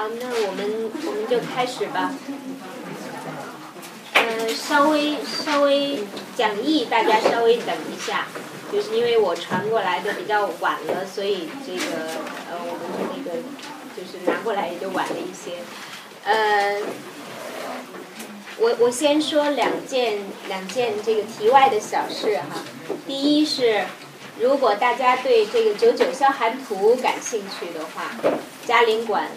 [0.00, 2.10] 好，那我们我们就开始吧。
[4.14, 5.98] 嗯，稍微稍微
[6.34, 8.26] 讲义，大家稍微等一下，
[8.72, 12.14] 就是因为我传过来的比较晚了，所以这个
[12.50, 13.40] 呃我们那个
[13.94, 15.58] 就是拿过来也就晚了一些。
[16.24, 16.80] 呃，
[18.56, 22.62] 我我先说两件两件这个题外的小事哈。
[23.06, 23.84] 第一是，
[24.38, 28.12] 如果大家对这个九九消寒图感兴趣的话，
[28.66, 29.28] 嘉陵馆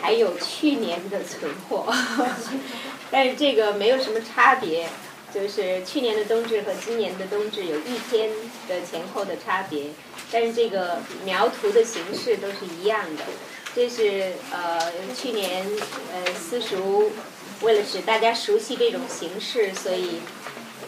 [0.00, 1.92] 还有去年的存货，
[3.10, 4.88] 但是这个没有什么差别，
[5.34, 8.30] 就是去年的冬至和今年的冬至有一天
[8.68, 9.86] 的前后的差别，
[10.32, 13.24] 但是这个描图的形式都是一样的。
[13.74, 14.80] 这是呃
[15.14, 15.64] 去年
[16.12, 17.12] 呃私塾
[17.62, 20.20] 为了使大家熟悉这种形式，所以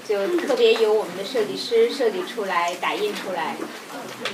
[0.08, 3.56] 就特别由我们的设计师设计出来打印出来。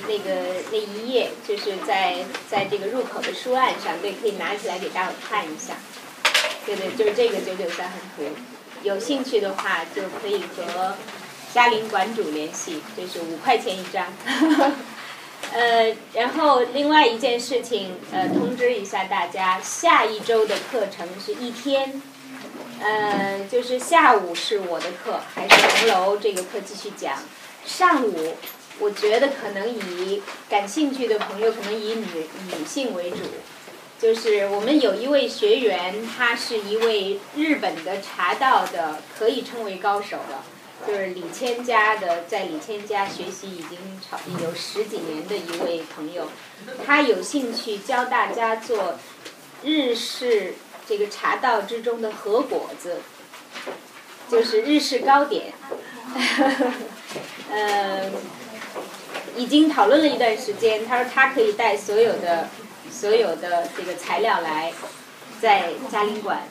[0.06, 5.74] 那个那一页就是在在这个入口的书案上，对，可以拿起来给大伙看一下。
[6.66, 8.36] 对对，就是这个九九三横图，
[8.82, 10.94] 有兴趣的话就可以和
[11.54, 14.12] 嘉陵馆主联系，就是五块钱一张。
[15.50, 22.02] 呃，然后另外一件事情，呃，通知一下大家，下一周的课程是一天，
[22.80, 27.22] 呃，就是下午是我的课，还是红楼这个课继续讲，
[27.64, 28.36] 上午
[28.78, 33.16] 我觉得可能以感兴趣的朋友可能以女女性为主，
[34.00, 40.44] 就是我们有一位学员，他是一位日本的茶道的，可以称为高手了。
[40.86, 46.30] 就是李千家的，在李千家学习已经超有十几年的一位朋友，
[46.86, 48.96] 他有兴趣教大家做
[49.64, 50.54] 日式
[50.88, 53.00] 这个茶道之中的和果子，
[54.30, 55.52] 就是日式糕点。
[57.50, 58.08] 呃，
[59.38, 62.48] 已经讨论了一段时间，他说他可以带所有的
[62.90, 64.72] 所有的这个材料来，
[65.40, 66.42] 在嘉陵馆。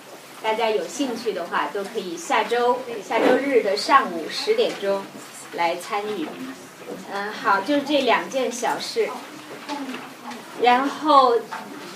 [0.42, 5.04] 大家有兴趣的话，都可以下周下周日的上午十点钟
[5.53, 6.28] 来参与。
[7.12, 9.09] 嗯，好，就是这两件小事。
[10.62, 11.34] 然后，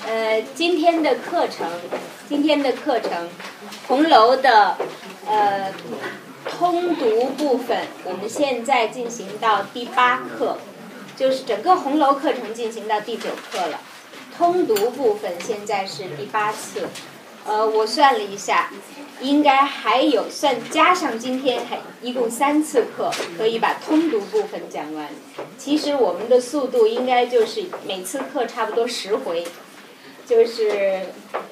[0.08, 1.70] 呃，今天的课程，
[2.28, 3.30] 今天的课程，
[3.88, 4.76] 红楼的
[5.28, 5.72] 呃
[6.50, 10.58] 通读部分，我们现在进行到第八课，
[11.22, 13.80] 就是整个红楼课程进行到第九课了。
[14.36, 16.88] 通读部分现在是第八次。
[17.46, 18.72] 呃，我算了一下，
[19.20, 25.10] 应该还有算加上今天还一共三次课，可以把通读部分讲完。
[25.60, 29.46] 其实我们的速度应该就是每次课差不多十回，
[30.26, 31.02] 就是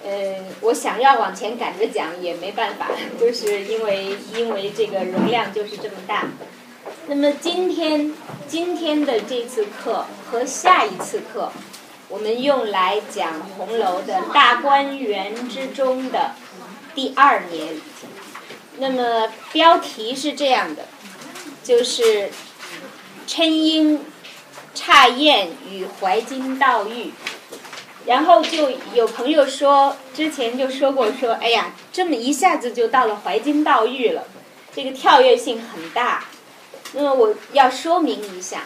[0.04, 2.88] 呃，我想要往前赶着讲也没办法，
[3.22, 6.26] 就是因为因为这个容量就是这么大。
[7.10, 8.14] 那么今天
[8.48, 11.52] 今天的这次课和下一次课。
[12.08, 16.36] 我们用来讲红楼的大观园之中的
[16.94, 17.82] 第二年，
[18.78, 20.86] 那么标题是这样的，
[21.64, 22.30] 就是
[23.26, 24.02] 琛瑛
[24.76, 27.12] 诧宴与怀金悼玉，
[28.06, 34.26] 然后就有朋友说，之前就说过说，哎呀，这么一下子就到了怀金悼玉了，
[34.76, 36.26] 这个跳跃性很大，
[36.94, 38.64] 那么我要说明一下。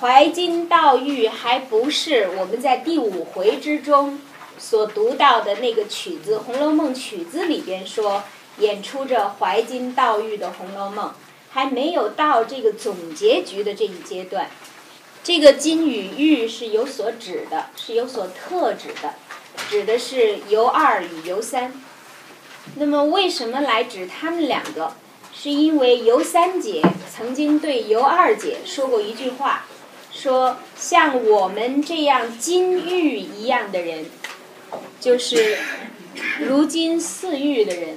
[0.00, 4.18] 怀金悼玉还不是我们在第五回之中
[4.56, 8.22] 所读到的那个曲子《红楼梦》曲子里边说
[8.58, 11.08] 演出着怀金悼玉的《红楼梦》，
[11.50, 14.48] 还没有到这个总结局的这一阶段。
[15.22, 19.14] 这个金与玉是有所指的，是有所特指的，
[19.68, 21.74] 指的是尤二与尤三。
[22.76, 24.94] 那么为什么来指他们两个？
[25.42, 29.64] 是因为尤三姐曾经对尤二姐说过一句话。
[30.12, 34.04] 说像我们这样金玉一样的人，
[35.00, 35.56] 就是
[36.40, 37.96] 如今似玉的人，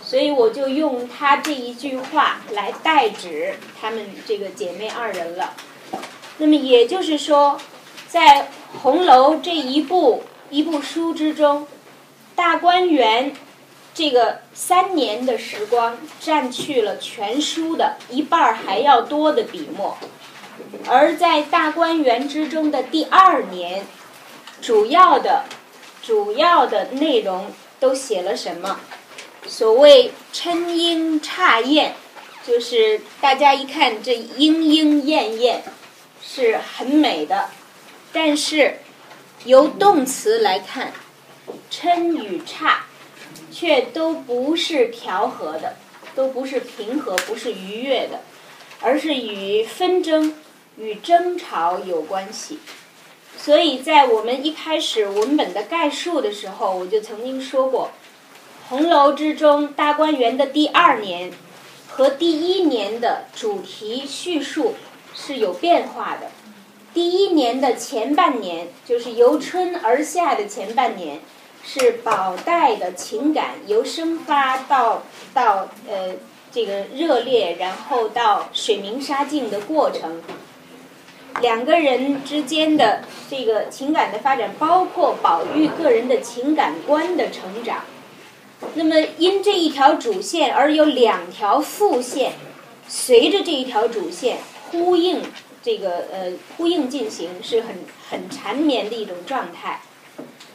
[0.00, 5.54] 所以我就用他这一句话来代指他们这个姐妹二人了。
[6.38, 7.58] 那么也就是说，
[8.06, 8.50] 在
[8.82, 11.66] 红楼这一部一部书之中，
[12.36, 13.34] 大观园
[13.94, 19.96] 这个三年的时光占去了全书的一半还要多的笔墨。
[20.86, 23.86] 而在大观园之中的第二年，
[24.60, 25.44] 主要的、
[26.02, 28.80] 主要的内容都写了什么？
[29.46, 31.94] 所谓琛莺诧艳，
[32.46, 35.62] 就是大家一看这莺莺燕燕
[36.22, 37.50] 是很美的，
[38.12, 38.78] 但是
[39.44, 40.92] 由动词来看，
[41.70, 42.76] 琛与诧
[43.54, 45.76] 却都不是调和的，
[46.16, 48.20] 都不是平和，不是愉悦的，
[48.80, 50.34] 而是与纷争。
[50.76, 52.58] 与争吵有关系，
[53.38, 57.92] 所以在我们一开始文本的概述的时候，我就曾经说过，
[58.68, 61.30] 红楼之中大观园的第二年
[61.88, 64.74] 和第一年的主题叙述
[65.14, 66.32] 是有变化的。
[66.92, 71.20] 第一年的前半年，就是由春而夏的前半年，
[71.64, 75.02] 是宝黛的情感由生发到
[75.32, 76.14] 到呃
[76.52, 80.22] 这个热烈，然后到水明沙净的过程。
[81.40, 87.84] 两个人之间的这个情感的发展，包括宝玉个人的情感观的成长。
[88.74, 92.34] 那么，因这一条主线而有两条副线，
[92.86, 94.38] 随着这一条主线
[94.70, 95.22] 呼应。
[95.60, 97.76] 这个呃呼应进行是很
[98.10, 99.80] 很缠绵的一种状态。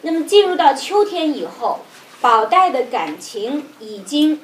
[0.02, 1.80] 那么进入到秋天以后，
[2.22, 4.42] 宝黛的感情已经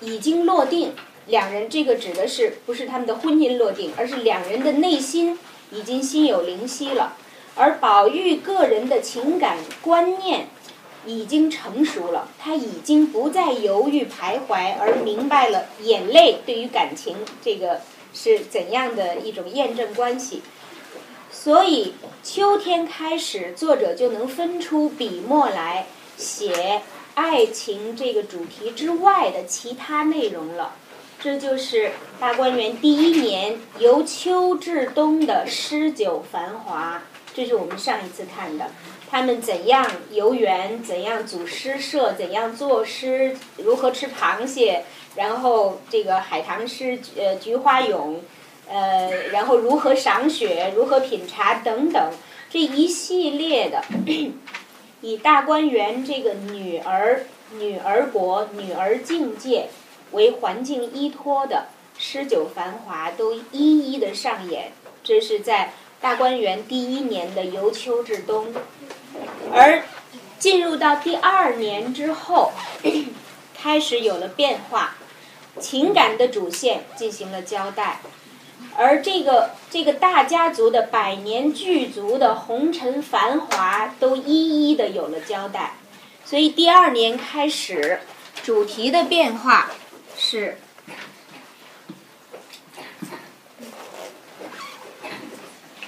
[0.00, 0.94] 已经落定，
[1.26, 5.38] 两人这个指的是不是他们的婚姻落定，而是两人的内心
[5.70, 7.16] 已经心有灵犀了。
[7.54, 10.48] 而宝玉个人的情感观念
[11.06, 17.80] 已经成熟了，他已经不再犹豫徘徊，而明白了眼泪对于感情这个。
[18.14, 20.42] 是怎样的一种验证关系？
[21.32, 25.86] 所以秋天开始，作者就能分出笔墨来
[26.16, 26.82] 写
[27.14, 30.76] 爱情这个主题之外的其他内容了。
[31.18, 37.02] 这就是大观园第一年由秋至冬的诗酒繁华。
[37.34, 38.70] 这是我们上一次看的，
[39.10, 44.84] 他们怎样游园，怎样组诗社，怎样作诗，如何吃螃蟹。
[45.16, 48.20] 然后这个海棠诗，呃，菊花咏，
[48.72, 52.10] 呃，然后如何赏雪，如何品茶等等，
[52.48, 53.84] 这一系列的，
[55.02, 57.26] 以大观园这个女儿、
[57.58, 59.68] 女儿国、女儿境界
[60.12, 61.66] 为环境依托的
[61.98, 64.72] 诗酒繁华，都一一的上演。
[65.04, 68.54] 这是在大观园第一年的由秋至冬，
[69.52, 69.82] 而
[70.38, 72.52] 进入到第二年之后，
[73.54, 74.96] 开始有了变化。
[75.60, 78.00] 情感的主线进行了交代，
[78.76, 85.74] 而这个这个大家族的百年巨族的红尘繁华都一一的有了交代，
[86.24, 88.00] 所以第二年开始，
[88.42, 89.70] 主题的变化
[90.16, 90.58] 是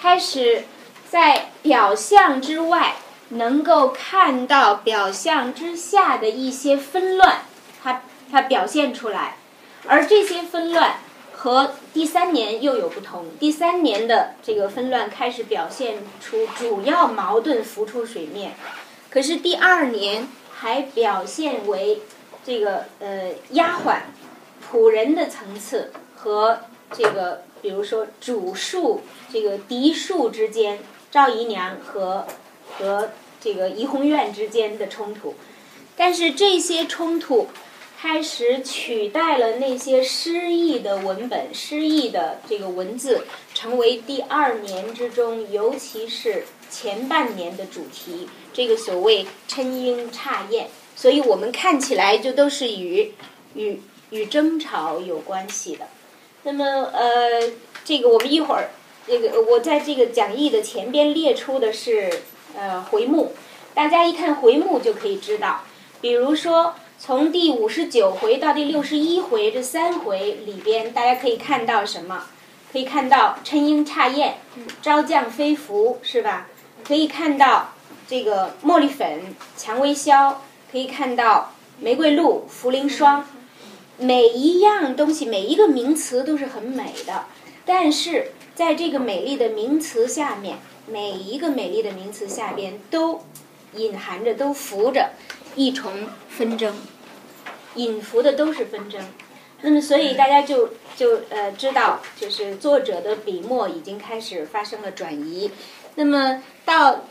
[0.01, 0.65] 开始
[1.09, 2.97] 在表象之外
[3.31, 7.45] 能够看到表象之下的一些纷乱，
[7.83, 9.37] 它它表现出来。
[9.87, 10.99] 而这些纷乱
[11.45, 13.27] 和第三年又有不同。
[13.39, 18.55] 第三年的这个纷乱开始表现出主要矛盾浮出水面，
[19.11, 22.01] 可是第二年还表现为
[22.47, 23.99] 这个呃丫鬟、
[24.67, 26.61] 仆人的层次和
[26.93, 30.79] 这个比如说主庶这个嫡庶之间，
[31.11, 32.27] 赵姨娘和
[32.79, 35.35] 和这个怡红院之间的冲突，
[35.95, 37.49] 但是这些冲突。
[38.05, 43.25] 开始取代了那些诗意的文本、诗意的这个文字，
[43.55, 48.29] 成为第二年之中，尤其是前半年的主题。
[48.53, 53.15] 这个所谓琛莺插燕，所以我们看起来就都是与
[53.55, 53.81] 与
[54.11, 55.87] 与争吵有关系的。
[56.43, 56.63] 那么，
[56.93, 57.53] 呃，
[57.87, 58.69] 这个我们一会儿，
[59.07, 62.13] 这个我在这个讲义的前边列出的是
[62.55, 63.33] 呃回目，
[63.73, 65.63] 大家一看回目就可以知道，
[66.03, 66.75] 比如说。
[67.07, 72.25] 从第五十九回到第六十一回这三回里边，大家可以看到什么？
[72.73, 74.39] 可以看到琛莺插燕，
[74.81, 76.49] 招降飞福，是吧？
[76.83, 77.75] 可以看到
[78.09, 80.41] 这个茉莉粉、蔷薇消，
[80.73, 83.27] 可以看到玫瑰露、茯苓霜。
[83.99, 87.27] 每一样东西，每一个名词都是很美的，
[87.67, 90.57] 但是在这个美丽的名词下面，
[90.87, 93.21] 每一个美丽的名词下边都
[93.75, 95.11] 隐含着、都浮着
[95.55, 95.93] 一重
[96.31, 96.75] 纷争。
[97.75, 99.01] 隐伏的都是纷争，
[99.63, 105.51] 那么所以大家就就呃知道，就是作者的笔墨已经开始发生了转移。
[105.97, 107.05] 那么到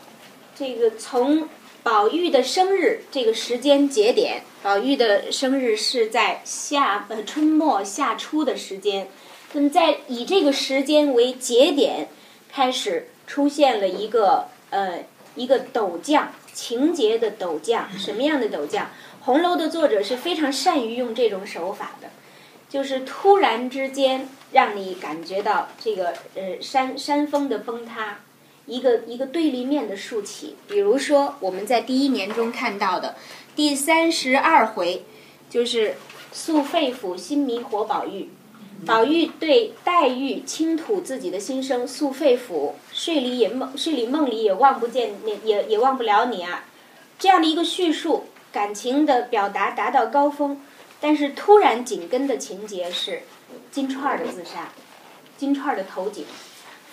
[0.54, 1.48] 这个从
[1.82, 9.08] 宝玉的生日这个时间节点，宝玉的生日是在夏呃春末夏初的时间，
[9.52, 12.08] 那么在以这个时间为节点，
[12.50, 15.04] 开始出现了一个呃
[15.34, 18.90] 一个陡降情节的陡降，什么样的陡降？
[19.24, 22.08] 红楼的作者是非常善于用这种手法的，
[22.68, 28.18] 就是突然之间让你感觉到这个呃山山峰的崩塌，
[28.66, 30.56] 一个一个对立面的竖起。
[30.68, 33.14] 比如说我们在第一年中看到的
[33.56, 35.04] 第三十二回，
[35.48, 35.94] 就是
[36.30, 38.28] 诉肺腑心迷活宝玉，
[38.84, 46.66] 宝玉对黛玉倾吐自己的心声，诉肺腑睡里也梦，睡里梦里也望不见，也也也忘不了你啊。
[47.18, 50.60] 这样的一个叙述，感情的表达达到高峰，
[51.00, 53.22] 但是突然紧跟的情节是
[53.72, 54.68] 金钏儿的自杀，
[55.36, 56.24] 金钏儿的投井，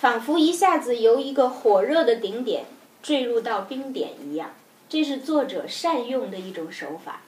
[0.00, 2.64] 仿佛一下子由一个火热的顶点
[3.00, 4.50] 坠入到冰点一样。
[4.88, 7.20] 这是作者善用的一种手法。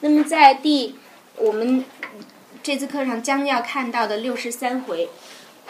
[0.00, 0.96] 那么在第
[1.36, 1.82] 我们
[2.62, 5.08] 这次课上将要看到的六十三回，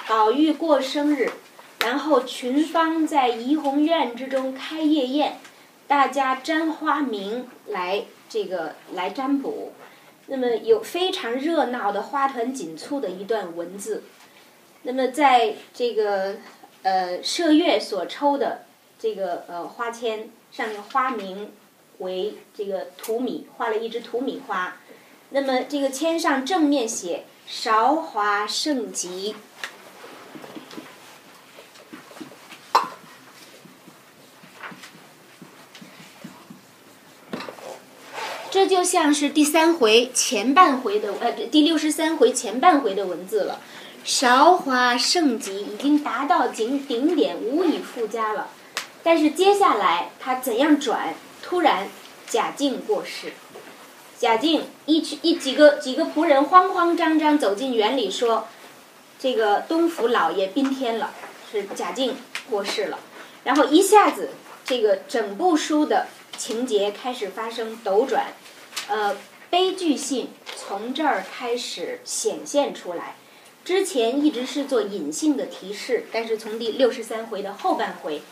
[0.08, 1.30] 宝玉过生日，
[1.84, 5.38] 然后群芳在怡红院之中开夜宴，
[5.88, 9.72] 大家沾花名来这个来占卜。
[10.28, 14.04] 那么有非常热闹的花团锦簇的一段文字。
[14.82, 16.36] 那么在这个
[16.82, 18.66] 呃麝月所抽的
[18.96, 20.30] 这个呃花签。
[20.50, 21.52] 上面花名
[21.98, 24.78] 为这个土米，画了一只土米花。
[25.28, 29.36] 那么这个签上正面写“韶华盛极”，
[38.50, 43.60] 这就像是第三回前半回的呃第六十三回前半回的文字了。
[44.04, 48.48] 韶华盛极已经达到顶顶点，无以复加了。
[49.02, 51.14] 但是接下来他怎样转？
[51.42, 51.88] 突然
[52.26, 53.32] 贾静过世，
[54.18, 58.48] 贾静一群一几个几个仆人慌慌张张走进园里说
[59.20, 61.12] ：“这个东府老爷宾天了，
[61.52, 62.16] 是贾静
[62.48, 62.98] 过世了。”
[63.44, 64.30] 然后一下子
[64.64, 68.28] 这个整部书的情节开始发生斗转，
[68.86, 69.16] 呃，
[69.50, 73.16] 悲剧性从这儿开始显现出来。
[73.64, 78.22] 之前一直是做隐性的提示，但是从第六十三回的后半回。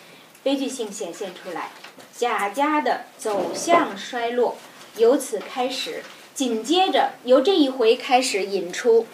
[0.43, 1.73] 悲剧性显现出来，
[2.17, 4.57] 贾家的走向衰落，
[4.97, 6.05] 由此开始。
[6.33, 9.07] 紧接着由这一回开始引出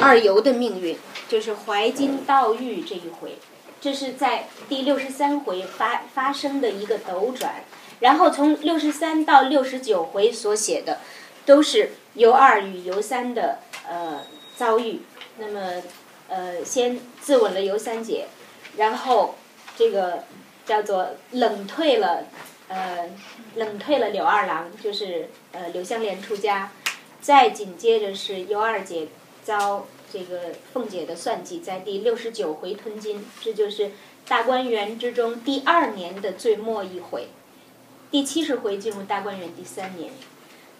[0.00, 3.38] 二游的命运，就是怀金悼玉这一回。
[3.80, 7.64] 这是在第六十三回发发生的一个斗转。
[8.00, 10.98] 然后从六十三到六十九回所写的，
[11.46, 14.22] 都是尤二与尤三的呃
[14.56, 15.00] 遭遇。
[15.38, 15.82] 那么
[16.28, 18.26] 呃，先自刎了尤三姐，
[18.76, 19.36] 然后
[19.76, 20.24] 这个。
[20.66, 22.26] 叫做冷退了，
[22.68, 23.10] 呃，
[23.56, 26.70] 冷退了柳二郎，就是呃柳香莲出家，
[27.20, 29.08] 再紧接着是尤二姐
[29.42, 33.90] 遭这个凤姐的算计，在第六十九回吞金，这就是
[34.28, 37.26] 大观园之中第二年的最末一回，
[38.10, 40.12] 第七十回进入大观园第三年，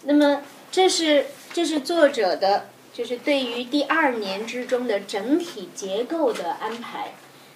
[0.03, 7.13] 那么这是这是作者的，就是对于第二年之中的整体结构的安排。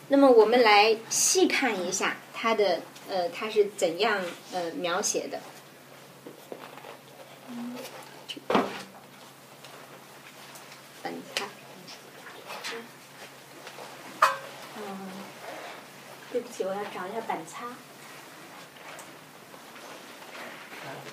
[0.07, 4.21] 那么我们来细看一下它的呃，它是怎样
[4.53, 5.39] 呃描写的。
[11.01, 11.45] 本擦。
[14.77, 15.09] 嗯，
[16.31, 17.65] 对不起，我要找一下板擦。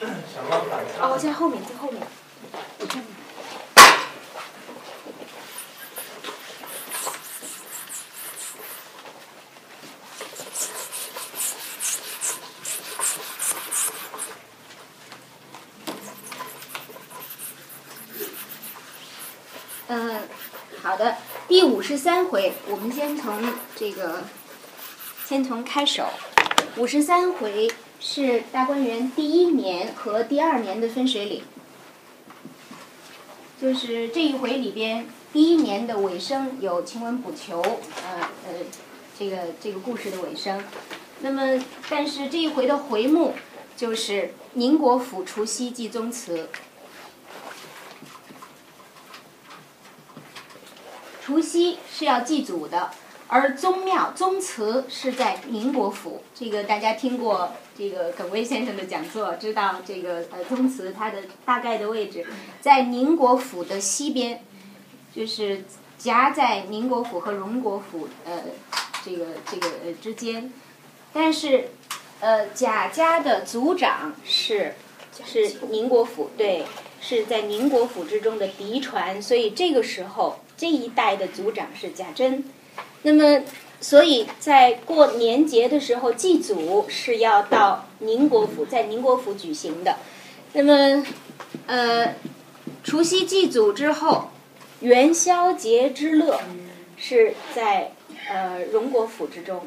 [1.01, 2.03] 哦，在后面，在后面。
[2.79, 3.05] 我这里。
[21.49, 23.39] 第五十三回，我们先从
[23.77, 24.25] 这个，
[25.27, 26.09] 先从开首。
[26.77, 27.71] 五十三回
[28.05, 31.45] 是大观园第一年和第二年的分水岭，
[33.61, 38.55] 就是这一回里边第一年的尾声有晴雯补求，呃呃，
[39.17, 40.63] 这个这个故事的尾声。
[41.21, 43.35] 那么，但是这一回的回目
[43.77, 46.49] 就是宁国府除夕祭宗祠。
[51.25, 52.91] 除夕是要祭祖的，
[53.33, 56.23] 而宗庙、宗祠是在宁国府。
[56.35, 62.27] 这个大家听过这个耿威先生的讲座，知道这个呃宗祠它的大概的位置
[62.61, 64.45] 在宁国府的西边，
[65.17, 65.65] 就是
[65.97, 68.43] 夹在宁国府和荣国府呃
[69.03, 70.53] 这个这个呃之间。
[71.15, 71.71] 但是
[72.21, 74.75] 呃贾家的族长是
[75.25, 76.67] 是宁国府，对，
[77.01, 80.41] 是在宁国府之中的嫡传，所以这个时候。
[80.55, 82.45] 这一代的族长是贾珍，
[83.03, 83.43] 那么，
[83.81, 89.97] 所以在过年节的时候祭祖是要到宁国府，在宁国府举行的。
[90.53, 91.05] 那么，
[91.67, 92.15] 呃，
[92.85, 94.31] 除夕祭祖之后，
[94.81, 96.41] 元宵节之乐
[96.97, 97.93] 是在
[98.29, 99.63] 呃荣国府之中，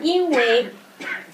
[0.00, 0.70] 因为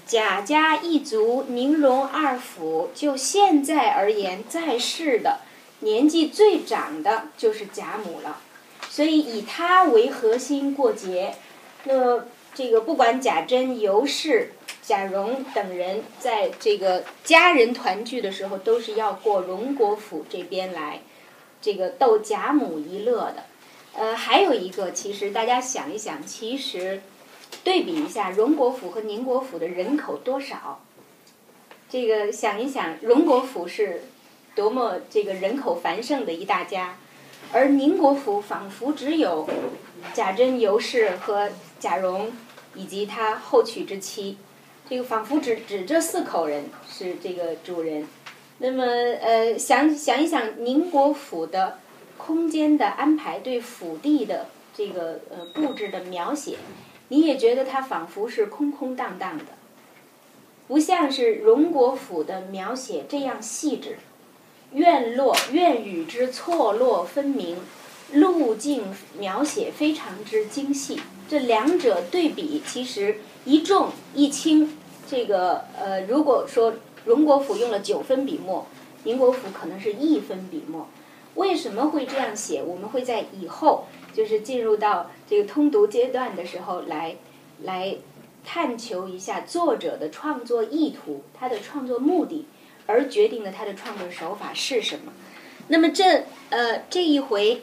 [0.06, 5.40] 贾家一族宁荣二府，就现在而言，在世的
[5.80, 8.41] 年纪最长的就是贾母了。
[8.92, 11.34] 所以以他为核心过节，
[11.84, 21.00] 那这个不管贾珍、尤氏、贾蓉等人在这个家人团聚的时候，都是要过荣国府这边来，
[21.62, 23.44] 这个逗贾母一乐的。
[23.94, 27.00] 呃，还有一个，其实大家想一想，其实
[27.64, 30.82] 对比一下荣国府和宁国府的人口多少，
[31.88, 34.02] 这个想一想，荣国府是
[34.54, 36.99] 多么这个人口繁盛的一大家，
[37.52, 39.49] 而宁国府仿佛只有
[40.12, 42.32] 贾珍、尤氏和贾蓉
[42.75, 44.38] 以及他后娶之妻，
[44.88, 48.09] 这个仿佛只只这四口人是这个主人。
[48.59, 51.78] 那么呃，想想一想宁国府的。
[52.18, 56.56] 空间的安排，对府地的这个呃布置的描写，
[57.09, 59.47] 你也觉得它仿佛是空空荡荡的，
[60.68, 63.99] 不像是荣国府的描写这样细致。
[64.74, 67.58] 院落院宇之错落分明，
[68.12, 68.84] 路径
[69.18, 71.00] 描写非常之精细。
[71.28, 74.78] 这两者对比，其实一重一轻。
[75.06, 76.74] 这个呃，如果说
[77.04, 78.66] 荣国府用了九分笔墨，
[79.04, 80.88] 宁国府可能是一分笔墨。
[81.34, 82.62] 为什么会这样写？
[82.62, 87.16] 我们会在以后就是进入到这个通读阶段的时候来
[87.62, 87.96] 来
[88.44, 92.46] 探求一下作者的创作意图，他的创作目的，
[92.86, 95.12] 而决定了他的创作手法是什么。
[95.68, 97.62] 那么这呃这一回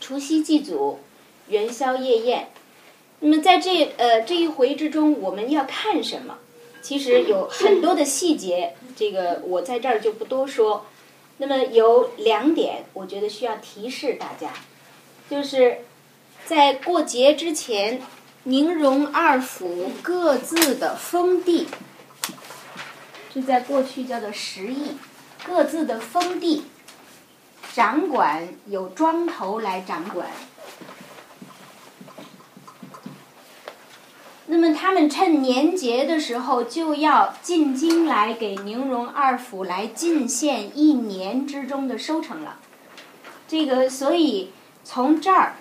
[0.00, 1.00] 除夕祭祖，
[1.48, 2.48] 元宵夜宴，
[3.20, 6.38] 那么在这呃这一回之中，我们要看什么？
[6.82, 10.86] 其实有很多的细节，这个我在这儿就不多说。
[11.36, 14.52] 那么有两点，我觉得需要提示大家，
[15.30, 15.78] 就是
[16.46, 18.02] 在过节之前，
[18.44, 21.66] 宁荣二府各自的封地，
[23.32, 24.96] 这在过去叫做十邑，
[25.46, 26.64] 各自的封地，
[27.72, 30.26] 掌管有庄头来掌管。
[34.46, 42.58] 那么他们趁年节的时候就要进京来给宁荣二府来进献一年之中的收成了，
[43.46, 44.50] 这个所以
[44.82, 45.54] 从这儿，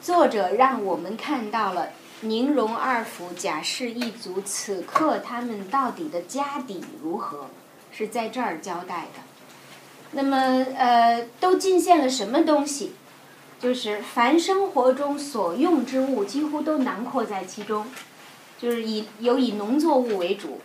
[0.00, 1.88] 作者让我们看到了
[2.22, 7.46] 宁荣二府贾氏一族此刻他们到底的家底如何，
[7.92, 9.22] 是在这儿交代的。
[10.12, 10.36] 那么
[10.76, 12.92] 呃，都进献了什么东西？
[13.60, 17.86] 就是凡生活中所用之物，几乎都囊括在其中，
[18.58, 20.60] 就是以有以农作物为主，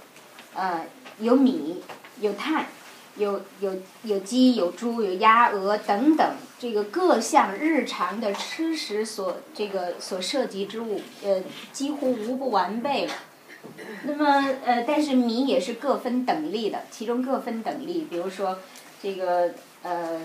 [0.54, 0.86] 呃，
[1.20, 1.82] 有米，
[2.20, 2.66] 有炭，
[3.18, 13.14] 有有有鸡，有猪，有鸭鹅等等，这个各项日常的吃食所这个所涉及之物，呃，几乎无不完备了。
[14.06, 18.60] 那么呃，但是米也是各分等力的，其中各分等力，比如说
[19.02, 20.22] 这个呃。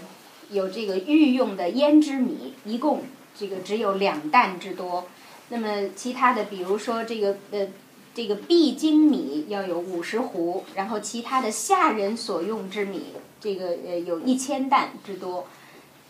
[0.50, 3.02] 有这个御用的胭脂米，一共
[3.38, 5.06] 这个只有两担之多。
[5.50, 7.68] 那么其他的，比如说这个呃，
[8.14, 15.46] 这个必经米要有五十斛，然后其他的下人所用之米，这个呃有一千担之多。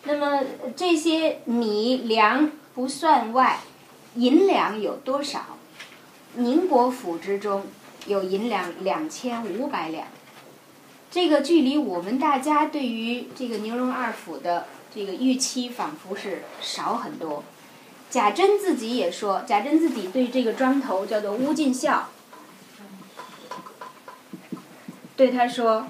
[0.05, 0.43] 那么
[0.75, 3.61] 这些米粮不算外，
[4.15, 5.59] 银两有多少？
[6.35, 7.67] 宁国府之中
[8.07, 10.07] 有银两两千五百两。
[11.11, 17.43] 这个距离我们大家对于这个宁荣二府的这个预期，仿佛是少很多。
[18.11, 22.09] 贾珍自己也说，贾珍自己对这个庄头叫做乌进孝，
[25.17, 25.87] 对他说：“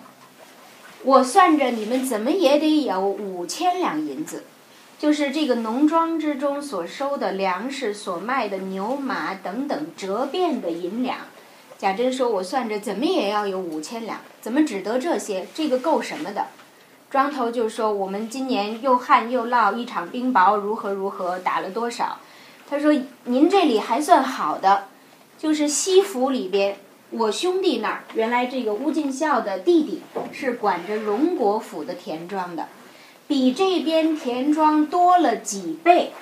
[1.04, 4.44] 我算着你们怎么也得有五千两银子，
[4.98, 11.18] 就是这个农庄之中所收的粮食、所卖的牛马等等折变的银两。”
[11.78, 15.46] 贾珍说：“我算着怎么也要有五千两，怎么只得这些？
[15.54, 16.46] 这个够什么的？”
[17.08, 22.18] 庄头就说：“我们今年又旱又涝，一场冰雹，如何如何，打了多少？”
[22.68, 22.92] 他说
[23.24, 24.88] ：“您这里还算好的，
[25.38, 26.76] 就是西府里边，
[27.10, 32.68] 我兄弟那儿，原来这个乌进孝的弟弟是管着荣国府的田庄的，
[33.26, 36.12] 比这边田庄多了几倍，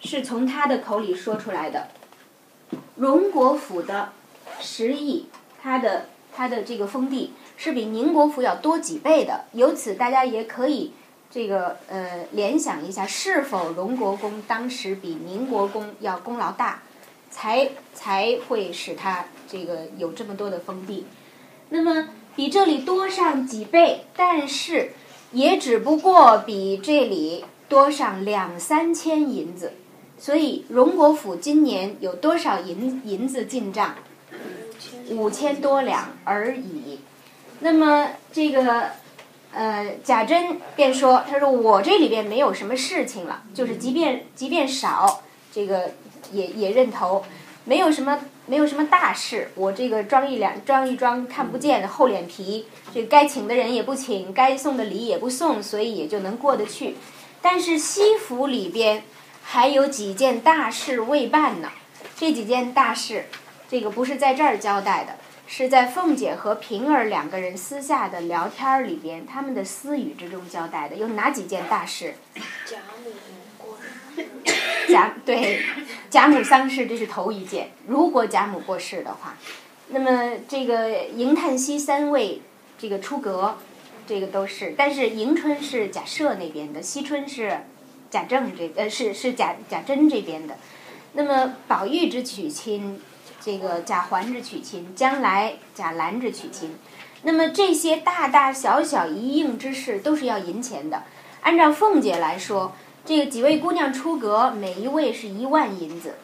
[0.00, 1.88] 是从他的口里说出来的。
[2.96, 4.12] 荣国府的。”
[4.60, 5.26] 十亿，
[5.60, 9.46] 他的他的这个封地是比宁国府要多几倍的。
[9.52, 10.92] 由此，大家也可以
[11.28, 16.82] 这个呃联想一下，是否荣国公当时比宁国公要功劳大，
[17.28, 21.04] 才才会使他这个有这么多的封地。
[21.68, 24.92] 那么比这里多上几倍，但是
[25.32, 29.74] 也只不过比这里多上两三千银子。
[30.18, 33.94] 所以荣国府今年有多少银银子进账？
[35.10, 37.00] 五千多两而已。
[37.60, 38.90] 那么这个
[39.52, 45.90] 呃，贾珍便说：“他说我这里边没有什么事情了，就是即便即便少，这个
[46.32, 47.22] 也也认头，
[47.64, 48.18] 没有什么
[48.52, 56.96] 没有什么大事，我这个装一两装一装看不见厚脸皮，这该请的人也不请，该送的礼也不送，所以也就能过得去。
[57.40, 59.04] 但是西府里边
[59.42, 61.70] 还有几件大事未办呢，
[62.14, 63.24] 这几件大事，
[63.70, 65.14] 这个不是在这儿交代的。
[65.46, 72.16] 是在凤姐和平儿两个人私下的聊天里边，他们的私语之中交代的有哪几件大事？
[72.66, 73.31] 贾母。
[74.88, 75.60] 贾对，
[76.10, 77.70] 贾母丧事这是头一件。
[77.86, 79.36] 如果贾母过世的话，
[79.88, 82.42] 那么这个迎叹息三位
[82.78, 83.58] 这个出阁，
[84.06, 84.74] 这个都是。
[84.76, 87.64] 但是迎春是贾赦那边的，惜春是
[88.10, 90.56] 贾政这呃是是贾贾珍这边的。
[91.12, 93.00] 那么宝玉之娶亲。
[93.44, 96.76] 这个贾环之娶亲，将来贾兰之娶亲，
[97.22, 101.02] 那么这些大大小小一应之事都是要银钱的。
[101.40, 102.72] 按照凤姐来说，
[103.04, 106.14] 这个几位姑娘出阁，每一位是一万银子。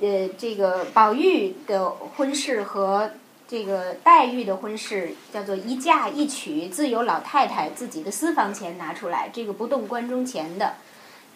[0.00, 3.10] 呃，这个宝玉的婚事和
[3.48, 10.74] 这个黛玉的婚事叫做一嫁一娶，自有老太太自己的私房钱拿出来，这个不动关中钱的。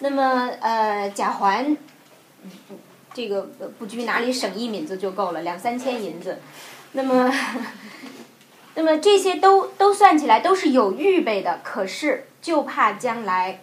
[0.00, 1.76] 那么呃，贾环。
[3.12, 3.42] 这个
[3.76, 6.38] 不拘哪里省一敏子就够了，两三千银子。
[6.92, 7.30] 那么，
[8.76, 13.60] 那么这些都都算起来都是有预备的，可是就怕将来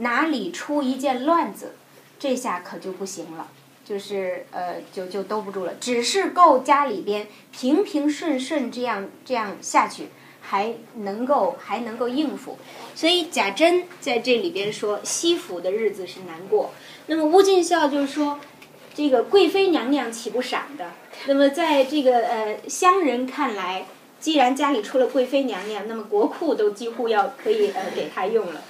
[0.00, 1.76] 哪里出一件乱子，
[2.18, 3.48] 这下可就不行了，
[3.84, 5.72] 就是呃就就兜不住了。
[5.80, 10.08] 只是够家里边平平顺顺这样这样下去，
[10.40, 12.58] 还能够还能够应付。
[12.94, 16.72] 所以贾珍在这里边说，西府的日子是难过。
[17.06, 18.38] 那么乌进孝就是说。
[18.92, 20.90] 这个贵妃娘娘岂不赏的？
[21.26, 23.86] 那么在这个呃乡人看来，
[24.18, 28.60] 既然家里出了贵妃娘娘，那么国库都几乎要可以呃给她用了。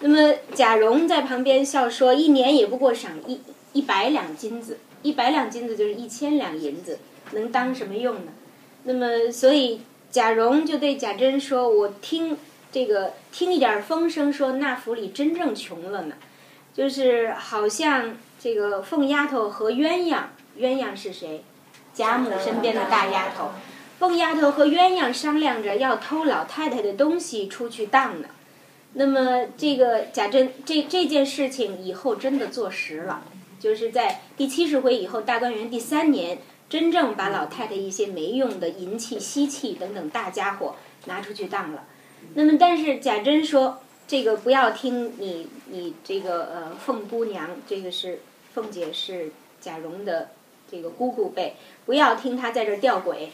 [0.00, 3.40] 那么贾蓉在旁边笑说：“一年也不过赏一
[3.72, 6.98] 一百两金子，一百两金子就是一千两银子，
[7.32, 8.32] 能当什么用呢？”
[8.84, 9.80] 那么所以
[10.10, 12.36] 贾蓉就对贾珍说：“我听
[12.70, 16.14] 这个听一点风声说那府里真正穷了呢，
[16.74, 20.18] 就是好像。”这个凤丫头和鸳鸯，
[20.58, 21.42] 鸳鸯是谁？
[21.94, 23.50] 贾母身边的大丫头。
[23.98, 28.28] 凤丫头和鸳鸯商量着要偷老太太的东西出去当呢。
[28.98, 33.22] 那么这个贾珍这这件事情以后真的坐实了，
[33.60, 41.84] 就是在第七十回以后，大观园第三年，真正把老太太一些没用的银器、锡器等等大家伙拿出去当了。
[42.34, 43.80] 那么但是贾珍说。
[44.08, 48.20] 这个不要听你你这个呃凤姑娘，这个是
[48.54, 50.28] 凤姐是贾蓉的
[50.70, 51.56] 这个姑姑辈，
[51.86, 53.30] 不要听她在这吊诡，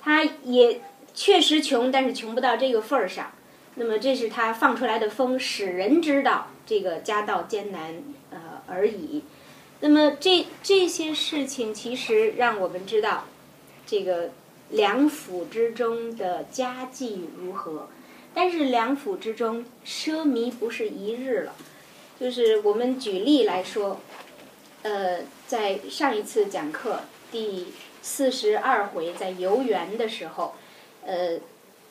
[0.00, 0.80] 她也
[1.12, 3.32] 确实穷，但是穷不到这个份儿上。
[3.76, 9.22] 那么这是他放出来的风，使人知道这个家道艰难呃而已。
[9.80, 13.24] 那么这这些事情其实让我们知道，
[13.84, 14.30] 这个
[14.70, 17.88] 两府之中的家计如何。
[18.32, 21.54] 但是两府之中奢靡不是一日了，
[22.18, 24.00] 就是我们举例来说，
[24.82, 27.68] 呃，在上一次讲课第
[28.02, 30.54] 四十二回在游园的时候，
[31.06, 31.38] 呃，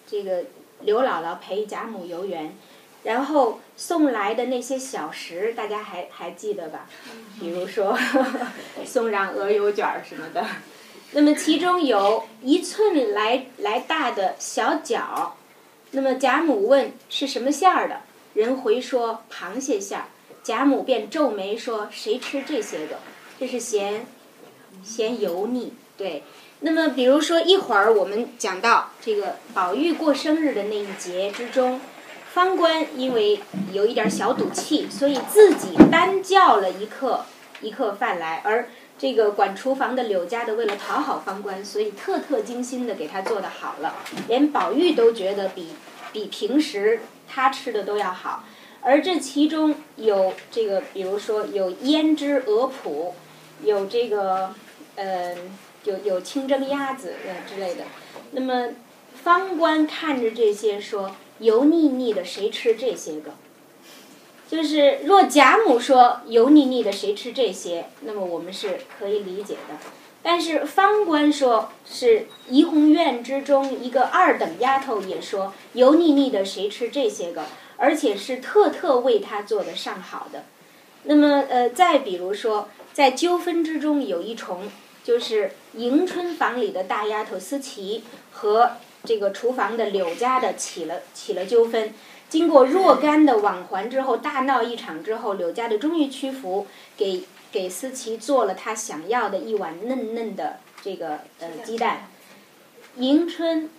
[0.06, 0.44] 这个
[0.84, 2.56] 刘姥姥陪贾母游园，
[3.04, 6.88] 然后送来的那些小食，大家还还记得吧？
[7.40, 7.98] 比如说
[8.86, 10.46] 送上鹅油卷儿什么的，
[11.14, 15.32] 那么其中有一寸来来大的小饺。
[15.92, 18.02] 那么贾母问是什么馅儿的，
[18.34, 20.06] 人回说螃蟹馅儿，
[20.42, 22.98] 贾母便皱眉说：“谁吃这些个？
[23.40, 24.06] 这是嫌
[24.84, 26.24] 嫌油腻。”对。
[26.66, 31.80] 那么比如说一会儿我们讲到这个宝玉过生日的那一节之中，
[32.34, 33.40] 方官因为
[33.72, 37.26] 有一点小赌气，所以自己单叫了一客
[37.62, 43.96] 一客饭来，而这个管厨房的柳家的为了讨好方官，所以特特精心的给他做的好了，
[44.28, 45.70] 连宝玉都觉得比。
[46.14, 48.44] 比平时他吃的都要好，
[48.82, 53.14] 而这其中有这个，比如说有胭脂鹅脯，
[53.64, 54.54] 有这个，
[54.96, 55.36] 呃，
[55.84, 57.84] 有有清蒸鸭子呃之类的。
[58.32, 58.70] 那么
[59.24, 63.32] 方官看着这些说油腻腻的，谁吃这些个？
[64.50, 67.86] 就是若贾母说油腻腻的，谁吃这些？
[68.02, 69.76] 那么我们是可以理解的。
[70.22, 77.44] 但是方官说是怡红院之中一个二等丫头也说油腻腻的谁吃这些个，
[77.78, 80.46] 而且是特特为他做的上好的。
[81.04, 84.72] 那么呃，再比如说在纠纷之中有一重，
[85.04, 91.94] 就是迎春房里的大丫头思琪和这个厨房的柳家的起了起了纠纷，
[92.30, 102.08] 经过若干的往还之后，大闹一场之后，柳家的终于屈服，给给思琪做了她想要的一碗嫩嫩的这个呃鸡蛋。
[102.96, 103.70] 迎春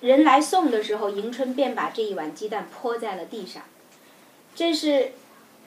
[0.00, 3.62] 人来送的时候，迎春便把这一碗鸡蛋泼在了地上。
[4.54, 5.12] 这是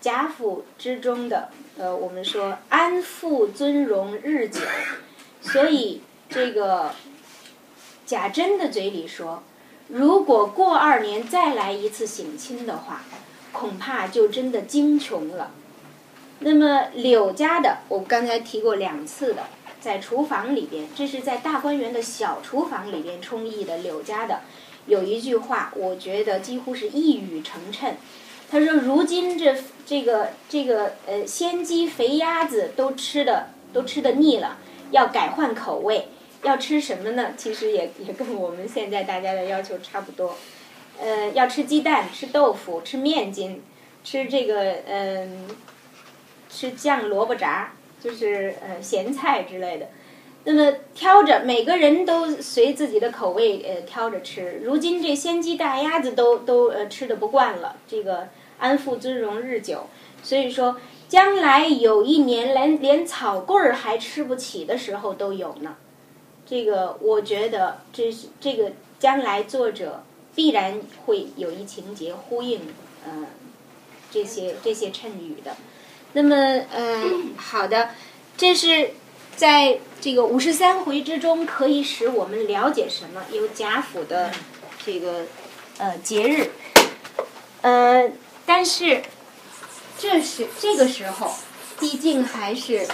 [0.01, 4.61] 贾府之中的呃，我们说安富尊荣日久，
[5.41, 6.91] 所以这个
[8.03, 9.43] 贾珍的嘴里说，
[9.87, 13.03] 如果过二年再来一次省亲的话，
[13.51, 15.51] 恐怕就真的精穷了。
[16.39, 19.43] 那么柳家的，我刚才提过两次的。
[19.79, 24.41] 在厨房里边，这是在大观园的小厨房里边充役的柳家的，
[24.87, 27.93] 有一句话，我觉得几乎是一语成谶。
[28.49, 29.55] 他说：“如今这
[29.87, 34.57] 这个这个呃鲜鸡肥鸭子都吃的都吃的腻了，
[34.91, 36.09] 要改换口味，
[36.43, 37.29] 要吃什么呢？
[37.35, 40.35] 其实也也跟我们现在大家的要求差不多。
[41.01, 43.63] 呃，要吃鸡蛋，吃豆腐，吃面筋，
[44.03, 45.47] 吃这个嗯，
[46.49, 49.87] 吃酱萝卜炸。”就是呃咸菜之类的，
[50.43, 54.61] 那么挑着每个人都随自己的口味呃挑着吃。
[54.63, 58.27] 如今这鲜鸡大鸭子都都呃吃的不惯了，这个
[58.59, 59.87] 安富尊荣日久，
[60.23, 65.75] 所以说将来有一年连连草棍儿还吃不起的时候都有呢。
[66.45, 72.61] 这个我觉得这是这个将来作者必然会有一情节呼应
[73.05, 73.25] 呃
[74.09, 75.55] 这些这些衬语的。
[76.13, 76.35] 那么，
[76.73, 77.89] 嗯，好的，
[78.37, 78.91] 这是
[79.35, 83.25] 在这个五十三回之中可以使我们了解什么？
[83.31, 84.31] 有贾府的
[84.83, 85.25] 这个
[85.77, 86.49] 呃节日，
[87.61, 88.09] 呃，
[88.47, 89.03] 但是
[89.99, 91.35] 这是这个时候，
[91.81, 92.87] 毕竟还是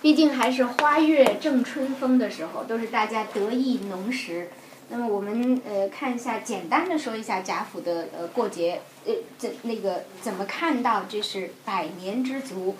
[0.00, 4.50] 毕竟还是花月正春风的时候，都是大家得意浓时。
[4.88, 12.76] 那么我们呃看一下，简单的说一下贾府的呃过节，呃怎那个怎么看到这是百年之足？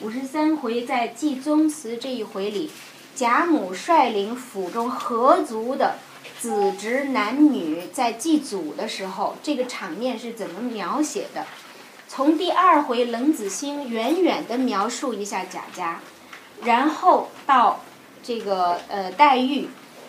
[0.00, 2.70] 五十三回在祭宗祠这一回里，
[3.16, 5.96] 贾母率领府中合族的
[6.40, 11.46] 子侄男女在祭祖的时候，这个场面是怎么描写的？
[12.08, 16.00] 从第二回冷子兴远远的描述一下贾家，
[16.64, 17.80] 然后到
[18.22, 19.68] 这个呃黛玉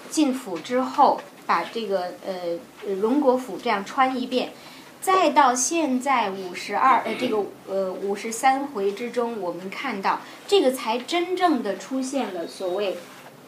[0.09, 1.21] 进府之后。
[1.43, 4.53] 把这个呃荣国府这样穿一遍，
[5.01, 12.95] 再到现在五十二呃这个呃五十三回之中，我们看到这个才真正的出现了所谓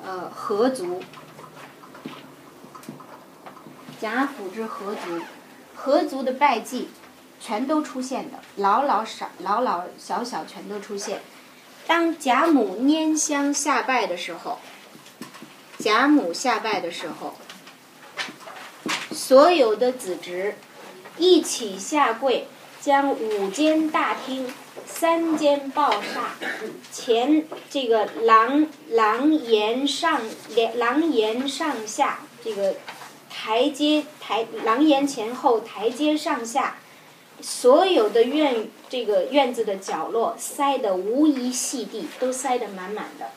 [0.04, 1.02] 呃合族，
[4.00, 5.22] 贾府之合族，
[5.76, 6.90] 合族的拜祭
[7.40, 11.22] 全都出现的，老老少老老小小全都出现。
[11.86, 14.60] 当贾母拈香下拜的时候，
[15.78, 17.36] 贾母下拜的时候。
[19.12, 20.56] 所有的子侄
[21.18, 22.48] 一起下跪，
[22.82, 24.52] 将五间大厅、
[24.88, 26.36] 三间报厦、
[26.92, 30.22] 前这个廊廊檐上
[30.76, 32.76] 廊檐上下这个
[33.36, 36.78] 台阶台廊檐前后台阶上下，
[37.42, 43.32] 所有的院这个院子的角落塞得无一细地，都塞得满满的。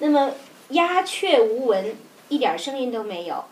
[0.00, 0.32] 那么
[0.68, 1.96] 鸦雀无闻，
[2.28, 3.46] 一点声音都没有。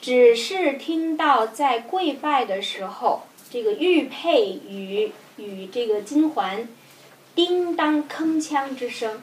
[0.00, 6.66] 只是听到在跪拜的时候，这个玉佩与与这个金环
[7.34, 9.22] 叮当铿锵之声，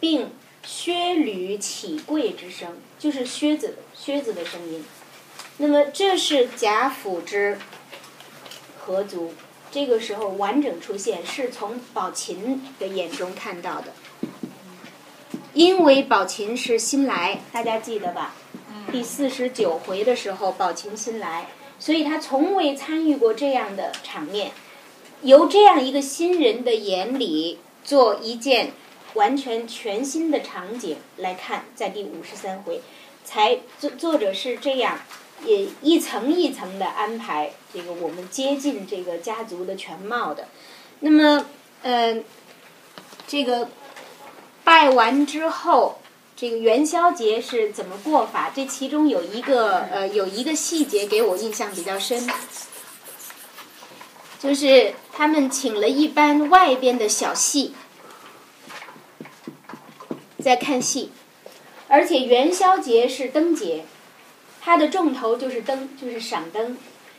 [0.00, 0.30] 并
[0.64, 4.84] 靴履起跪之声，就是靴子靴子的声音。
[5.58, 7.58] 那么这是贾府之
[8.78, 9.32] 合族，
[9.70, 13.92] 这个时候完整出现，是从宝琴的眼中看到的。
[15.54, 18.34] 因为宝琴是新来，大家记得吧？
[18.92, 24.52] 第四十九回的时候，宝琴新来，所以他从未参与过这样的场面。
[25.22, 28.72] 由这样一个新人的眼里，做一件
[29.14, 32.82] 完全全新的场景来看，在第五十三回，
[33.24, 35.00] 才作作者是这样，
[35.46, 40.48] 也一层一层的安排这个我们接近这个家族的全貌的。
[41.00, 41.46] 那么，
[41.82, 42.24] 嗯，
[43.26, 43.68] 这个
[44.64, 45.98] 拜完之后。
[46.38, 48.52] 这个元宵节是怎么过法？
[48.54, 52.28] 这其中有一个呃，有一个细节给我印象比较深，
[54.38, 57.72] 就是他们请了一班外边的小戏
[60.38, 61.10] 在看戏，
[61.88, 63.86] 而且元宵节是灯节，
[64.66, 66.76] 它的重头就是灯，就是赏灯，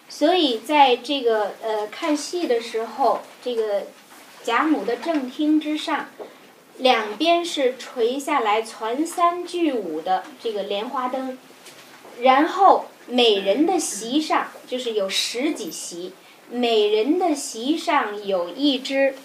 [0.09, 3.83] 所以在这个呃看戏的时候，这个
[4.43, 6.07] 贾母的正厅之上。
[6.79, 11.39] 两边是垂下来攒三聚五的这个莲花灯，
[12.19, 16.13] 然后每人的席上就是有十几席，
[16.51, 19.15] 每人的席上有一只，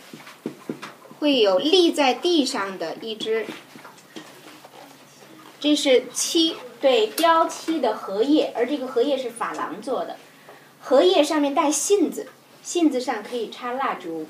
[1.18, 3.44] 会有立在地上的一只，
[5.60, 10.16] 这是七对雕漆的荷叶，而这个荷叶是珐琅做的，
[10.80, 12.26] 荷叶上面带信子，
[12.62, 14.26] 信子上可以插蜡烛，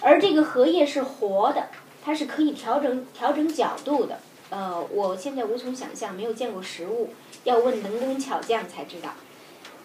[0.00, 1.68] 而这个荷叶是活的，
[2.04, 4.18] 它是可以调整调整角度的。
[4.50, 7.10] 呃，我现在无从想象，没有见过实物，
[7.44, 9.14] 要问能工巧匠才知道。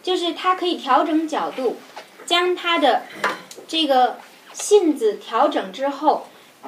[0.01, 1.77] 就是它可以调整角度，
[2.25, 3.03] 将它的
[3.67, 4.17] 这个
[4.53, 6.25] 信子调整之后，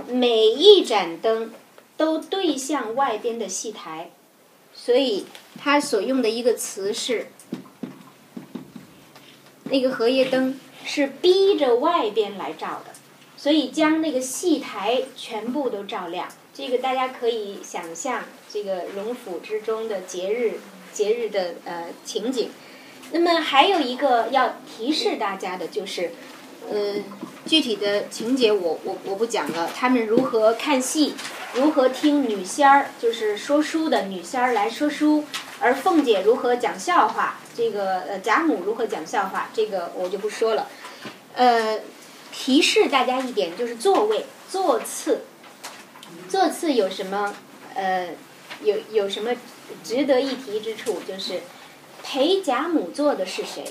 [0.07, 1.51] 每一盏灯
[1.97, 4.11] 都对向外边的戏台，
[4.73, 5.25] 所以
[5.57, 7.27] 它所用的一个词是，
[9.65, 12.93] 那个荷叶灯是逼着外边来照的，
[13.37, 16.27] 所以将那个戏台全部都照亮。
[16.53, 20.59] 这个大家可以想象，这个荣府之中的节日
[20.91, 22.49] 节日的呃情景。
[23.13, 26.11] 那么还有一个要提示大家的就是，
[26.69, 26.95] 呃，
[27.45, 29.69] 具体的情节我我我不讲了。
[29.75, 31.15] 他们如何看戏，
[31.55, 35.25] 如何听女仙儿，就是说书的女仙儿来说书，
[35.59, 40.67] 而凤姐如何讲笑话，这个呃贾母如何讲笑话，这个我就不说了。
[41.33, 41.79] 呃，
[42.31, 45.21] 提示大家一点，就是座位座次，
[46.29, 47.33] 座次有什么
[47.73, 48.09] 呃
[48.63, 49.31] 有有什么
[49.83, 51.41] 值得一提之处，就是。
[52.03, 53.63] 陪贾母坐的是谁？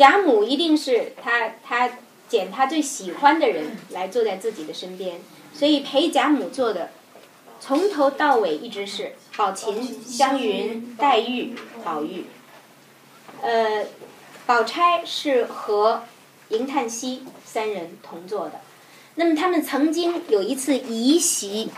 [0.00, 1.90] 贾母一定是他他
[2.26, 5.20] 拣他最喜欢的人来坐在自己的身边，
[5.52, 6.88] 所以陪贾母坐的，
[7.60, 12.24] 从头到尾一直是宝琴、湘云、黛玉、宝玉。
[13.42, 13.84] 呃，
[14.46, 16.04] 宝钗是和
[16.48, 18.62] 迎叹息三人同坐的。
[19.16, 21.68] 那么他们曾经有一次移席，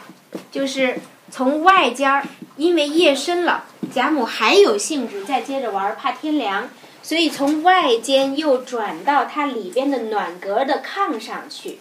[0.52, 2.24] 就是从外间儿。
[2.56, 6.68] 因为夜深了，贾母还有兴致再接着玩，怕天凉，
[7.02, 11.78] 所以从外间又转到它里边的暖阁的炕上去。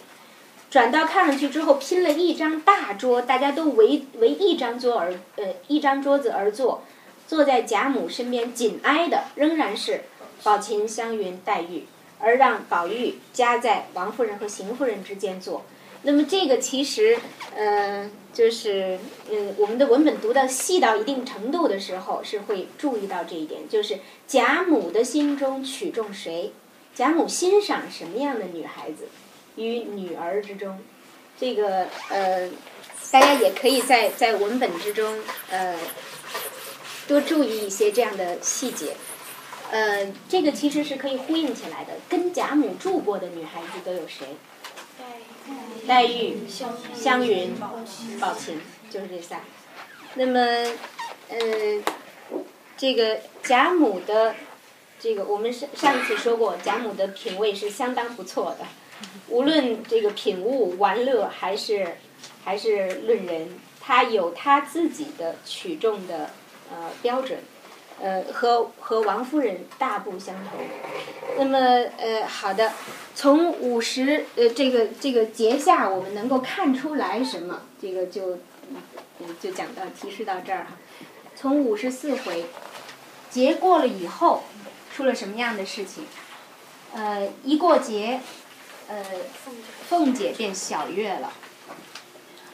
[0.70, 6.82] 转到炕上去之后，拼了一张大桌，大家都围围一张桌而呃一张桌子而坐，
[7.28, 10.04] 坐在贾母身边紧挨的仍然是
[10.42, 11.86] 宝琴、湘云、黛玉，
[12.18, 15.64] 而让宝玉夹在王夫人和邢夫人之间坐。
[16.04, 17.16] 那么这个其实，
[17.54, 18.98] 呃，就是
[19.30, 26.52] 嗯，我们的文本读到细到一定程度的时候，是会注意到这一点，就是贾母的心中取中谁，
[26.92, 29.06] 贾母欣赏什么样的女孩子，
[29.54, 30.80] 于女儿之中，
[31.38, 32.50] 这个呃，
[33.12, 35.76] 大家也可以在在文本之中呃，
[37.06, 38.96] 多注意一些这样的细节，
[39.70, 44.26] 呃，这个其实是可以呼应起来的，跟贾母住过的女孩子都有谁？
[45.86, 46.38] 黛玉、
[46.94, 49.40] 湘云、宝琴，就是这仨。
[50.14, 50.40] 那么，
[51.28, 51.82] 嗯，
[52.76, 54.34] 这个贾母的
[55.00, 58.66] 这个，我们上上一次说过，贾母的品味是相当不错的。
[59.28, 61.96] 无论这个品物、玩乐，还是
[62.44, 66.30] 还是论人，她有她自己的取众的
[66.70, 67.38] 呃标准。
[68.02, 70.58] 呃，和和王夫人大不相同。
[71.38, 71.56] 那么，
[71.96, 72.72] 呃，好的，
[73.14, 77.62] 从五十呃这个这个节下，我们能够看出来什么？
[77.80, 78.38] 这个就
[79.40, 80.72] 就讲到提示到这儿哈。
[81.36, 82.46] 从五十四回
[83.30, 84.42] 节过了以后，
[84.92, 86.04] 出了什么样的事情？
[86.92, 88.20] 呃，一过节，
[88.88, 89.04] 呃，
[89.88, 91.32] 凤姐变小月了，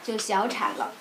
[0.05, 0.93] 就小产了。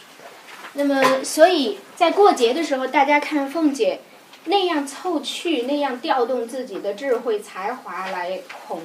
[0.73, 3.99] 那么，所以在过节的时候，大家看凤姐。
[4.45, 8.81] 那样凑趣，那样调动自己的智慧才华来哄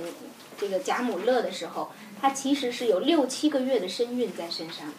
[0.58, 4.94] 这个贾母乐的时候，她其实是有六七个月的身孕在身上的。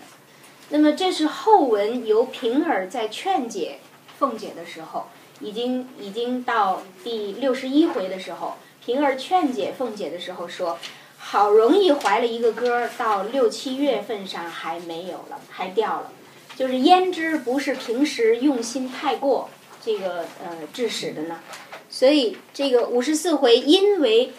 [0.69, 3.79] 那么这是后文由平儿在劝解
[4.17, 5.07] 凤姐的时候，
[5.41, 10.79] 已经已经到第六十一回的时候，平儿劝解凤姐的时候说
[11.19, 16.11] ：“好容易怀了一个哥，到六七月份上还没有了，还掉了，
[16.55, 19.49] 就是焉知不是平时用心太过。”
[19.85, 21.41] 这个呃致使的呢，
[21.89, 24.31] 所以这个五十四回因为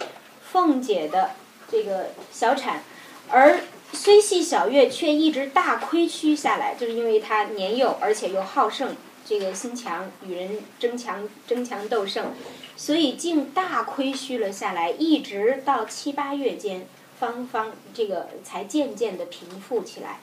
[0.51, 1.33] 凤姐的
[1.71, 2.83] 这个小产，
[3.29, 3.61] 而
[3.93, 12.33] 虽系小月，却一直大亏虚下来，就是因为她年幼，而且又好胜，这个心强，与人争强争强斗胜，
[12.75, 16.87] 所以竟大亏虚了下来，一直到七八月间，
[17.21, 20.21] 方方这个才渐渐的平复起来。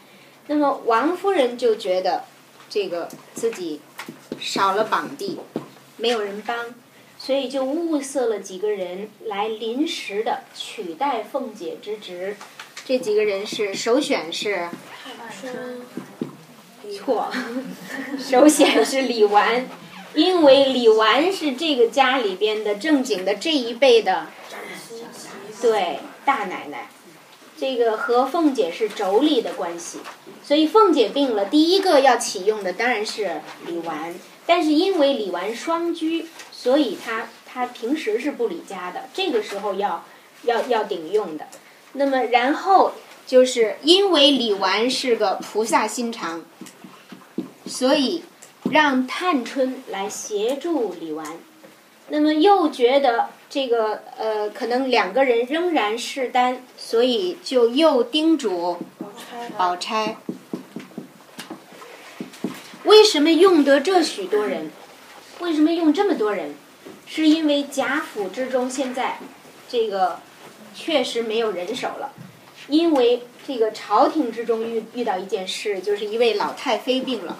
[0.48, 2.24] 那么王夫人就觉得
[2.68, 3.82] 这个自己。
[4.40, 5.40] 少了绑臂，
[5.98, 6.74] 没有人帮，
[7.18, 12.36] 所以就物色了几个人来临时的取代凤姐之职。
[12.84, 14.70] 这几个人是首选是，
[16.98, 17.32] 错，
[18.18, 19.66] 首选是李纨，
[20.16, 24.28] 因为李纨是这个家里边的正经的这一辈的，
[25.62, 26.90] 对大奶奶，
[27.62, 30.00] 这个和凤姐是妯娌的关系，
[30.44, 34.16] 所以凤姐病了，第一个要启用的当然是李纨。
[34.48, 40.04] 但是因为李纨双居，所以她她平时是不理家的，这个时候要
[40.42, 41.46] 要要顶用的。
[41.94, 42.94] 那么然后
[43.28, 46.44] 就是因为李纨是个菩萨心肠，
[47.68, 48.24] 所以
[48.72, 51.38] 让探春来协助李纨。
[52.14, 58.78] 那么又觉得这个呃可能两个人仍然势单，所以就又叮嘱
[59.58, 60.18] 宝钗。
[62.84, 64.70] 为什么用得这许多人？
[65.40, 66.54] 为什么用这么多人？
[67.08, 69.18] 是因为贾府之中现在
[69.70, 70.20] 这个
[70.76, 72.12] 确实没有人手了，
[72.68, 77.38] 因为这个朝廷之中遇遇到一件事，就是一位老太妃病了。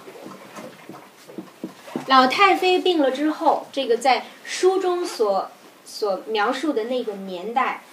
[2.12, 5.50] 老太妃病了之后，这个在书中所
[5.86, 7.84] 所描述的那个年代，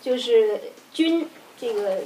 [0.00, 1.28] 就是君
[1.60, 2.02] 这个。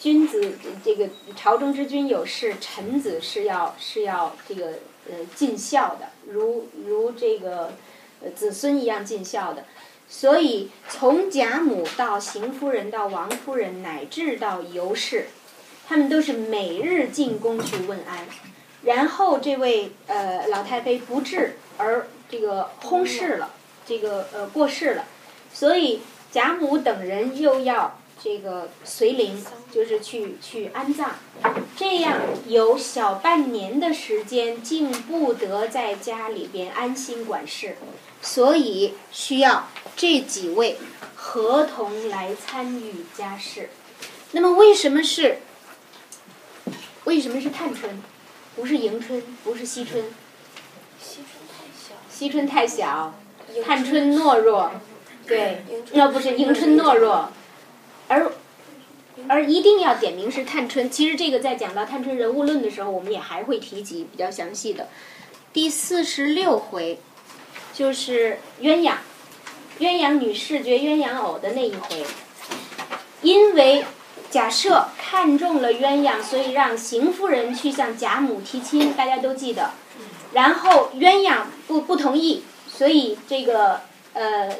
[0.00, 0.54] 君子
[0.84, 7.74] 这个朝中之君有事，臣子是要是要这个呃尽孝的，如如这个
[8.20, 9.64] 呃子孙一样尽孝的。
[10.08, 15.28] 所以从贾母到邢夫人到王夫人乃至到尤氏，
[15.86, 18.26] 他们都是每日进宫去问安。
[18.84, 23.50] 然后这位呃老太妃不治而这个薨逝了，
[23.86, 25.04] 这个呃过世了，
[25.52, 27.98] 所以贾母等人又要。
[28.24, 31.10] 这个随灵就是去去安葬，
[31.76, 37.76] 这样有小半年的时间，竟不得在家里边安心管事，
[38.20, 39.66] 所以需要
[39.96, 40.76] 这几位
[41.16, 43.70] 合同来参与家事。
[44.30, 45.38] 那么为什么是
[47.02, 48.00] 为什么是探春，
[48.54, 50.04] 不是迎春，不是惜春？
[51.00, 51.94] 惜春太小。
[52.10, 53.14] 惜春太小，
[53.64, 54.70] 探春懦弱，
[55.26, 57.30] 对，那不是迎春懦弱。
[58.08, 58.32] 而
[59.28, 64.88] 而一定要点名是探春，其实这个在讲到探春人物论的时候，我们也还会提及比较详细的。
[65.52, 66.98] 第四十六回
[67.72, 68.96] 就是鸳鸯，
[69.78, 72.04] 鸳鸯女视觉鸳鸯偶的那一回，
[73.22, 73.84] 因为
[74.32, 79.70] 贾赦看中了鸳鸯，所以让邢夫人去向贾母提亲，大家都记得。
[80.32, 83.82] 然后鸳鸯不不同意，所以这个
[84.14, 84.56] 呃，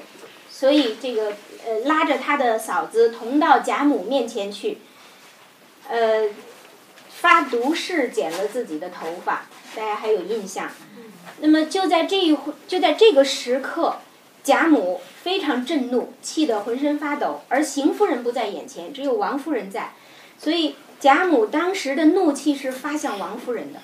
[0.48, 1.32] 所以这个。
[1.64, 4.78] 呃，拉着他的嫂子同到贾母面前去，
[5.88, 6.28] 呃，
[7.08, 9.46] 发毒誓剪了自己的头发，
[9.76, 10.68] 大家还有印象。
[11.38, 13.98] 那么就在这一就在这个时刻，
[14.42, 19.92] 贾母非常震怒，气得浑身发抖，而邢夫人不在眼前，只有王夫人在，
[20.38, 23.80] 所以贾母当时的怒气是发向王夫人的，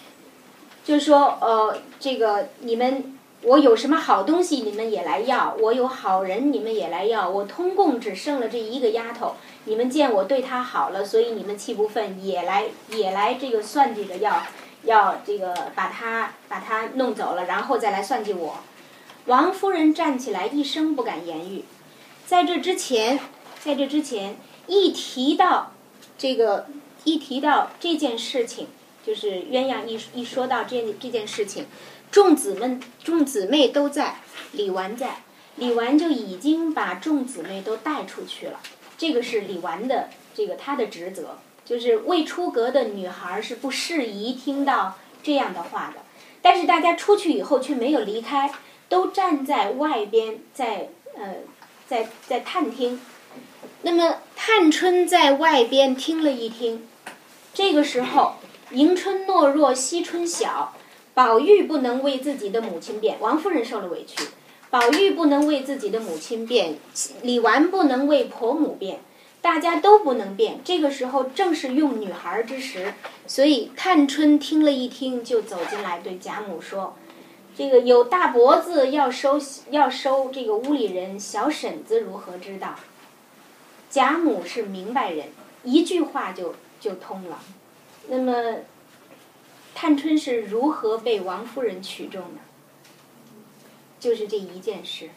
[0.85, 3.15] 就是说，呃，这个你们。
[3.43, 7.29] 我有什么好东西，你们也来要；我有好人，你们也来要。
[7.29, 9.37] 我通共只剩了这一个丫头，
[9.67, 14.43] 你们见我对她好了，所以你们气不愤，也来也来这个算计着要
[14.83, 18.57] 要这个把她把她弄走了，然后再来算计我。
[19.29, 21.65] 王夫人站起来，一声不敢言语。
[22.27, 23.21] 在这之前，
[23.63, 25.75] 在这之前，一提到
[26.17, 26.67] 这个，
[27.05, 28.69] 一提到这件事情，
[29.05, 31.67] 就是鸳鸯一一说到这这件事情。
[32.11, 34.23] 众姊妹、众姊妹都在，
[34.53, 35.23] 李纨在，
[35.57, 38.61] 李纨就已经把众姊妹都带出去了。
[38.97, 46.01] 这个是李纨的这个她的职责，就是未出阁的女孩是不适宜听到这样的话的。
[46.41, 48.51] 但是大家出去以后却没有离开，
[48.89, 51.37] 都站在外边，在呃，
[51.87, 53.01] 在在探听。
[53.83, 56.89] 那么探春在外边听了一听，
[57.55, 58.35] 这个时候
[58.73, 60.75] 迎春懦弱，惜春小。
[61.15, 64.23] 宝玉不能为自己的母亲辩，王夫人受了委屈；
[64.71, 66.79] 宝玉不能为自己的母亲辩，
[67.23, 69.01] 李纨不能为婆母辩，
[69.43, 70.61] 大家都不能辩。
[70.63, 72.95] 这个时候正是用女孩之时，
[73.27, 76.95] 所以探春听了一听，就走进来对贾母说
[77.59, 79.39] ：“这个有大脖子要收
[79.71, 82.77] 要收这个屋里人，小婶子如何知道？”
[83.91, 85.27] 贾母是明白人，
[85.65, 87.43] 一句话就就通了。
[88.09, 88.59] 那么。
[89.81, 92.41] 探春是如何被王夫人取中的？
[94.01, 95.11] 就是这一件事。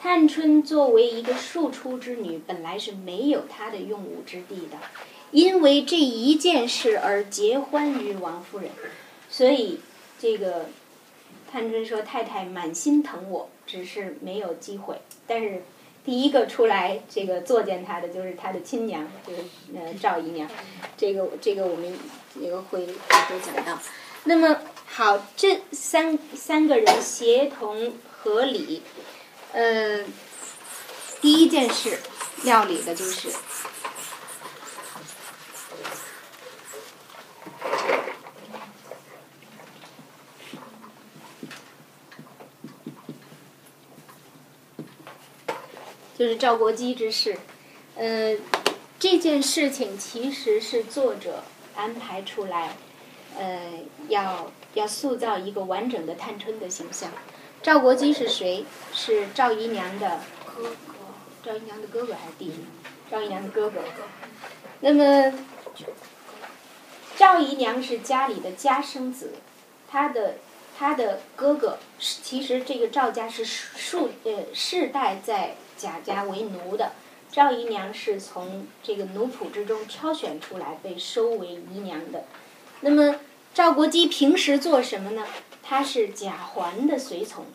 [0.00, 4.78] 探春作为一个庶出之女，本来是没有她的用武之地的，
[5.30, 8.70] 因为这一件事而结欢于王夫人，
[9.28, 9.80] 所以
[10.18, 10.70] 这个
[11.56, 15.62] 探春说：“太太满心疼我，只是没有机会。”但是。
[16.04, 19.40] 第一个出来这个作践他的就是他的亲娘，就是
[19.74, 20.48] 呃赵姨娘，
[20.96, 21.92] 这个这个我们
[22.34, 23.76] 那个会会讲到。
[24.22, 28.82] 那么好，这三三个人协同合理，
[29.50, 30.04] 呃，
[31.20, 31.98] 第一件事
[32.44, 33.28] 料理的就是。
[46.16, 47.36] 就是赵国基之事，
[47.94, 48.34] 呃，
[48.98, 51.44] 这件事情其实是作者
[51.74, 52.74] 安排出来，
[53.38, 57.10] 呃，要要塑造一个完整的探春的形象。
[57.62, 58.64] 赵国基是谁？
[58.94, 60.70] 是赵姨娘的哥哥，
[61.44, 62.64] 赵姨娘的哥哥还是弟弟？
[63.10, 63.80] 赵姨娘的哥哥。
[64.80, 65.38] 那么，
[67.16, 69.32] 赵姨娘是家里的家生子，
[69.90, 70.36] 她的
[70.78, 76.92] 她的哥哥是其实这个赵家是数呃世代在贾家为奴的，
[77.30, 82.24] 赵姨娘是从这个奴仆之中挑选出来被收为姨娘的。
[82.80, 83.16] 那么
[83.54, 85.24] 赵国基平时做什么呢？
[85.62, 87.46] 他是贾环的随从，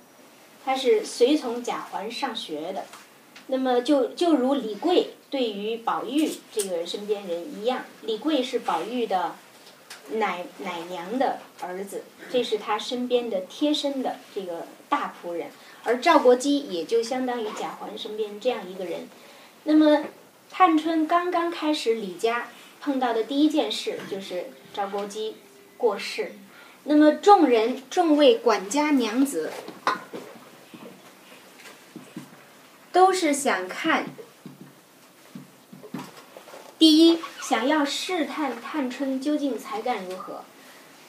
[0.66, 2.86] 他是随从贾环上学的。
[3.48, 9.36] 那么就就如李贵对于宝玉这个身边人一样，李贵是宝玉的
[10.14, 15.48] 奶奶娘的儿子，这是他身边的贴身的这个大仆人。
[15.84, 19.08] 而赵国基也就相当于贾环身边这样一个人。
[19.64, 20.06] 那么
[20.50, 22.50] 探春刚刚开始李家
[22.80, 25.36] 碰到的第一件事就是赵国基
[25.78, 26.34] 过世。
[26.84, 29.52] 那么众人众位管家娘子
[32.92, 34.06] 都是想看，
[36.82, 40.42] 第一想要试探探春究竟才干如何。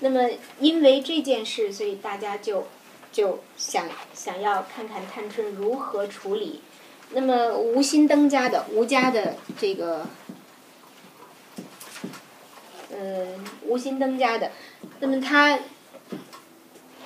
[0.01, 0.29] 那么
[0.61, 2.67] 因为这件事，所以大家就
[3.11, 6.61] 就想想要看看探春如何处理。
[7.13, 10.07] 那么吴新登家的吴家的这个，
[12.91, 13.29] 呃，
[13.63, 14.53] 吴新登家的，
[15.01, 15.59] 那么他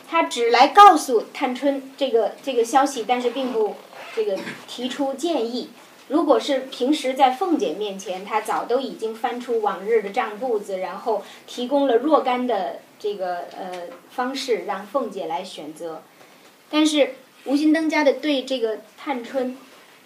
[0.09, 3.77] 他只来告诉探春这个这个消息，但是并不
[4.17, 4.37] 这个
[4.67, 5.71] 提出建议。
[6.09, 16.03] 如果是平时在凤姐面前，他早都已经翻出往日的账簿子，然后提供了若干的这个呃方式，让凤姐来选择。
[16.71, 19.57] 但是吴新登家的对这个探春，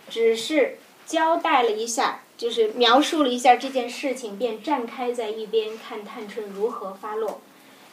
[0.09, 7.41] 只是交代了一下，就是描述了一下这件事情，便站开在一边看探春如何发落。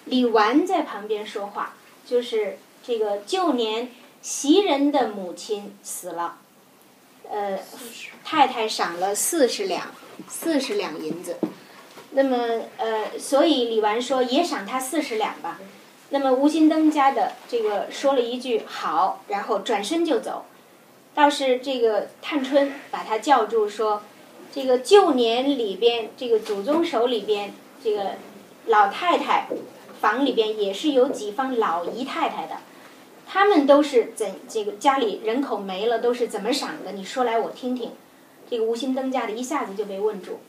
[0.05, 3.91] 李纨在旁边说话，就是这个旧年
[4.21, 6.37] 袭人的母亲死了。
[7.29, 7.59] 呃，
[8.23, 9.93] 太太赏了四十两，
[10.27, 11.37] 四十两银子。
[12.11, 15.59] 那么呃，所以李纨说也赏他四十两吧。
[16.09, 20.45] 那么吴新登家的这个说了一句好，然后转身就走。
[21.13, 24.03] 倒是这个探春把他叫住说，
[24.53, 27.53] 这个旧年里边，这个祖宗手里边，
[27.83, 28.11] 这个
[28.67, 29.47] 老太太
[29.99, 32.57] 房里边也是有几方老姨太太的。
[33.29, 36.93] 他们都是怎这个家里人口没了都是怎么赏的？
[36.93, 37.91] 你说来我听听。
[38.49, 40.39] 这个无心登家的一下子就被问住。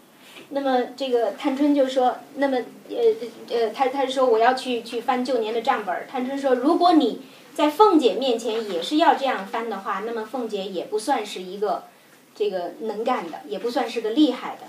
[0.50, 2.58] 那么这个探春就说：“那么
[2.88, 2.96] 呃
[3.50, 7.22] 呃，他他说我要去去翻旧年的账本。”探春说：“如果你
[7.52, 11.84] 在凤姐面前也是要这样翻的话，那么凤姐也不算是一个
[12.36, 14.68] 这个能干的，也不算是个厉害的，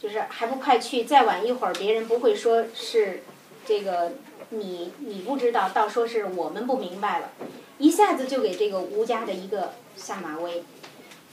[0.00, 3.22] 就是还不快去，再晚一会儿别人不会说是
[3.66, 4.12] 这个。”
[4.50, 7.30] 你你不知道，倒说是我们不明白了，
[7.78, 10.64] 一下子就给这个吴家的一个下马威。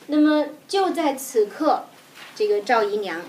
[0.05, 1.85] 那么就在此刻，
[2.35, 3.23] 这个赵姨娘，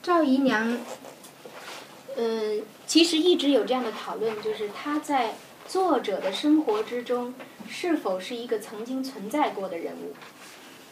[0.00, 0.78] 赵姨娘，
[2.16, 5.34] 嗯，其实一直有这样的讨论，就是她在
[5.66, 7.34] 作者的生活之中
[7.68, 10.14] 是否是一个曾经存在过的人物，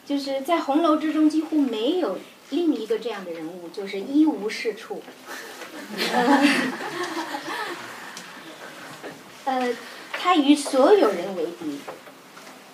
[0.05, 2.19] 就是在红楼之中几乎没有。
[2.53, 5.03] 另一个这样的人物就是一无是处，
[9.47, 9.75] 呃，
[10.13, 11.81] 他与所有人为敌，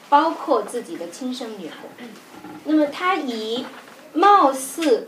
[0.09, 1.74] 包括自己的亲生女儿。
[2.64, 3.64] 那么他以
[4.14, 5.07] 貌似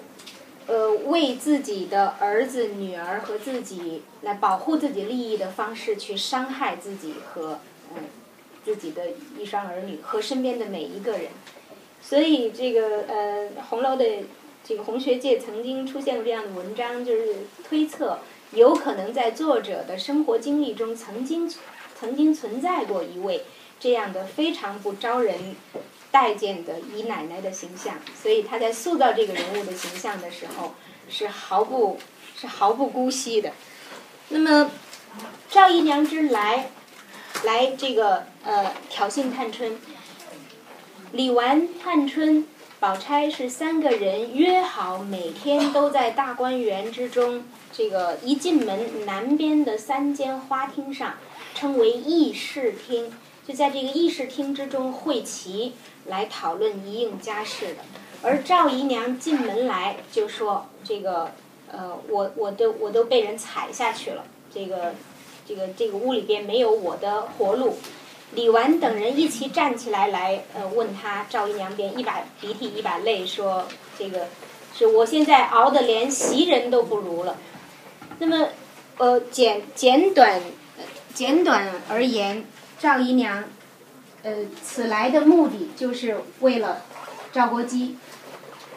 [0.68, 7.59] 呃为自己的儿子、女儿和自己来保护自己利益的方式去伤害自己和
[7.97, 8.05] 嗯
[8.64, 11.33] 自己的一双儿女和身边的每一个人。
[12.01, 14.05] 所以这个呃红楼的。
[14.62, 18.20] 这个红学界曾经出现过这样的文章，就是推测
[18.52, 21.52] 有可能在作者的生活经历中曾经
[21.98, 23.44] 曾经存在过一位
[23.80, 25.56] 这样的非常不招人
[26.12, 30.74] 待见的姨奶奶的形象，所以他在塑造这个人物的形象的时候
[31.08, 31.98] 是毫不
[32.36, 33.52] 是毫不姑息的。
[34.28, 34.70] 那么
[35.48, 36.70] 赵姨娘之来
[37.44, 39.80] 来这个呃挑衅探春，
[41.12, 42.46] 李纨、探春。
[42.81, 51.16] 宝钗是三个人约好，每天都在大观园之中，这个一进门南边的三间花厅上，
[51.55, 53.12] 称为议事厅，
[53.47, 55.74] 就在这个议事厅之中会齐，
[56.07, 57.83] 来讨论一应家事的。
[58.22, 61.33] 而赵姨娘进门来就说：“这个，
[61.70, 64.95] 呃，我我都我都被人踩下去了，这个，
[65.47, 67.76] 这个这个屋里边没有我的活路。”
[68.33, 73.66] 李纨等人一起站起来来，呃，问他赵姨娘便一把鼻涕一把泪说
[73.99, 74.28] ：“这个，
[74.72, 77.37] 是我现在熬得连袭人都不如了。”
[78.20, 78.49] 那么，
[78.99, 80.41] 呃，简简短，
[81.12, 82.45] 简短而言，
[82.78, 83.45] 赵姨娘，
[84.22, 86.83] 呃，此来的目的就是为了
[87.33, 87.99] 赵国基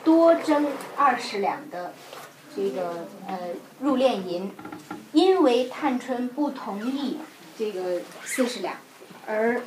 [0.03, 1.93] 多征二十两的
[2.55, 3.37] 这个呃
[3.79, 4.51] 入殓银，
[5.11, 7.19] 因为探春不同意
[7.55, 8.75] 这个四十两。
[9.25, 9.61] 而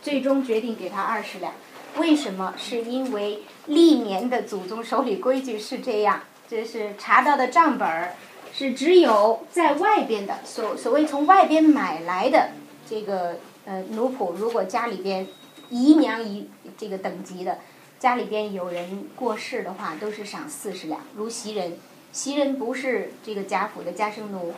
[0.00, 1.52] 最终决定给他二十两，
[1.96, 2.54] 为什么？
[2.56, 8.14] 是因为历年的祖宗手里规矩是这样，这是查到的账本儿，
[8.52, 12.50] 是只有在外边的所所谓从外边买来的
[12.88, 15.26] 这个呃奴仆，如果家里边
[15.70, 17.58] 姨娘一这个等级的，
[17.98, 21.00] 家里边有人过世的话，都是赏四十两。
[21.16, 21.78] 如袭人，
[22.10, 24.52] 袭人不是这个贾府的家生奴。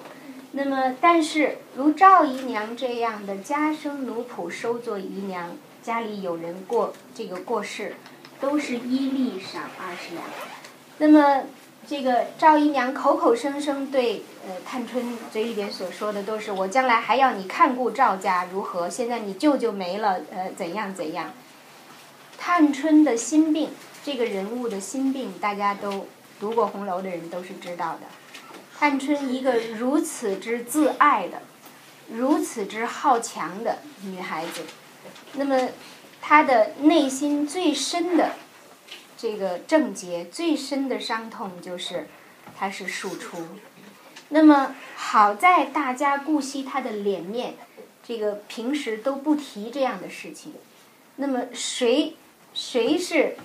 [0.57, 7.97] 那么，但是如赵姨娘这样的家生奴仆收做姨娘，家里有人过这个过世，
[8.41, 10.25] 都是依例赏二十两。
[10.99, 11.43] 那么，
[11.89, 18.89] 这个赵姨娘口口声声对呃探春嘴里边所说的都是我将来还要你看顾赵家如何？
[18.89, 21.33] 现在你舅舅没了，呃怎样怎样？
[22.39, 23.71] 探春的心病，
[24.05, 26.07] 这个人物的心病，大家都
[26.39, 28.03] 读过红楼的人都是知道的。
[28.79, 31.43] 探春一个如此之自爱的、
[32.11, 34.63] 如此之好强的女孩子，
[35.35, 35.69] 那么
[36.21, 38.33] 她的内心最深的
[39.17, 42.09] 这个症结、最深的伤痛就是
[42.57, 43.39] 她是庶出。
[44.31, 47.55] 那么好在大家顾惜她的脸面，
[48.03, 50.55] 这个平时都不提这样的事情。
[51.17, 52.17] 那么谁
[52.53, 53.37] 谁是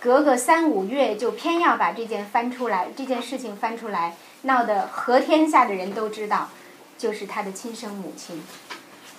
[0.00, 4.16] 隔个三五月就偏要把这件翻出来，这件事情翻出来？
[4.42, 6.50] 闹得和天下的人都知道，
[6.98, 8.42] 就是他的亲生母亲。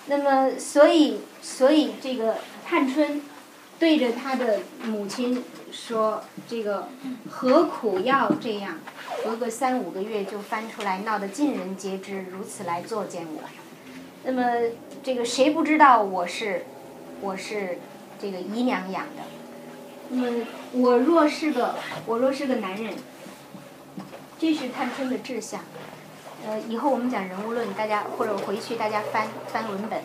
[0.06, 3.22] 那么，所以，所以这个探春
[3.78, 6.88] 对着他的母亲说：“这个
[7.30, 8.78] 何苦要这样？
[9.24, 13.40] 隔个三五个月就翻出来，闹得尽人皆知，如此来作践我。
[14.24, 14.42] 那么，
[15.02, 16.66] 这个谁不知道我是
[17.22, 17.78] 我是
[18.20, 19.22] 这个姨娘养的？
[20.10, 22.92] 那么，我若是个我若是个男人。”
[24.36, 25.60] 这是探春的志向，
[26.46, 30.02] 呃，以后我们讲人物论，大家或者回去大家翻翻文本，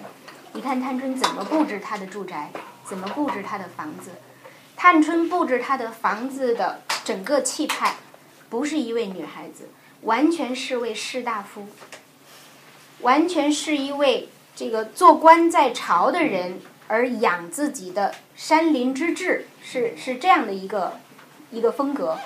[0.53, 2.51] 你看探春怎么布置她的住宅，
[2.85, 4.11] 怎么布置她的房子。
[4.77, 7.95] 探春布置她的房子的整个气派，
[8.49, 9.67] 不是一位女孩子，
[10.03, 11.67] 完全是位士大夫，
[13.01, 20.99] 完全是一位这个做官在朝的人而养自己的山林之志，是是这样的一个
[21.51, 22.19] 一个风格。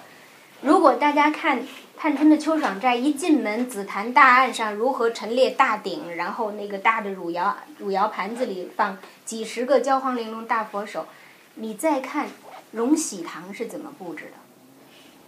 [0.61, 1.63] 如果大家看。
[2.03, 11.07] 探春的秋爽斋一进门，紫檀大案上如何陈列大鼎，然后那个大的汝窑汝窑盘子里放几十个焦黄玲珑大佛手。
[11.55, 12.27] 你再看
[12.71, 14.31] 荣禧堂是怎么布置的，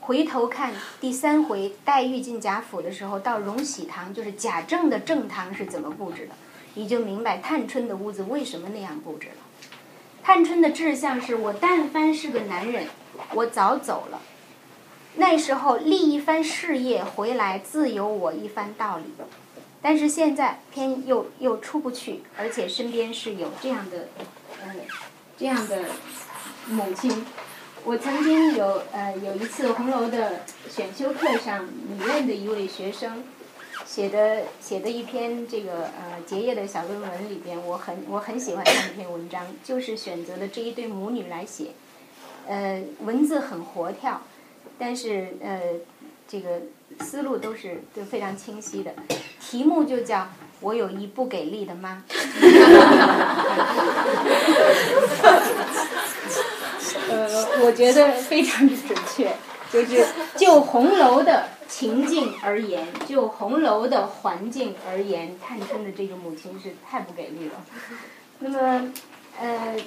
[0.02, 6.34] 回头看第三回黛玉进贾府的时候，到荣禧堂就是贾政的正堂是怎么布置的，
[6.74, 9.36] 你就明白探春的屋子为什么那样布置了。
[10.22, 12.86] 探春的志向是我但凡是个男人，
[13.34, 14.20] 我早走了。
[15.18, 19.06] 那时候立一番事业回来，自有我一番道理。
[19.82, 24.08] 但是现在偏又又出不去，而且身边是有这样的，
[24.64, 24.76] 呃，
[25.38, 25.84] 这样的
[26.68, 27.26] 母亲。
[27.84, 33.24] 我曾经有呃有一次红楼的选修课上，女院的一位学生
[33.86, 41.74] 写的写的一篇这个呃结业的小论文里边，我很我很喜欢那篇文章，就是选择了这一对母女来写，
[42.48, 44.20] 呃，文字很活跳。
[44.78, 45.60] 但是呃，
[46.28, 46.62] 这个
[47.00, 48.94] 思路都是都非常清晰的。
[49.40, 50.28] 题目就叫
[50.60, 52.04] “我有一不给力的妈
[57.10, 59.32] ”。呃，我觉得非常的准确，
[59.72, 60.06] 就是
[60.36, 67.64] 就红楼的情境而言，就红楼的环境而言，探春的这个母亲是太不给力了。
[68.40, 68.92] 那么，
[69.40, 69.78] 呃，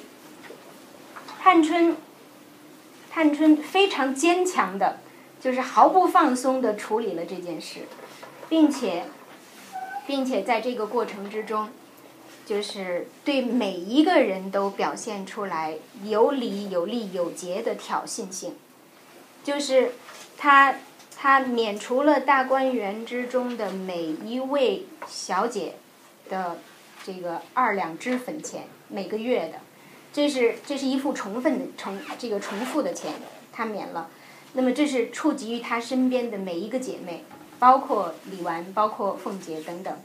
[1.41, 1.97] 探春。
[3.19, 5.01] 探春非常坚强的，
[5.41, 7.81] 就是毫不放松的处理了这件事，
[8.49, 9.07] 并且，
[10.07, 11.69] 并且在这个过程之中，
[12.47, 18.55] 就是对每一个人都表现出来有理有利有节的挑衅性，
[19.43, 19.95] 就是
[20.37, 20.77] 他
[21.16, 25.75] 他免除了大观园之中的每一位小姐
[26.31, 26.59] 的
[27.05, 29.59] 这个二两脂粉钱，每个月的，
[30.19, 33.12] 这是这是一副重份的重这个重复的钱，
[33.53, 34.09] 他免了。
[34.55, 37.23] 那么这是触及于他身边的每一个姐妹，
[37.61, 39.97] 包括李纨，包括凤姐等等。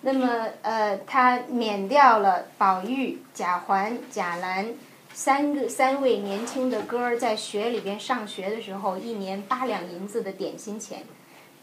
[0.00, 4.74] 那么呃，他免掉了宝玉、贾环、贾兰
[5.12, 11.04] 三个三位年轻的哥儿在学里边上学的时候一年八两银子的点心钱，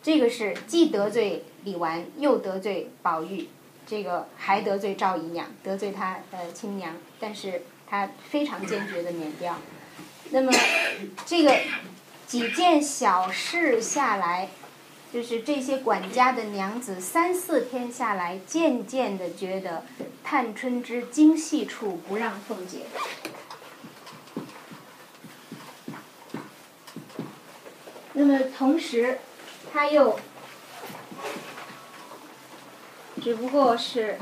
[0.02, 3.50] 这个是既得罪李纨，又得罪宝玉，
[3.86, 9.58] 这个还得罪赵姨娘，得罪他呃亲娘，但是他非常坚决的免掉。
[10.32, 10.52] 那么
[11.28, 11.56] 这个
[12.26, 14.50] 几件小事下来。
[15.14, 19.84] 就是这些管家的娘子，三四天下来，渐渐的觉得
[20.24, 22.84] 探春之精细处不让凤姐。
[28.14, 29.20] 那么同时，
[29.74, 30.18] 他又
[33.22, 34.18] 只不过是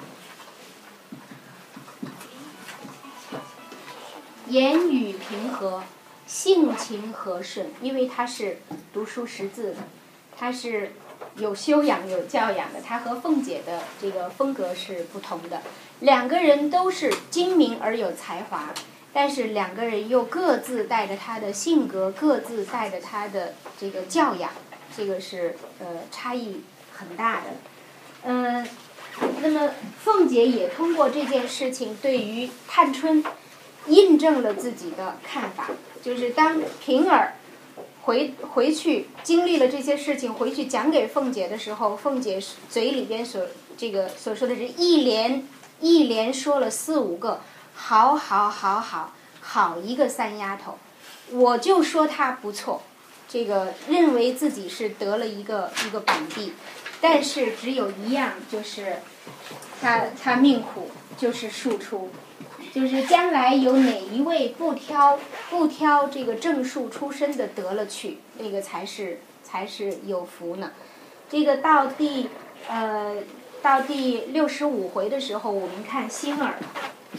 [4.49, 5.83] 言语平和，
[6.25, 8.57] 性情和顺，因为他是
[8.91, 9.77] 读书识字的。
[10.35, 10.93] 他是
[11.35, 15.61] 有修养、有教养的，他和凤姐的这个风格是不同的。
[15.99, 18.73] 两个人都是精明而有才华，
[19.13, 24.49] 但是两个人又各自带着他的性格，各自带着他的这个教养，
[24.95, 26.61] 这个是呃差异
[26.93, 27.47] 很大的。
[28.23, 28.67] 嗯，
[29.41, 29.71] 那么
[30.01, 33.21] 凤姐也通过这件事情对于探春
[33.87, 35.69] 印证了自己的看法，
[36.01, 37.33] 就是当平儿。
[38.03, 43.45] 回回去经历了这些事情，回去讲给凤姐的时候，凤姐嘴里边所
[43.77, 45.47] 这个所说的是一连
[45.79, 47.41] 一连说了四五个，
[47.75, 50.79] 好好好好好一个三丫头，
[51.29, 52.81] 我就说她不错，
[53.27, 56.53] 这个认为自己是得了一个一个板地，
[56.99, 59.01] 但是只有一样就是，
[59.79, 62.09] 她她命苦，就是庶出。
[62.73, 70.71] 就是将来有哪一位不挑不挑这个正数出身的得了去，那个才是才是有福呢。
[71.29, 72.29] 这个到第
[72.67, 73.15] 呃
[73.61, 76.55] 到第六十五回的时候，我们看星儿，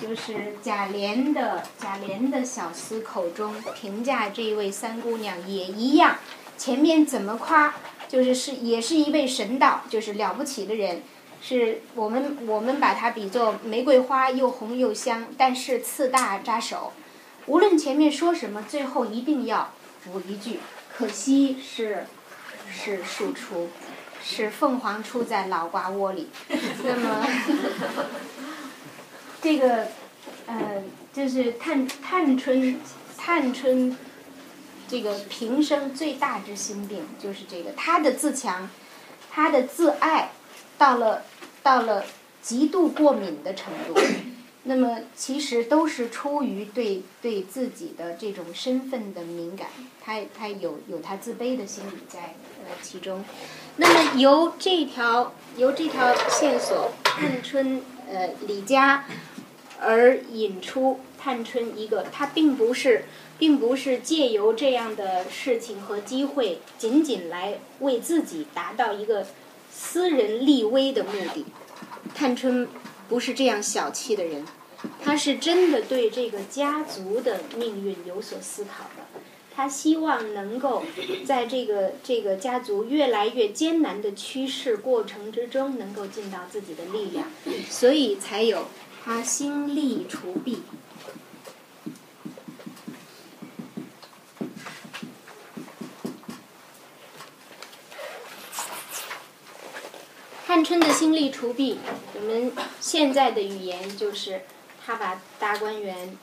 [0.01, 6.17] 就是贾琏的贾琏的小厮口中评价这位三姑娘也一样，
[6.57, 7.75] 前面怎么夸，
[8.09, 11.03] 就是是也是一位神道，就是了不起的人。
[11.43, 16.93] 是我们我们把它比作玫瑰花，又红又香，但是刺大扎手。
[17.47, 19.73] 无论前面说什么，最后一定要
[20.05, 20.61] 补一句：
[20.95, 22.07] 可惜是
[22.71, 23.71] 是庶出，
[24.23, 26.29] 是凤凰出在老瓜窝里。
[26.85, 27.27] 那么
[29.41, 29.89] 这个
[30.47, 30.83] 呃，
[31.13, 32.79] 就是探探春
[33.17, 33.97] 探春
[34.87, 38.69] 这个平生最大之心病，就是这个她的自强，
[39.31, 40.33] 她的自爱。
[40.81, 41.23] 到了，
[41.63, 42.07] 到了
[42.41, 44.01] 极度过敏的程度，
[44.65, 49.69] 那么其实都是出于对对自己的这种身份的敏感，
[50.03, 53.23] 他他有有他自卑的心理在呃其中。
[53.77, 59.05] 那么由这条由这条线索，探春呃李家
[59.79, 63.05] 而引出探春一个，他并不是
[63.39, 69.27] 并不是借由这样的事情和机会，仅仅来为自己达到一个。
[69.83, 71.47] 私人立威的目的，
[72.15, 72.69] 探春
[73.09, 74.45] 不是这样小气的人，
[75.03, 79.21] 她是真的对这个家族的命运有所思考的。
[79.53, 80.85] 她希望能够
[81.25, 87.27] 在这个这个家族越来越艰难的趋势过程之中，能够尽到自己的力量，
[87.69, 88.67] 所以才有
[89.03, 90.59] 她心力除弊。
[100.51, 101.79] 探春的心力除弊，
[102.13, 104.41] 我们现在的语言就是，
[104.85, 106.19] 他把大观园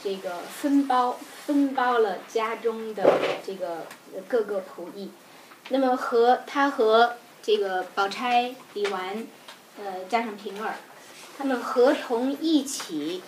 [0.00, 3.88] 这个分包分包了家中的这个
[4.28, 5.10] 各个仆役，
[5.70, 9.26] 那么和他和这个宝钗、李纨，
[9.80, 10.76] 呃，加上平儿，
[11.36, 13.20] 他们合同一起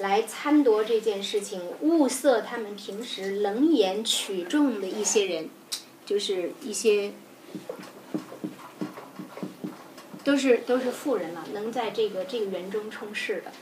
[0.00, 5.48] 来参夺这件事情，物色他们平时冷眼取重的一些人，
[6.04, 7.12] 就是一些。
[10.24, 13.52] 都是都是富人了，能在这个这个园中充事的。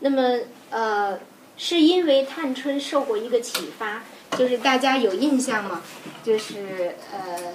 [0.00, 0.40] 那么
[0.70, 1.18] 呃，
[1.56, 4.04] 是因为探春受过一个启发，
[4.36, 5.82] 就是大家有印象吗？
[6.22, 7.54] 就是呃，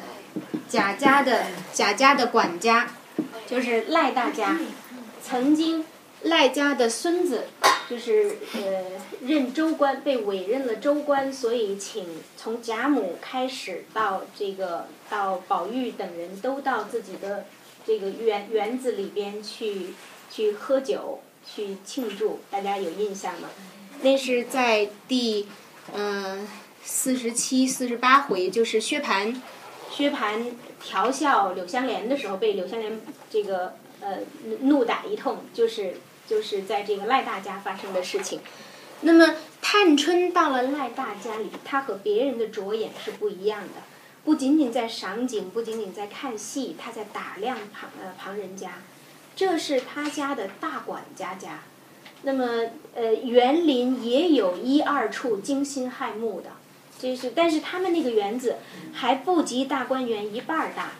[0.67, 2.89] 贾家的贾家的管家，
[3.47, 4.59] 就是赖大家，
[5.23, 5.85] 曾经
[6.23, 7.45] 赖家的孙子
[7.89, 8.61] 就是呃
[9.21, 17.45] 任州官，被委任了州官，所以请从贾母开始到这个到宝玉等人都到自己的
[17.85, 19.93] 这个园园子里边去
[20.31, 23.49] 去喝酒去庆祝，大家有印象吗？
[24.01, 25.47] 那是在第
[25.93, 26.47] 嗯
[26.83, 29.35] 四十七、四十八回，就是薛蟠
[29.91, 34.17] 薛蟠调笑柳湘莲的时候，被柳湘莲这个呃
[34.61, 38.39] 怒打一通，就是就是在这个赖大家发生的事情。
[39.01, 43.81] 那么探春到了赖大家里，她和别人的着眼是不一样的，
[44.23, 48.75] 不仅仅在赏景，不仅仅在看戏，他在打量旁呃旁人家，
[49.35, 51.59] 这是他家的大管家家。
[52.23, 56.51] 那么呃园林也有一二处惊心骇目的。
[56.97, 58.57] 就是，但是他们那个园子
[58.93, 60.91] 还不及大观园一半儿大，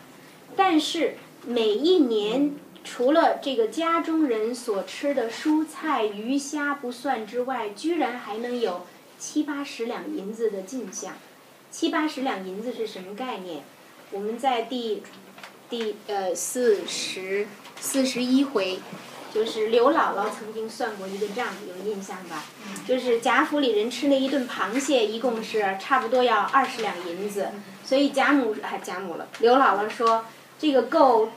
[0.54, 1.16] 但是
[1.46, 2.54] 每一年
[2.84, 8.84] 除了这个家中人所吃的蔬菜、鱼虾不算之外，居然还能有
[9.18, 11.14] 七八十两银子的进项。
[11.74, 13.64] 七八十两银子是什么概念？
[14.12, 15.02] 我们在第
[15.68, 17.48] 第呃四十
[17.80, 18.78] 四十一回。
[19.34, 22.44] 就是刘姥姥曾经算过一个账，有印象吧？
[22.86, 27.48] 就是贾府里人吃那一顿螃蟹，一共是差不多要二十两银子。
[27.84, 30.24] 所以贾母还贾母了，刘姥姥说
[30.56, 31.32] 这个够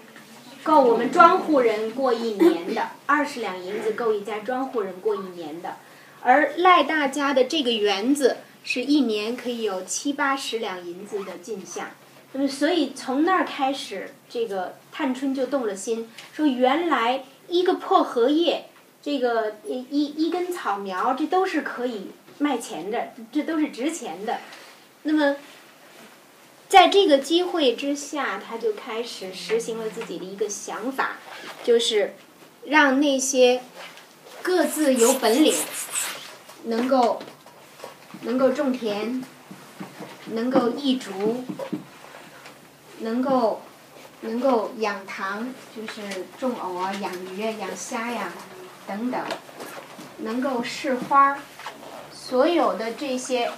[0.61, 5.77] 够我们庄户人过一年的，二十两银子够一家庄户人过一年的。
[6.21, 11.89] 而赖大家的这个园子是一年可以有七八十两银子的进项。
[12.33, 17.23] 那么，所以从那儿开始，这个探春就动了心，说原来。
[17.49, 18.65] 一个破荷叶，
[19.01, 24.41] 这个一一一根草苗，这都是可以卖钱的，这都是值钱的。
[25.03, 25.37] 那么，
[26.67, 31.19] 在这个机会之下，他就开始实行了自己的一个想法，
[31.63, 32.15] 就是
[32.65, 33.61] 让那些
[34.41, 35.55] 各自有本领、
[36.65, 37.21] 能够
[38.21, 39.23] 能够种田、
[40.27, 41.43] 能够易竹、
[42.99, 43.61] 能够。
[44.21, 48.33] 能够养塘，就是种藕啊、养鱼啊、养虾呀
[48.87, 49.21] 等等，
[50.17, 51.39] 能够试花儿，
[52.11, 53.51] 所有的这些，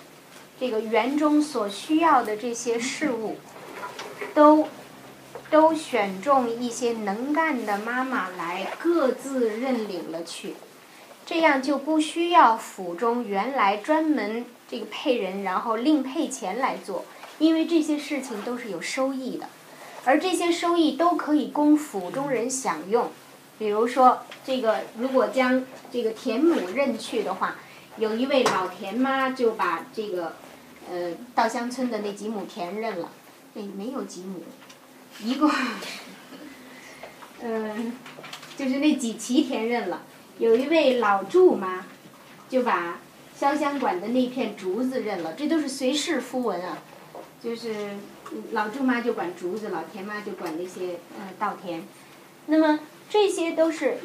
[0.60, 3.38] 这个园中所需要的这些事物，
[4.34, 4.68] 都
[5.50, 10.56] 都选中一些能干的妈妈来各自认领了去，
[11.30, 17.06] 这样就不需要府中原来专门这个配人，然后另配钱来做，
[17.38, 19.48] 因为这些事情都是有收益的。
[20.06, 23.12] 而这些收益都可以供府中人享用，
[23.60, 27.58] 比如说，这个如果将这个田亩认去的话，
[27.98, 30.34] 有一位老田妈就把这个，
[30.92, 33.12] 呃，稻香村的那几亩田认了，
[33.54, 34.42] 那没有几亩，
[35.24, 35.48] 一共，
[37.44, 37.94] 嗯，
[38.58, 40.02] 就是那几畦田认了。
[40.40, 41.86] 有一位老祝妈，
[42.50, 43.00] 就把
[43.40, 46.80] 潇湘馆的那片竹子认了，这都是随氏夫文啊，
[47.40, 47.76] 就是。
[48.52, 51.82] 老祝妈就管竹子，老田妈就管那些呃稻田。
[52.46, 53.98] 那么这些都是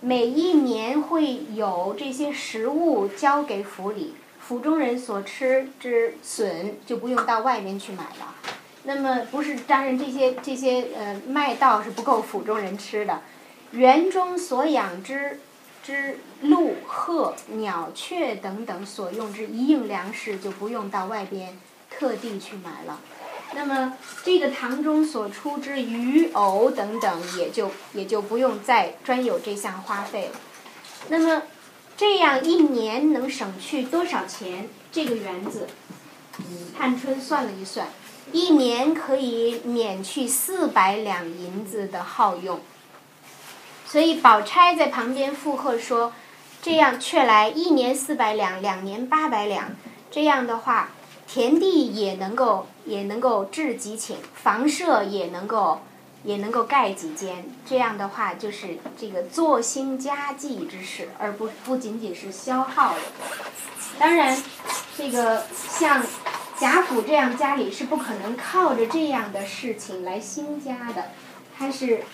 [0.00, 8.36] 每一年会有这些食物交给府里，府中人所吃之笋就不用到外面去买了。
[8.84, 13.22] 那么不是当然这些这些呃麦稻是不够府中人吃的，
[13.72, 15.40] 园中所养之
[15.82, 21.58] 之鹿、鹤、鸟、雀等等所用之一应粮食就不用到外边
[21.90, 23.00] 特地去买了。
[23.54, 30.40] 那么，这个堂中所出之鱼、藕等等，也就也就不用再专有这项花费了。
[31.08, 31.42] 那么，
[31.96, 34.68] 这样一年能省去多少钱？
[34.90, 35.66] 这个园子，
[36.76, 37.88] 探春算了一算，
[38.30, 42.60] 一年可以免去四百两银子的耗用。
[43.92, 46.14] 所以，宝钗在旁边附和说
[46.62, 49.76] ：“这样却来一年四百两，两年八百两，
[50.10, 50.88] 这样的话。”
[51.28, 55.82] 田地也能够也能够置几顷，房舍也能够
[56.24, 63.00] 也能够盖几间，这样的话就是这个做兴家计之事，而不不仅仅是消耗的。
[63.98, 64.42] 当然，
[64.96, 66.02] 这个像
[66.58, 71.10] 贾府这样家里是不可能靠着这样的事情来兴家的，
[71.58, 72.04] 它是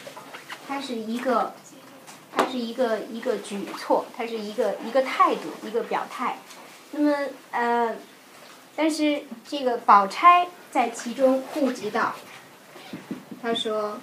[0.68, 1.54] 它是一个
[2.38, 6.38] 它是一个一个举措，它是一个一个态度，一个表态。
[6.92, 7.14] 那么
[7.50, 7.94] 呃。
[8.80, 12.14] 但是这个宝钗在其中顾及到，
[13.42, 13.98] 他说，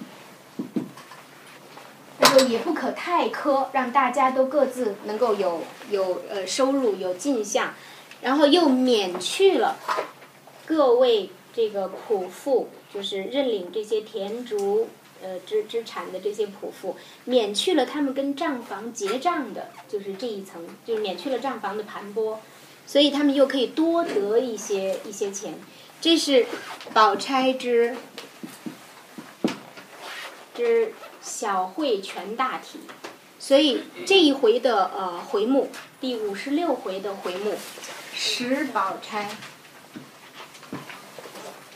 [2.20, 7.72] 他说也不可太苛，让大家都各自能够有有呃收入有进项，
[8.20, 9.78] 然后又免去了
[10.66, 14.90] 各位这个苦妇，就是认领这些田竹
[15.22, 22.38] 呃支支产的这些仆妇，免去了他们跟账房结账的，就是这一层，就免去了账房的盘剥，
[22.86, 25.54] 所以他们又可以多得一些一些钱。
[26.00, 26.46] 这是
[26.92, 27.96] 宝钗之
[30.54, 32.80] 之小会全大体，
[33.38, 37.54] 所以这一回的呃回目，第五十六回的回目，
[38.14, 39.30] 十宝钗，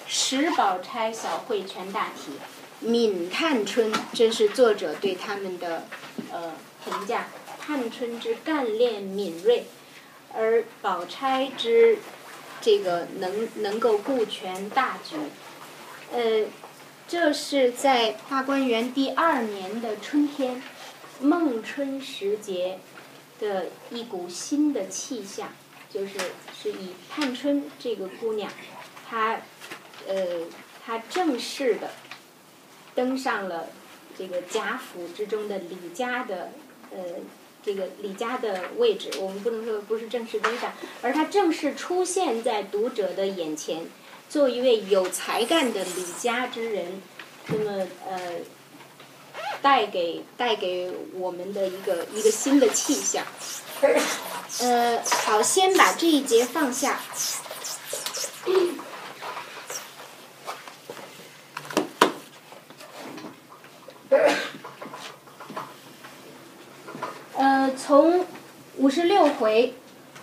[0.06, 2.32] 十宝钗小会全大体，
[2.80, 5.86] 敏探春，这是作者对他们的
[6.32, 6.54] 呃
[6.84, 7.28] 评价。
[7.62, 9.66] 探春之干练敏锐，
[10.34, 11.98] 而宝钗之
[12.60, 15.16] 这个能能够顾全大局，
[16.10, 16.48] 呃，
[17.06, 20.60] 这是在大观园第二年的春天，
[21.20, 22.80] 孟春时节
[23.38, 25.52] 的一股新的气象，
[25.88, 26.14] 就是
[26.60, 28.50] 是以探春这个姑娘，
[29.08, 29.42] 她
[30.08, 30.40] 呃
[30.84, 31.92] 她正式的
[33.00, 33.68] 登上了
[34.18, 36.52] 这个贾府之中的李家的
[36.90, 36.98] 呃。
[37.62, 40.72] 这个李家的位置，我们不能说不是正式登上，
[41.02, 43.84] 而他正式出现在读者的眼前，
[44.30, 47.02] 做一位有才干的李家之人，
[47.48, 48.36] 那么呃，
[49.60, 53.26] 带给带给我们的一个一个新的气象。
[54.60, 56.98] 呃，好，先把这一节放下。
[67.36, 68.26] 呃，从
[68.76, 69.74] 五十六回，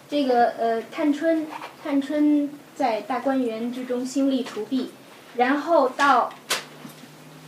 [0.10, 1.48] 这个呃，探春，
[1.82, 4.92] 探春在大观园之中兴利除弊，
[5.36, 6.34] 然后到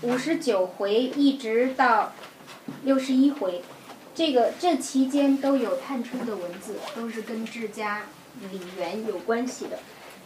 [0.02, 2.14] 五十九回，一直到
[2.84, 3.62] 六十一回，
[4.16, 8.04] 这个这期间都有探春的文字，都是跟治家
[8.50, 9.80] 理源有关系的。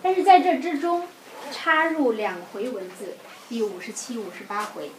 [0.03, 1.07] 但是在这之中，
[1.51, 3.15] 插入两回文字，
[3.49, 4.91] 第五十七、五十八回，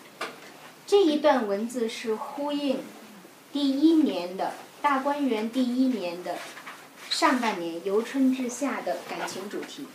[0.87, 2.80] 这一段文字是呼应。
[3.53, 6.37] 第一年的大观园，第一年的
[7.09, 9.87] 上半年，由春至夏的感情主题。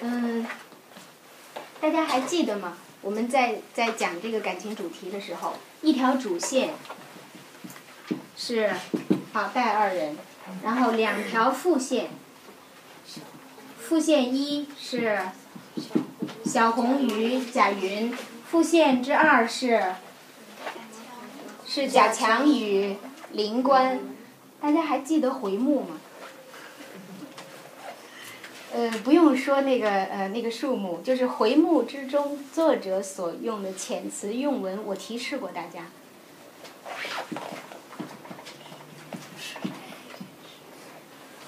[0.00, 0.46] 嗯，
[1.80, 2.78] 大家还记得吗？
[3.00, 6.74] 我们在在讲这个感情主题的时候，一条主线
[8.36, 8.72] 是
[9.32, 10.16] 宝黛二人，
[10.62, 12.10] 然后两条副线。
[13.92, 15.20] 副线一是
[16.46, 18.10] 小红与贾云，
[18.50, 19.84] 副线之二是
[21.66, 22.96] 是贾强与
[23.32, 24.00] 林官，
[24.62, 26.00] 大家还记得回目吗？
[28.72, 35.84] 呃，不用说那个呃那个数目，就是回目之中作者所用的遣词用文，我提示过大家。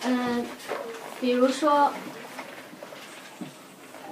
[0.03, 0.45] 嗯，
[1.23, 1.91] 比如说。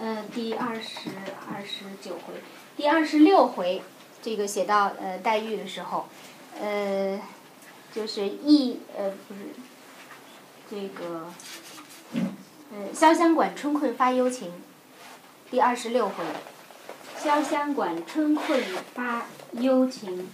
[0.04, 1.10] 嗯，第二十
[1.48, 2.34] 二十九回，
[2.76, 3.80] 第二十六回，
[4.20, 6.08] 这个写到呃黛玉的时候，
[6.60, 7.20] 呃，
[7.94, 9.40] 就是一呃不是，
[10.68, 11.26] 这个，
[12.72, 14.50] 呃潇湘馆春困发幽情，
[15.52, 16.24] 第二十六回，
[17.22, 18.60] 潇湘馆春困
[18.94, 20.28] 发幽情，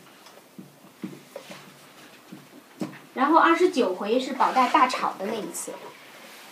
[3.13, 5.73] 然后二十九回是宝黛大吵的那一次，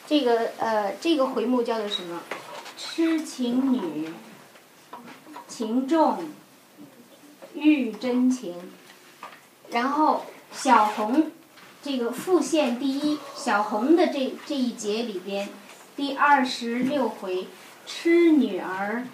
[0.06, 2.20] 这个呃这个回目叫做什么？
[2.76, 4.10] 痴情女，
[5.48, 6.18] 情重，
[7.54, 8.54] 遇真情。
[9.70, 11.32] 然后小红，
[11.82, 15.48] 这个副线第一，小红的这这一节里边，
[15.96, 17.48] 第二十六回，
[17.86, 19.06] 痴女儿，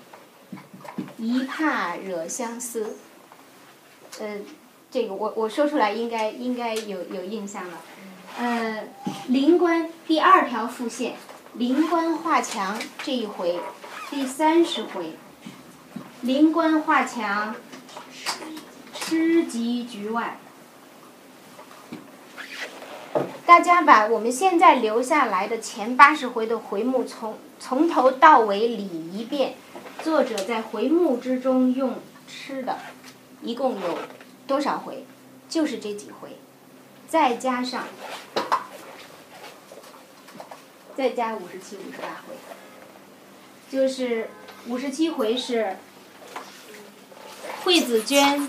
[1.17, 2.97] 一怕惹相思。
[4.21, 4.41] 呃，
[4.91, 7.81] 这个我我说出来应该应该有有印象了。
[8.39, 8.89] 呃，
[9.29, 11.15] 灵官第二条副线。
[11.55, 13.61] 灵官画墙这一回，
[14.11, 15.13] 第三十回，
[16.23, 17.55] 灵官画墙，
[18.95, 20.39] 诗集局外。
[23.45, 29.57] 大家把我们现在留下来的前八十回的回目从从头到尾理一遍，
[30.03, 31.97] 作者在回目之中用
[32.27, 32.79] 吃的，
[33.43, 33.99] 一共有
[34.47, 35.05] 多少回？
[35.51, 36.39] 就是这几回，
[37.07, 37.85] 再加上。
[40.97, 42.35] 再加五十七、五十八回，
[43.71, 44.29] 就是
[44.67, 45.79] 五十七回是
[47.65, 48.49] 惠子娟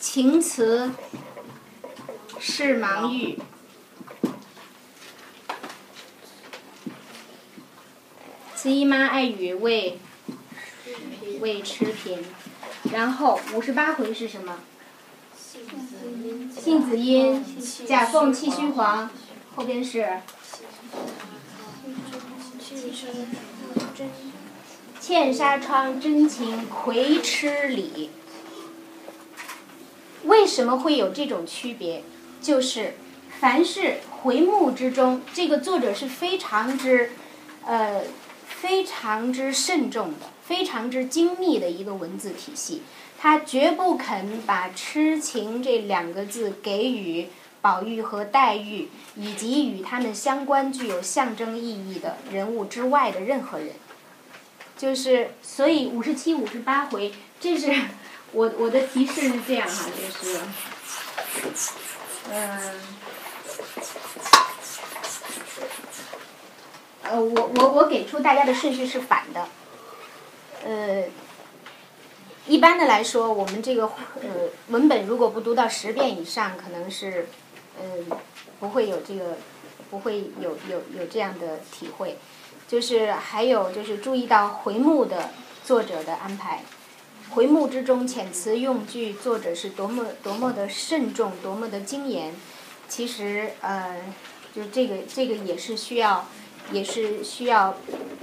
[0.00, 0.90] 情词
[2.40, 3.38] 是盲玉，
[8.56, 10.00] 慈姨妈爱语为
[11.40, 12.24] 为吃贫，
[12.92, 14.58] 然后五十八回是什么？
[16.60, 17.44] 杏子阴，
[17.86, 19.08] 贾凤气虚黄，
[19.54, 20.20] 后边是。
[25.00, 28.10] 茜纱窗真情葵痴里。
[30.24, 32.02] 为什么会有这种区别？
[32.40, 32.94] 就是
[33.38, 37.10] 凡是回目之中，这个作者是非常之，
[37.64, 38.02] 呃，
[38.46, 42.82] 非常之慎重的，非常之精密的一个文字体系。
[43.18, 47.28] 他绝不肯把痴情这两个字给予
[47.64, 53.70] 宝玉和黛玉以及与他们相关、具有象征意义的人物之外的任何人。
[54.76, 57.74] 就是，所以五十七、五十八回，这是
[58.32, 60.40] 我我的提示是这样哈，就是，
[62.30, 62.80] 嗯，
[67.04, 69.48] 呃，我我我给出大家的顺序是反的，
[70.66, 71.04] 呃，
[72.46, 77.28] 一般的来说，我们这个呃文本如果不读到十遍以上，可能是
[77.82, 78.06] 嗯、
[78.60, 79.36] 不会有这个
[79.90, 82.18] 不会有有有这样的体会。
[82.66, 85.30] 就是还有就是注意到回目的
[85.64, 86.62] 作者的安排，
[87.30, 92.34] 回目之中遣词用句，作者是多么多么的慎重，多么的精严。
[92.88, 93.96] 其实呃，
[94.54, 96.26] 就这个这个也是需要，
[96.72, 97.76] 也是需要，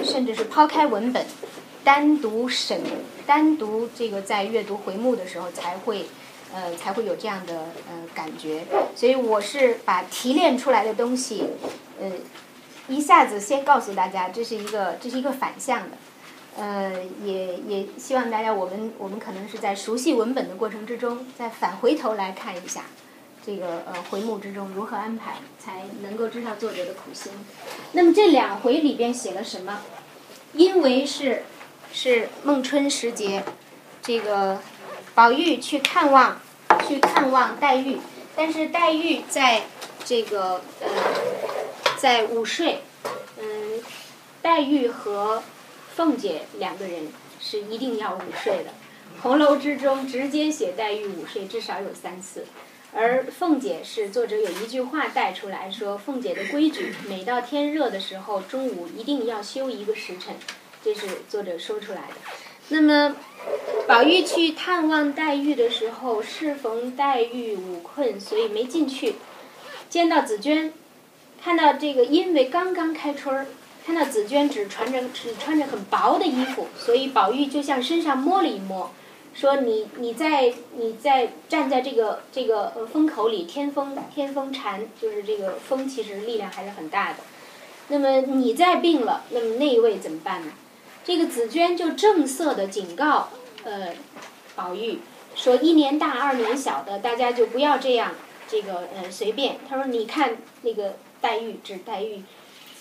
[0.04, 1.26] 甚至是抛开文本，
[1.84, 2.82] 单独审，
[3.28, 6.08] 单独这个在阅读回目的时候才会。
[6.54, 7.54] 呃，才会有这样的
[7.90, 8.64] 呃感觉，
[8.96, 11.46] 所以我是把提炼出来的东西，
[12.00, 12.12] 呃，
[12.88, 15.98] 一下子先告诉大家，这是一个这是一个反向的，
[16.58, 16.94] 呃，
[17.24, 22.84] 也也希望大家我们我们可能是在熟悉文本的过程之中，再返回头来看一下，
[23.46, 27.32] 这个呃回目之中如何安排，才能够知道作者的苦心。
[27.94, 29.82] 那么这两回里边写了什么？
[30.54, 31.44] 因为是
[31.94, 33.42] 是孟春时节，
[34.02, 34.60] 这个
[35.14, 36.42] 宝玉去看望
[36.88, 37.98] 去看望黛玉，
[38.36, 39.64] 但是黛玉在
[40.06, 40.88] 这个呃
[41.98, 42.82] 在午睡，
[43.38, 43.82] 嗯，
[44.42, 45.44] 黛玉和
[45.96, 48.74] 凤姐两个人是一定要午睡的。
[49.22, 52.46] 红楼之中直接写黛玉午睡，至少有三次。
[52.94, 60.36] 而凤姐是作者有一句话带出来说，凤姐的规矩，每到天热的时候，中午一定要休一个时辰，
[60.84, 62.16] 这是作者说出来的。
[62.74, 63.18] 那么，
[63.86, 69.16] 宝玉去探望黛玉的时候，适逢黛玉午困，所以没进去。
[69.90, 70.72] 见到紫娟，
[71.44, 73.48] 看到这个因为刚刚开春儿，
[73.86, 78.90] 看到紫娟只穿着只穿着很薄的衣服，所以宝玉就向身上摸了一摸，
[79.34, 87.18] 说你你在你在站在这个这个呃风口里，天风天风禅，就是这个风其实力量还是很大的。
[87.90, 90.54] 那么你再病了，那么那一位怎么办呢？
[91.04, 93.30] 这个紫娟就正色的警告
[93.64, 93.94] 呃
[94.56, 95.00] 宝玉
[95.36, 98.14] 说：一年大二年小的，大家就不要这样
[98.48, 99.58] 这个呃随便。
[99.68, 102.24] 他说：你看那个黛玉，指黛玉，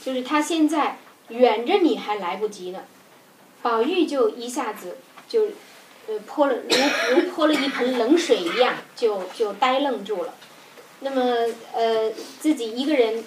[0.05, 0.99] 就是她现在
[1.29, 2.81] 远着你还来不及呢。
[3.63, 5.47] 宝玉就一下子就
[6.07, 10.35] 呃泼了如如泼了一盆冷水一样，就就呆愣住了。
[11.01, 11.23] 那么
[11.73, 13.25] 呃自己一个人。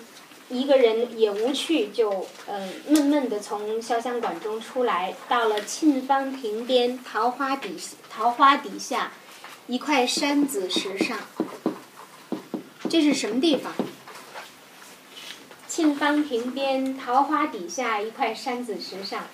[0.54, 7.76] 一个人也无趣，就嗯闷闷的从潇湘馆中出来，到了沁芳亭边桃花底
[8.10, 9.12] 桃花底下
[9.66, 11.18] 一块山子石上。
[12.88, 13.74] 这是什么地方？
[15.68, 19.26] 沁芳亭边桃花底下一块山子石上。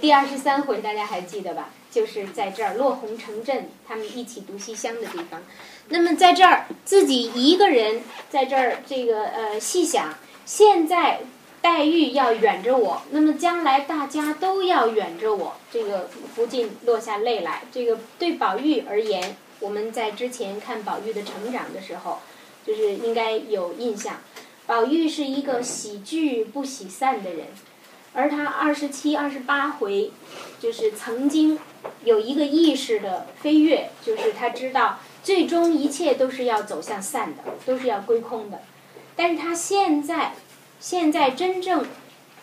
[0.00, 1.70] 第二十三回大家还记得吧？
[1.90, 5.40] 就是在这儿落红成阵，他们一起读西厢的地方。
[5.88, 10.14] 那么在这儿自己一个人在这儿这个呃细想，
[10.46, 11.20] 现在
[11.60, 17.62] 黛玉要远着我，那么将来大家都要远着我，这个不禁落下泪来。
[17.70, 22.18] 这个对宝玉而言，我们在之前看宝玉的成长的时候，
[22.66, 24.20] 就是应该有印象。
[24.66, 27.48] 宝玉是一个喜聚不喜散的人，
[28.14, 30.10] 而他二十七、二十八回，
[30.58, 31.58] 就是曾经
[32.04, 34.98] 有一个意识的飞跃，就是他知道。
[35.24, 38.60] 最终一切都是要走向散的，都是要归空的。
[39.16, 40.34] 但是他现在，
[40.78, 41.86] 现在真正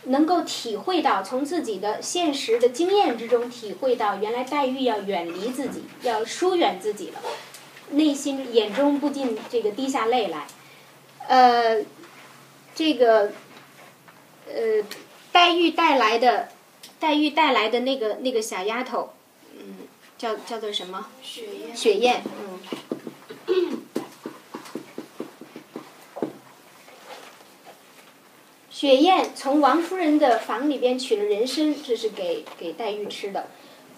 [0.05, 7.19] 能够体会到，从自己的现实的经验之中体会到，原来黛玉要远离自己，要疏远自己了，
[7.91, 10.47] 内心眼中不禁这个滴下泪来。
[11.27, 11.85] 呃，
[12.73, 13.31] 这个，
[14.47, 14.83] 呃，
[15.31, 16.49] 黛玉带来的，
[16.99, 19.13] 黛玉带来的那个那个小丫头，
[20.21, 21.07] 叫叫做什么？
[21.23, 21.75] 雪雁。
[21.75, 22.21] 雪雁，
[23.47, 23.81] 嗯。
[28.69, 33.47] 雪雁从王夫人的房里边取了人参，这是给给黛玉吃的。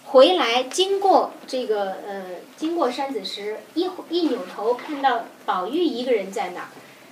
[0.06, 2.24] 回来经过这个呃，
[2.56, 6.68] 经过山子时，一一扭头看到宝玉一个人在那儿。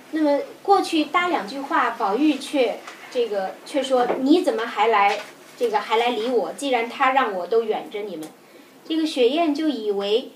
[0.09, 2.79] 那么过去搭两句话，宝玉却
[3.11, 5.19] 这个却说你怎么还来
[5.55, 6.51] 这个还来理我？
[6.53, 8.27] 既然他让我都远着你们，
[8.87, 10.31] 这个雪雁就以为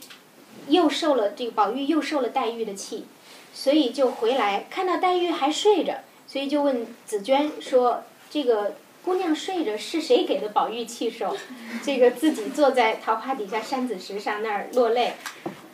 [0.68, 3.06] 又受了这个宝玉又受了黛玉的气，
[3.54, 11.36] 所以就回来看到黛玉还睡着，所以就问紫娟说：“这个姑娘睡着是谁给的宝玉气受？
[11.84, 15.14] 这个自己坐在桃花底下山子石上那儿落泪。”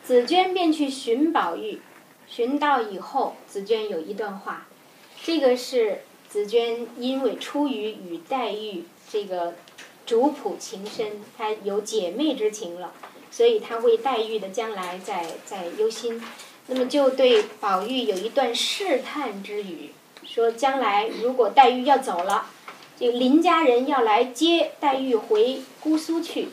[0.04, 1.80] 紫娟便去寻宝玉，
[2.28, 4.68] 寻到以后，紫娟有一段话，
[5.24, 9.54] 这个是紫娟因为出于与黛玉这个
[10.06, 12.94] 主仆情深，她有姐妹之情了，
[13.32, 16.22] 所以她为黛玉的将来在在忧心，
[16.68, 19.92] 那么就对宝玉有一段试探之语，
[20.26, 22.48] 说将来如果黛玉要走了，
[23.00, 26.50] 这个林家人要来接黛玉回姑苏去，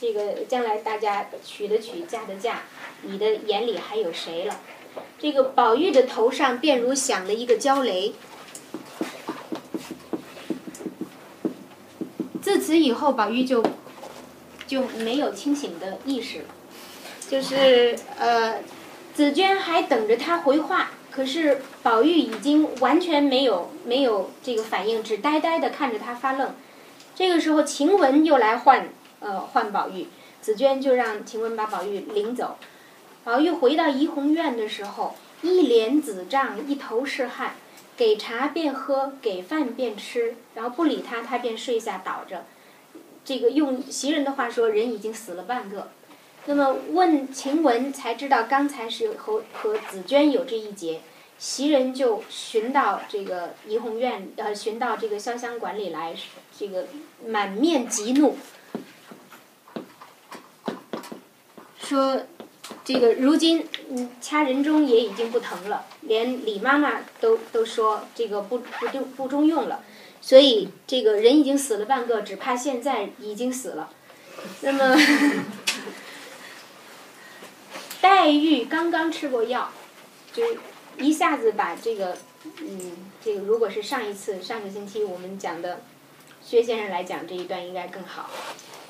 [0.00, 2.62] 这个将来大家娶的娶，嫁的嫁。
[3.02, 4.60] 你的眼里还有谁了？
[5.18, 8.12] 这个宝玉的头上便如响了一个焦雷。
[12.42, 13.64] 自此以后，宝玉就
[14.66, 16.44] 就没有清醒的意识了，
[17.28, 18.56] 就是呃，
[19.14, 26.54] 紫娟还等着他回话，可是宝玉已经完全没有没有这个反应，只呆呆的看着他发愣。
[27.14, 28.88] 这个时候，晴雯又来唤
[29.20, 30.08] 呃唤宝玉，
[30.40, 32.56] 紫娟就让晴雯把宝玉领走。
[33.22, 37.54] 宝玉回到怡红院的时候，一脸紫胀，一头是汗，
[37.96, 42.46] 给茶便喝，给饭便吃，然后不理他，他便睡下倒着。
[43.24, 45.90] 这个用袭人的话说，人已经死了半个。
[46.46, 51.00] 那么问晴雯，才知道刚才是和和紫娟有这一节。
[51.38, 56.14] 袭人就寻到这个怡红院，呃，寻到这个潇湘馆里来，
[56.58, 56.86] 这个
[57.26, 58.36] 满面极怒，
[61.78, 62.22] 说。
[62.84, 69.84] 这个如今，嗯，掐人中也已经不疼了，连李妈妈都都说这个不不中不中用了，
[70.20, 73.90] 所以这个人已经死了半个，只怕现在已经死了。
[74.62, 74.96] 那么，
[78.00, 79.70] 黛玉刚刚吃过药，
[80.32, 80.42] 就
[80.98, 82.16] 一下子把这个，
[82.60, 82.92] 嗯，
[83.22, 85.82] 这个如果是上一次上个星期我们讲的，
[86.42, 88.28] 薛先生来讲这一段应该更好。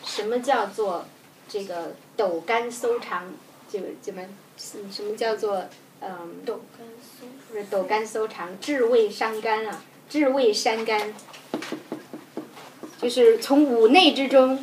[0.05, 1.07] 什么叫做
[1.49, 3.33] 这个斗肝搜肠？
[3.73, 4.21] 就怎么
[4.59, 5.65] 什么叫做
[6.01, 6.45] 嗯？
[6.45, 11.15] 斗肝搜不是斗肝搜肠，治胃伤肝啊，治胃伤肝，
[13.01, 14.63] 就是从五内之中，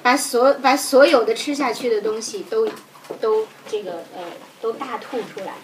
[0.00, 2.68] 把所把所有的吃下去的东西都
[3.20, 4.22] 都这个呃
[4.60, 5.54] 都大吐出来，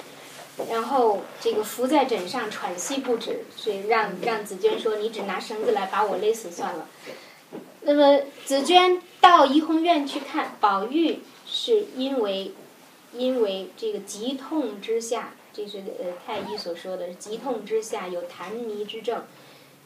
[0.69, 6.89] 然后这个伏在枕上喘息不止，所以让让紫娟说：“你只拿绳子来把我勒死算了。”
[7.86, 12.52] 那么紫娟到怡红院去看宝玉，是因为
[13.14, 19.22] 因为这个急痛之下，这是呃太医所说的急痛之下有痰迷之症，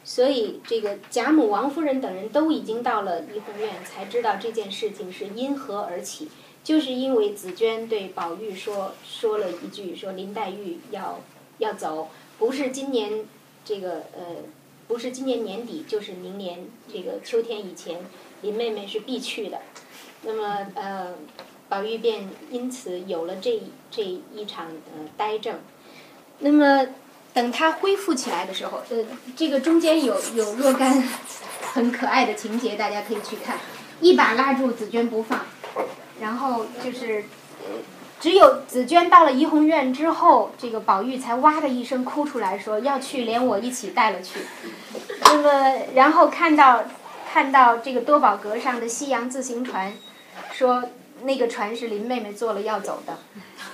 [0.03, 6.27] 所以这个贾母、王夫人等人都已经到了怡红院，才知道这件事情是因何而起，
[6.61, 11.21] 就是因为紫娟对宝玉说说了一句，说林黛玉要
[11.59, 13.23] 要走，不是今年
[13.63, 14.35] 这个呃。
[14.89, 18.03] 不是今年年底，就是明年这个秋天以前，
[18.41, 19.59] 林妹妹是必去的。
[20.23, 21.13] 那么，呃，
[21.67, 25.59] 宝玉便因此有了这这一场呃呆症。
[26.39, 26.87] 那么，
[27.33, 29.05] 等他恢复起来的时候，呃，
[29.35, 31.03] 这个中间有有若干
[31.73, 33.57] 很可爱的情节，大家可以去看。
[34.01, 35.41] 一把拉住紫娟不放，
[36.21, 37.25] 然后就是。
[37.61, 37.65] 呃
[38.21, 44.41] 只有紫娟到了怡红院之后，这个宝玉才哇的一声哭出来，说要去，连我一起带了去。
[45.21, 46.83] 那么，然后看到
[47.31, 49.93] 看到这个多宝阁上的西洋自行船，
[50.51, 50.83] 说
[51.21, 53.19] 那个船是林妹妹坐了要走的。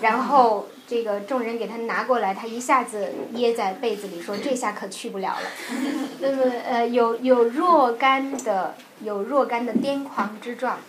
[0.02, 5.48] 然后这个众人给他拿过来，他一下子掖在被子里，说这下可去不了了。
[6.20, 10.80] 那么呃，有有若干的有若干的癫狂之状，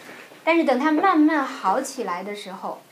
[0.43, 2.83] 但是等他慢慢好起来的时候。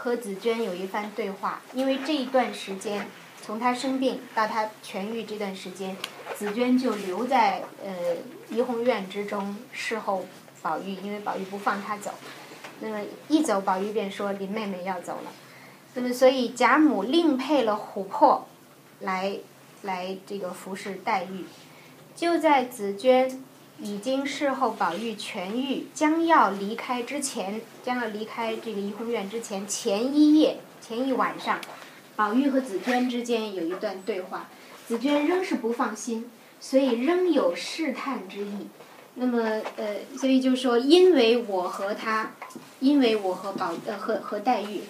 [0.00, 3.08] 和紫娟有一番对话，因为这一段时间，
[3.42, 5.96] 从他生病到他痊愈这段时间，
[6.36, 7.92] 紫娟就留在呃
[8.50, 10.26] 怡红院之中侍候
[10.62, 12.12] 宝玉，因为宝玉不放他走。
[12.80, 15.32] 那么一走，宝玉便说林妹妹要走了。
[15.94, 18.46] 那么所以贾母另配了琥珀，
[19.00, 19.38] 来
[19.82, 21.44] 来这个服侍黛玉。
[22.14, 23.44] 就在紫娟。
[23.80, 31.60] 已经事后宝玉痊愈，将要离开之前，将要离开这个怡红院之前前一夜、前一晚上，
[32.16, 34.48] 宝玉和紫娟之间有一段对话。
[34.88, 36.28] 紫娟仍是不放心，
[36.60, 38.68] 所以仍有试探之意。
[39.14, 42.32] 那么，呃，所以就说，因为我和他，
[42.78, 44.82] 因为我和宝呃和和黛玉，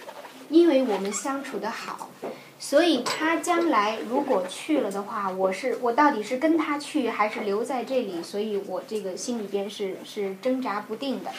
[0.51, 2.11] 因为我们相处的好，
[2.59, 8.23] 所以他将来如果去了的话，我是我到底是跟他去还是留在这里？
[8.23, 11.31] 所以我这个心里边是是挣扎不定的。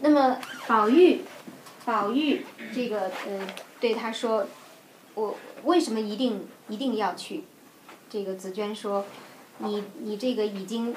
[0.00, 1.22] 那么宝玉，
[1.86, 3.46] 宝玉这个呃
[3.80, 4.46] 对他说，
[5.14, 7.44] 我为什么一定一定要去？
[8.10, 9.06] 这个紫娟说，
[9.62, 10.94] 你你这个已经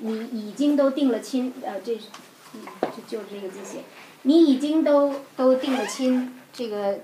[0.00, 2.00] 你已经都定了亲，呃这是
[3.08, 3.80] 就就这个字写，
[4.22, 7.00] 你已经都都定了亲，这个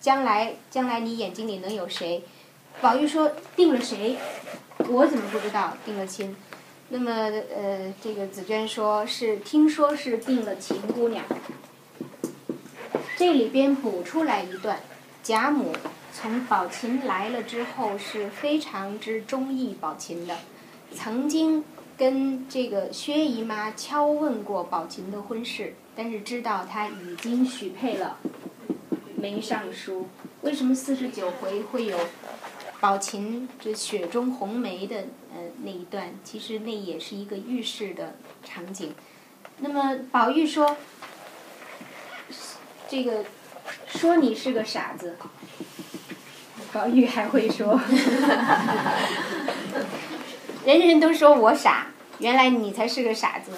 [0.00, 2.22] 将来将来你眼睛里能有谁？
[2.80, 4.16] 宝玉说定了谁？
[4.88, 6.34] 我怎么不知道定了亲？
[6.88, 11.24] 那么呃，这个紫娟说是听说是定了秦姑娘。
[13.16, 14.78] 这里边补出来一段，
[15.22, 15.72] 贾母
[16.18, 20.34] 从宝琴来了之后是非常之中意宝琴的，
[20.94, 21.62] 曾经
[21.94, 28.16] 跟这个薛姨妈敲问过宝琴的婚事，但是知道她已经许配了
[29.18, 30.08] 梅尚书。
[30.40, 31.98] 为什么四十九回会有
[32.80, 34.96] 宝琴这雪中红梅的
[35.34, 36.14] 呃那一段？
[36.24, 38.94] 其实那也是一个预示的场景。
[39.58, 40.78] 那么宝玉说。
[42.88, 43.24] 这个
[43.88, 45.16] 说你是个傻子，
[46.72, 47.80] 宝玉还会说，
[50.64, 51.86] 人人都说我傻，
[52.18, 53.52] 原来你才是个傻子。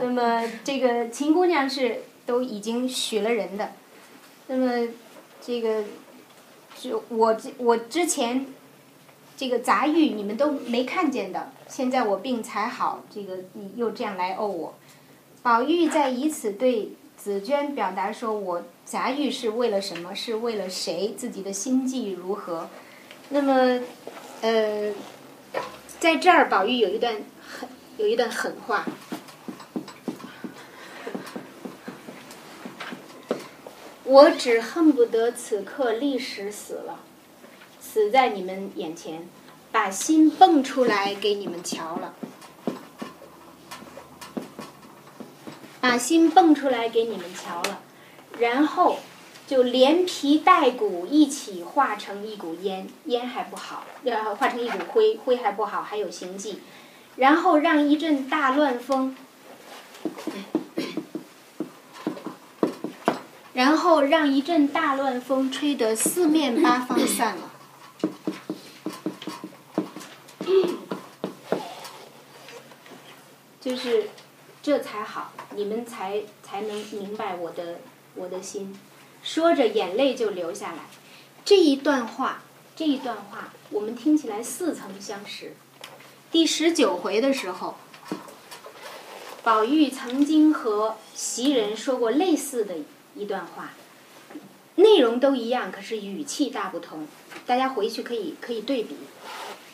[0.00, 3.72] 那么这个秦姑娘是都已经许了人的，
[4.48, 4.88] 那么
[5.40, 5.84] 这个
[6.78, 8.46] 就我我之前
[9.36, 14.74] 这个杂玉你们都没看见的，现在我病才好，这个你又这样来怄我，
[15.42, 16.90] 宝玉在以此对。
[17.24, 20.14] 紫娟表达说：“我杂玉是为了什么？
[20.14, 21.14] 是为了谁？
[21.16, 22.68] 自己的心计如何？”
[23.30, 23.80] 那么，
[24.42, 24.92] 呃，
[25.98, 28.84] 在这儿，宝玉有一段狠，有一段狠话。
[34.04, 37.00] 我只恨不得此刻立时死了，
[37.80, 39.26] 死在你们眼前，
[39.72, 42.14] 把心蹦出来给你们瞧了。
[45.84, 47.80] 把心蹦出来给你们瞧了，
[48.38, 49.00] 然后
[49.46, 56.62] 就连皮带骨一起化成一股烟，烟还不好，呃化成一股灰，灰还不好，还有形迹。
[57.16, 59.14] 然后让一阵大乱风，
[63.52, 67.50] 然后让一阵大乱风吹得四面八方散了，
[73.60, 74.08] 就是。
[74.66, 77.80] 这才好，你们才才能明白我的
[78.14, 78.78] 我的心。
[79.22, 80.86] 说着，眼泪就流下来。
[81.44, 82.42] 这一段话，
[82.76, 85.54] 这一段话，我们听起来似曾相识。
[86.30, 87.76] 第十九回的时候，
[89.42, 92.74] 宝玉曾经和袭人说过类似的
[93.14, 93.72] 一段话，
[94.76, 97.06] 内容都一样，可是语气大不同。
[97.46, 98.96] 大家回去可以可以对比，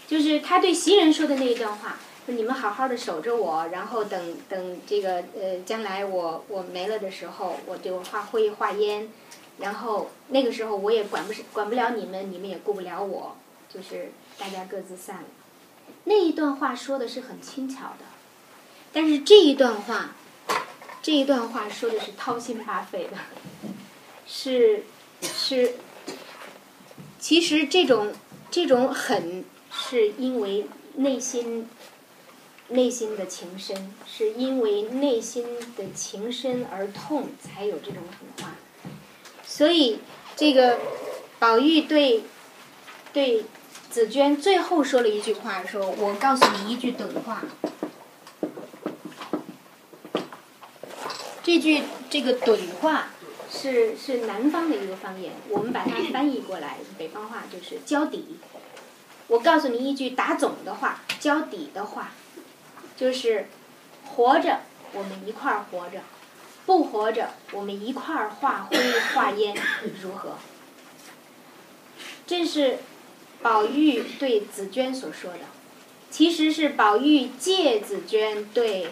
[0.07, 1.99] 就是他对袭人说的那一段话。
[2.27, 9.09] 你们好好的守着我，然后等等这个呃，将来我我没了的时候，我就化灰化烟，
[9.59, 13.37] 然后那个时候我也管不管不了你们，你们也顾不了我，
[13.69, 15.25] 就是大家各自散了。
[16.05, 18.05] 那一段话说的是很轻巧的，
[18.93, 20.15] 但是这一段话，
[21.03, 23.17] 这一段话说的是掏心扒肺的，
[24.25, 24.85] 是
[25.21, 25.75] 是，
[27.19, 28.13] 其实这种
[28.53, 31.69] 这种狠是因为内心。
[32.71, 35.45] 内心的情深，是因为内心
[35.77, 38.55] 的情深而痛，才有这种狠话。
[39.45, 39.99] 所以，
[40.37, 40.79] 这个
[41.39, 42.23] 宝玉对
[43.13, 43.45] 对
[43.91, 47.43] 紫娟最后说了一句话：“说我告诉你一句短话。”
[51.43, 53.09] 这句这个短话
[53.51, 58.37] 是是南方的一个方言，我们把它翻译过来，北方话就是交底。
[59.27, 62.13] 我告诉你一句打总的话，交底的话。
[63.01, 63.47] 就是
[64.05, 64.61] 活着，
[64.93, 66.01] 我们一块儿活着；
[66.67, 68.77] 不活着，我们一块儿化灰
[69.15, 69.57] 化烟，
[70.03, 70.35] 如何？
[72.27, 72.81] 这是
[73.41, 75.39] 宝玉对紫娟所说的，
[76.11, 78.89] 其实是宝玉借紫娟对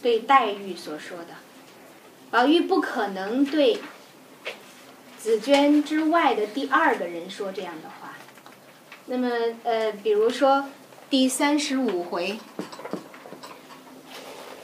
[0.00, 1.34] 对黛玉所说的。
[2.30, 3.78] 宝玉不可能对
[5.18, 8.14] 紫娟之外的第二个人说这样的话。
[9.04, 9.28] 那么，
[9.64, 10.70] 呃，比如说
[11.10, 12.38] 第三十五回。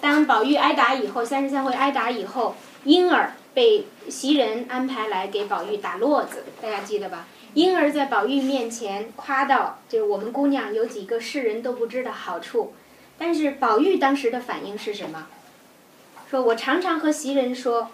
[0.00, 2.54] 当宝玉挨打以后，三十三回挨打以后，
[2.84, 7.26] 婴儿被袭人安排来给宝玉打络子，大家记得吧？
[7.54, 12.74] 婴儿在宝玉面前夸道：“就是我们姑娘有几个世人都不知的好处。”
[13.18, 15.26] 但是宝玉当时的反应是什么？
[16.30, 17.88] 说我常常和袭人说，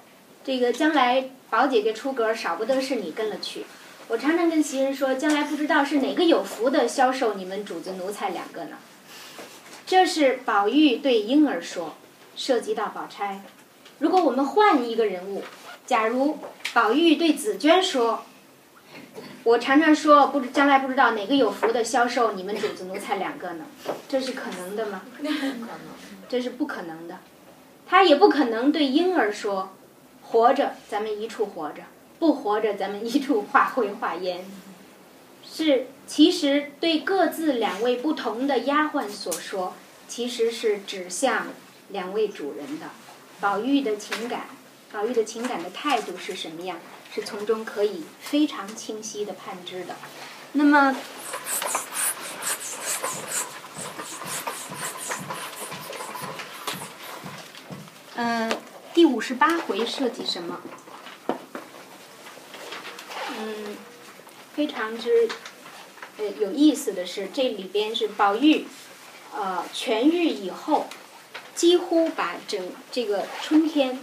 [0.44, 3.64] 这个将来宝姐姐出阁，少不得是你跟了去。
[4.09, 8.76] 我常常跟袭人说，将来不知道是哪个有福的销售你们主子奴才两个呢。
[9.86, 11.94] 这是宝玉对婴儿说，
[12.35, 13.43] 涉及到宝钗。
[13.98, 15.43] 如果我们换一个人物，
[15.85, 16.39] 假如
[16.73, 18.24] 宝玉对紫娟说，
[19.43, 23.66] 我常常说，不知将来不知道哪个有福的销售你们主子奴才两个呢？
[24.09, 25.02] 这是可能的吗？
[26.28, 27.19] 这是不可能的。
[27.86, 29.74] 他也不可能对婴儿说，
[30.23, 31.82] 活着咱们一处活着，
[32.19, 34.47] 不活着咱们一处化灰化烟。
[35.56, 39.74] 是，其实对各自两位不同的丫鬟所说，
[40.09, 41.47] 其实是指向
[41.90, 42.90] 两位主人的。
[43.40, 44.48] 宝玉的情感，
[44.90, 46.78] 宝玉的情感的态度是什么样？
[47.14, 49.94] 是从中可以非常清晰的判知的。
[50.55, 50.97] 那么，
[58.16, 58.56] 嗯、
[58.93, 60.60] 第五十八回涉及什么？
[63.39, 63.76] 嗯，
[64.55, 65.28] 非常之
[66.18, 68.66] 呃有意思的是，这里边是宝玉
[69.35, 70.86] 呃痊愈以后，
[71.55, 73.98] 几乎把整这个春天，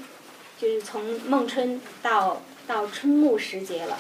[0.60, 3.98] 就是从孟春到到春暮时节了，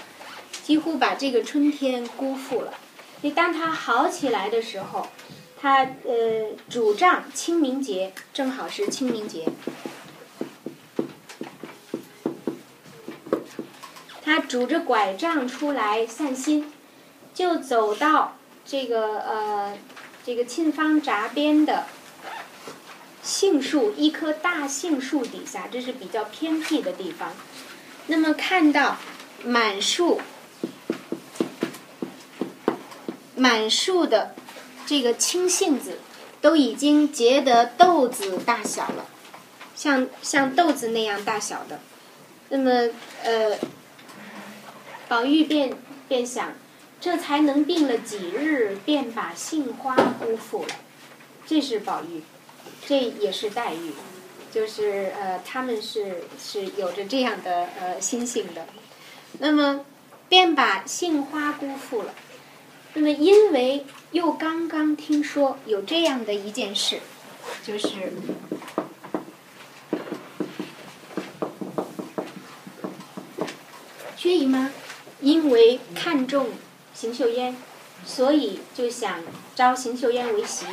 [0.64, 2.74] 几乎把这个春天辜负了。
[3.22, 5.08] 所以当他好起来的时候，
[5.60, 9.46] 他呃主张清明节，正好是清明节。
[14.24, 16.72] 他拄着拐杖出来散心，
[17.34, 19.78] 就走到这个呃
[20.24, 21.86] 这个沁芳闸边的
[23.24, 27.34] 杏树一棵大杏树底下，这是比较偏僻的地方。
[28.08, 28.98] 那么看到
[29.44, 30.22] 满树
[33.36, 34.36] 满树的
[34.86, 35.98] 这个青杏子
[36.42, 39.08] 都已经结得豆子大小了，
[39.76, 41.80] 像像豆子那样大小的。
[42.50, 42.70] 那么
[43.24, 43.58] 呃。
[45.12, 45.74] 宝玉便
[46.08, 46.54] 便想，
[47.02, 50.70] 这才能病了几日，便把杏花辜负了。
[51.46, 52.22] 这是宝玉，
[52.88, 53.92] 这也是黛玉，
[54.54, 58.66] 就是呃，他们是是有着这样的呃心性的。
[59.40, 59.86] 那么，
[60.30, 62.14] 便把杏花辜负了。
[62.94, 67.02] 那么，因为又刚刚听说有这样的一件事，
[67.68, 68.14] 就是
[74.16, 74.72] 薛姨妈。
[75.22, 76.50] 因为看中
[76.96, 77.56] 邢岫烟，
[78.06, 79.22] 所以就想
[79.56, 80.66] 招邢岫烟为媳，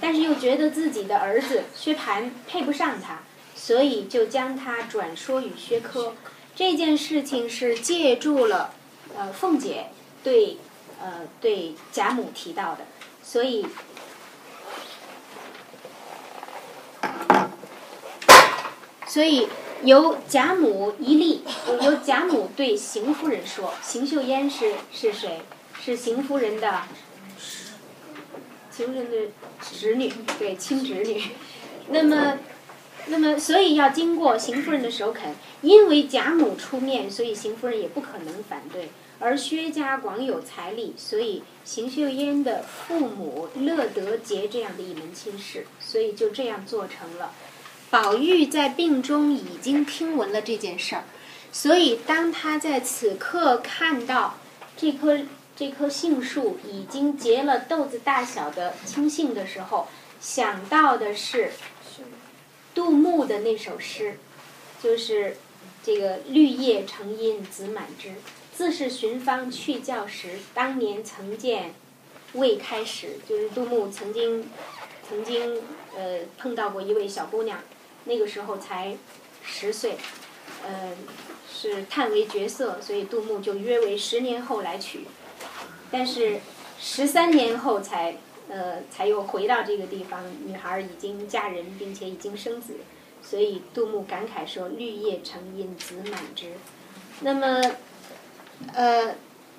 [0.00, 3.20] 但是又觉得自己的儿子薛蟠配不上她，
[3.54, 6.14] 所以就将她转说与薛科。
[6.54, 8.74] 这件事情是借助了
[9.16, 9.86] 呃凤姐
[10.24, 10.58] 对
[11.00, 12.86] 呃对贾母提到的，
[13.22, 13.64] 所以
[19.06, 19.48] 所以。
[19.84, 21.42] 由贾母一例，
[21.82, 25.40] 由贾母对邢夫人说：“邢岫烟是是谁？
[25.82, 26.82] 是邢夫人的，
[28.70, 31.20] 邢夫人的侄女，对，亲侄女。
[31.88, 32.38] 那么，
[33.06, 35.34] 那么，所以要经过邢夫人的首肯。
[35.62, 38.90] 因为贾母出面，所以邢夫人也不可能反对。
[39.18, 47.32] 而薛家广有财力，所以邢岫烟的父母乐得结这样的一门亲事，所以就这样做成了。”
[47.92, 51.04] 宝玉在病中已经听闻了这件事儿，
[51.52, 54.38] 所以当他在此刻看到
[54.78, 55.18] 这棵
[55.54, 59.88] 这棵杏树已经结了豆子大小的青杏的时候，
[60.22, 61.50] 想到的是
[62.74, 64.18] 杜牧的那首诗，
[64.82, 65.36] 就是
[65.84, 68.14] 这个“绿叶成荫子满枝，
[68.56, 71.74] 自是寻芳去教时，当年曾见
[72.32, 74.48] 未开时”，就是杜牧曾经
[75.06, 75.60] 曾经
[75.94, 77.58] 呃碰到过一位小姑娘。
[78.04, 78.96] 那个时候才
[79.44, 79.96] 十岁，
[80.66, 80.96] 嗯，
[81.52, 85.06] 是叹为绝色，所以杜牧就约为十年后来娶。
[85.90, 86.40] 但是
[86.80, 88.16] 十三年后才
[88.48, 92.76] 呃才又回到这个地方，女孩已经嫁人，并且已经生子，
[93.22, 96.52] 所以杜牧感慨说：“绿叶成荫子满枝。”
[97.20, 97.62] 那么，
[98.72, 99.14] 呃，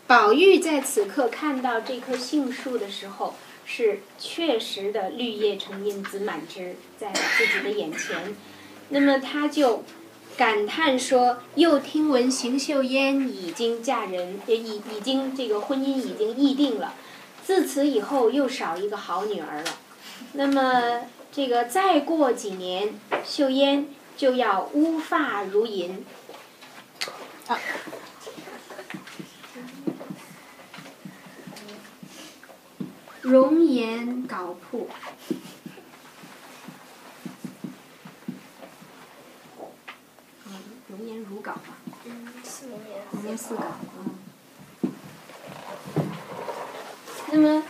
[0.05, 3.33] 宝玉在此刻看到这棵杏树的时候。
[3.65, 8.35] 是确实的，绿叶成荫子满枝，在自己的眼前。
[8.89, 9.83] 那么他就
[10.37, 16.93] 感叹说：“又听闻邢岫烟已经嫁人，也已已经这个婚姻已经议定了。
[17.45, 19.77] 自此以后，又少一个好女儿了。
[20.33, 23.87] 那么这个再过几年，岫烟
[24.17, 26.05] 就要乌发如银。”
[27.47, 27.59] 啊。
[33.23, 34.89] 容颜槁铺，
[40.45, 40.53] 嗯，
[40.89, 41.77] 容颜如稿吧。
[42.05, 42.67] 嗯，是。
[43.23, 43.63] 边思考。
[47.31, 47.63] 那么，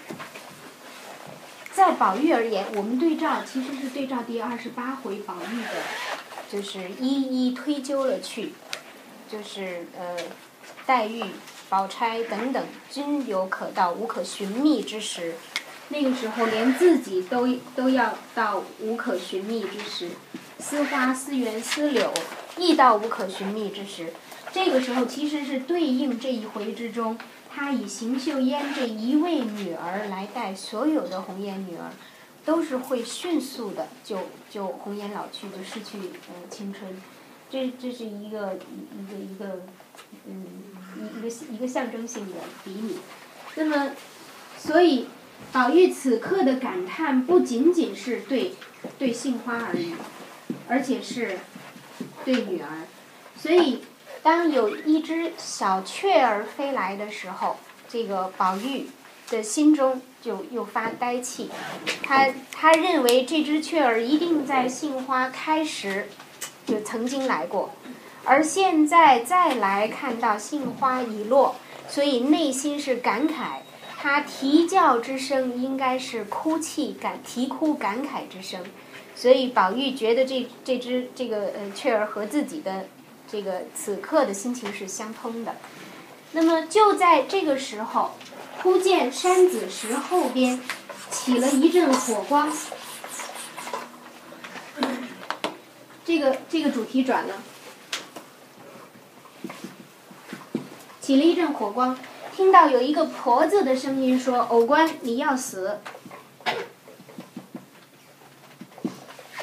[1.72, 5.84] 在宝玉而言，我们对照其实是对照第二十八回宝玉的，
[6.50, 8.54] 就是一一推究了去，
[9.30, 10.18] 就是呃，
[10.88, 11.24] 黛玉、
[11.74, 15.34] 宝钗等等均有可到无可寻觅之时，
[15.90, 20.10] 那个时候连自己都都要到无可寻觅之时，
[20.60, 22.14] 思花、思园、思柳
[22.58, 24.14] 亦到无可寻觅之时，
[24.52, 27.18] 这个时候其实是对应这一回之中。
[27.50, 31.90] 他以邢岫烟这一位女儿来带所有的红颜女儿，
[32.46, 35.98] 都是会迅速的就就红颜老去，就失去
[36.28, 37.02] 呃青春，
[37.50, 38.60] 这这是一个
[38.94, 39.64] 一个一个
[40.28, 40.46] 嗯
[40.98, 42.98] 一一个一个象征性的比拟。
[43.56, 43.92] 那么，
[44.58, 45.08] 所以
[45.52, 48.54] 宝玉此刻的感叹不仅仅是对
[48.98, 49.94] 对杏花而已，
[50.68, 51.40] 而且是
[52.26, 52.68] 对女儿，
[53.38, 53.84] 所以。
[54.22, 57.58] 当有一只小雀儿飞来的时候，
[57.90, 58.88] 这个宝玉
[59.30, 61.50] 的心中就又发呆气。
[62.02, 66.08] 他他认为这只雀儿一定在杏花开时
[66.66, 67.76] 就曾经来过，
[68.26, 71.56] 而现在再来看到杏花已落，
[71.90, 73.62] 所以内心是感慨。
[73.98, 78.62] 他啼叫之声应该是哭泣感啼哭感慨之声，
[79.16, 82.86] 所以宝玉觉得这这只这个呃雀儿和自己的。
[83.26, 85.56] 这个此刻的心情是相通的，
[86.34, 88.12] 那么就在这个时候，
[88.62, 90.62] 忽见山子石后边
[91.10, 92.54] 起了一阵火光，
[96.06, 97.34] 这个这个主题转了，
[101.04, 102.00] 起了一阵火光，
[102.34, 105.82] 听到有一个婆子的声音说：“偶官，你要死，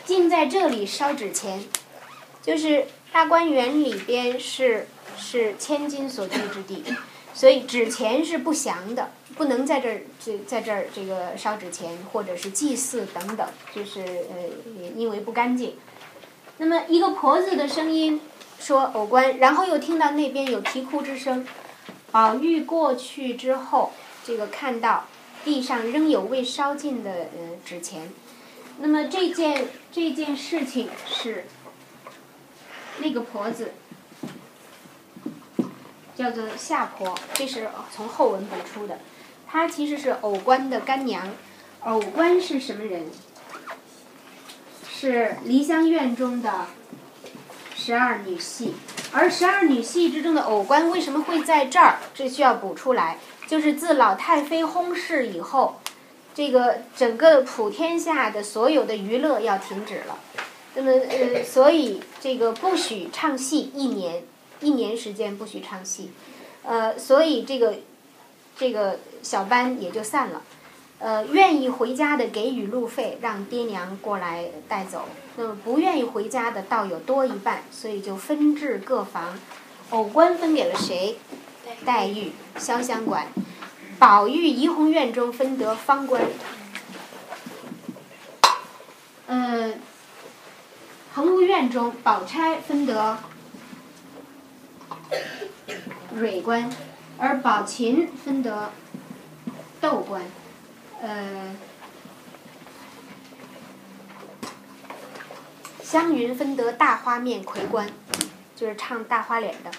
[0.06, 1.62] 竟在这里烧纸钱，
[2.40, 4.86] 就是。”大观园里边是
[5.18, 6.84] 是千金所居之地，
[7.34, 15.74] 所以纸钱是不祥的，不能在这儿这在这儿这个烧纸钱或者是祭祀等等，就是呃因为不干净。
[16.58, 18.20] 那么一个婆子的声音
[18.60, 21.44] 说偶官，然后又听到那边有啼哭之声。
[22.12, 23.92] 宝玉过去之后，
[24.24, 25.06] 这个看到
[25.44, 28.12] 地上仍有未烧尽的呃纸钱。
[28.78, 31.46] 那么这件这件事情是。
[33.02, 33.72] 那个婆子
[36.14, 38.98] 叫做夏婆，这是从后文补出的。
[39.46, 41.32] 她其实是偶官的干娘。
[41.84, 43.06] 偶官是什么人？
[44.86, 46.66] 是梨香院中的
[47.90, 48.72] 十二女戏。
[49.10, 51.98] 而十二女戏之中的偶官为什么会在这儿？
[52.14, 53.18] 这需要补出来。
[53.48, 55.80] 就是自老太妃薨逝以后，
[56.32, 60.20] 这个整个普天下的所有的娱乐要停止了。
[60.76, 64.22] 那么呃，所以这个不许唱戏一年，
[64.60, 66.12] 一年时间不许唱戏，
[66.62, 67.74] 呃，所以这个
[68.56, 70.42] 这个小班也就散了。
[71.00, 75.06] 呃，愿意回家的给予路费，让爹娘过来带走。
[75.36, 79.38] 那么不愿意回家的倒有多一半，所以就分至各房。
[79.90, 81.18] 偶官分给了谁？
[81.84, 83.26] 黛玉，潇湘馆。
[83.98, 86.22] 宝玉怡红院中分得方官。
[89.26, 89.80] 嗯。
[91.12, 93.18] 恒芜院中，宝钗分得
[96.14, 96.70] 蕊官，
[97.18, 98.70] 而宝琴分得
[99.80, 100.22] 豆官。
[101.02, 101.56] 呃，
[105.90, 107.84] 湘云分得大花面魁官，
[108.54, 109.70] 就是唱大花脸的，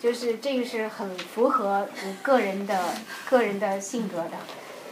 [0.00, 2.94] 就是这个是很符合我个人的
[3.28, 4.34] 个人的性格的。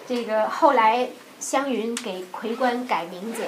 [0.08, 3.44] 这个后来湘云给魁官改名字，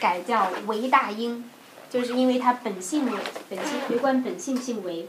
[0.00, 1.48] 改叫韦大英。
[1.88, 3.06] 就是因为他本姓
[3.48, 5.06] 本姓回官本姓姓韦，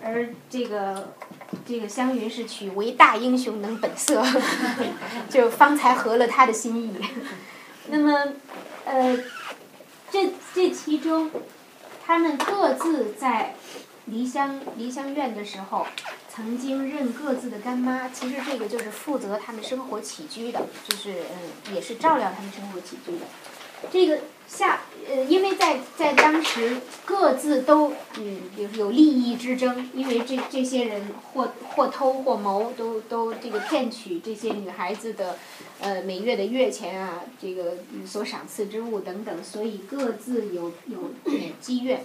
[0.00, 1.12] 而这个
[1.66, 4.24] 这个湘云是取为大英雄能本色，
[5.28, 6.94] 就方才合了他的心意。
[7.88, 8.28] 那么，
[8.84, 9.18] 呃，
[10.16, 11.30] 这这其中，
[12.06, 13.54] 他们各自在
[14.06, 15.86] 梨香梨香院的时候，
[16.30, 18.08] 曾经认各自的干妈。
[18.08, 21.24] 其实这个就是负责他们生活起居的，就是
[21.66, 23.26] 嗯，也是照料他们生活起居的。
[23.92, 24.20] 这个。
[24.48, 35.38] 下呃，因为在在当时各自都嗯有有利益之争，因为这这些人或或偷或谋，都都这个骗取这些女孩子的
[35.80, 37.74] 呃每月的月钱啊，这个
[38.04, 41.12] 所赏赐之物等等，所以各自有有
[41.60, 42.04] 积怨。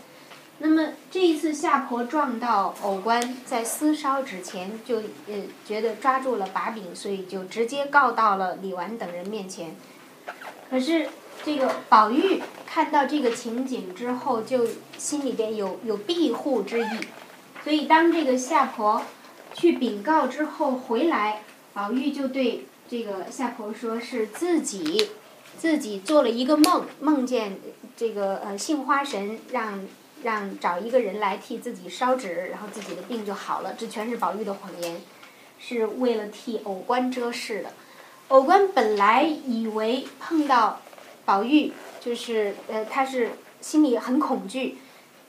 [0.60, 4.98] 那么这一次夏婆撞到偶官在私烧纸钱，就
[5.28, 5.36] 呃
[5.66, 9.76] 觉得抓住了把柄，所以就直接告到了李纨等人面前。
[10.70, 11.08] 可是。
[11.44, 17.00] 这个宝玉看到这个情景之后，就心里边有有庇护之意，
[17.64, 19.02] 所以当这个夏婆
[19.54, 21.44] 去禀告之后回来，
[21.74, 25.10] 宝玉就对这个夏婆说是自己
[25.58, 27.60] 自己做了一个梦，梦见
[27.98, 29.86] 这个呃杏花神让
[30.24, 33.74] 让找一个人来替自己烧纸，然后自己的病就好了。
[33.78, 35.02] 这全是宝玉的谎言，
[35.60, 37.74] 是为了替藕官遮事的。
[38.28, 40.80] 藕官本来以为碰到
[41.26, 43.32] 宝玉，就是呃他是
[43.62, 44.78] 心里很恐惧，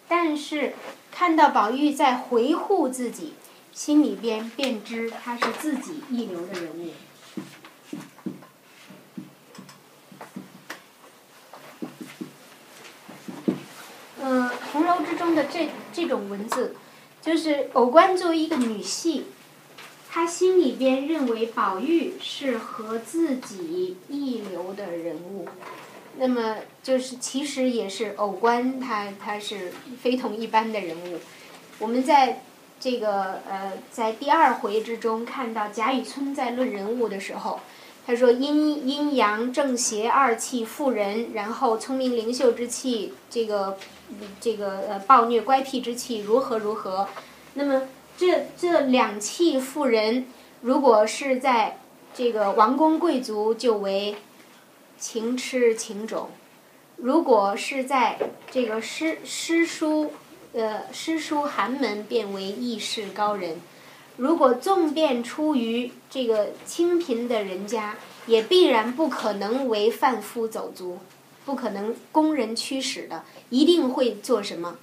[0.09, 0.74] 但是
[1.10, 3.35] 看到宝玉在回护自己，
[3.73, 6.90] 心里边便知他是自己一流的人物。
[14.24, 16.77] 嗯，红楼之中的这这种文字，
[17.20, 19.27] 就是藕官作为一个女戏，
[20.15, 25.49] 他心里边认为宝玉是和自己一流的人物，
[26.19, 29.73] 那么就是其实也是藕官他他是
[30.03, 31.19] 非同一般的人物。
[31.79, 32.43] 我们在
[32.79, 37.61] 这个呃在第二回之中看到贾雨村在论人物的时候，
[38.07, 43.79] 他说阴阴阳正邪二气妇人，然后聪明灵秀之气，这个
[44.39, 47.09] 这个呃暴虐乖僻之气如何如何，
[47.55, 50.27] 那么这这两气妇人，
[50.61, 51.79] 如果是在
[52.15, 54.17] 这个王公贵族就为
[54.99, 56.31] 情痴情种，
[56.97, 58.19] 如果是在
[58.51, 60.13] 这个诗诗书
[60.53, 63.61] 呃诗书寒门变为义士高人，
[64.19, 71.01] 如果纵便出于这个清贫的人家，也必然不可能为贩夫走卒，
[71.45, 74.77] 不可能供人驱使的，一定会做什么？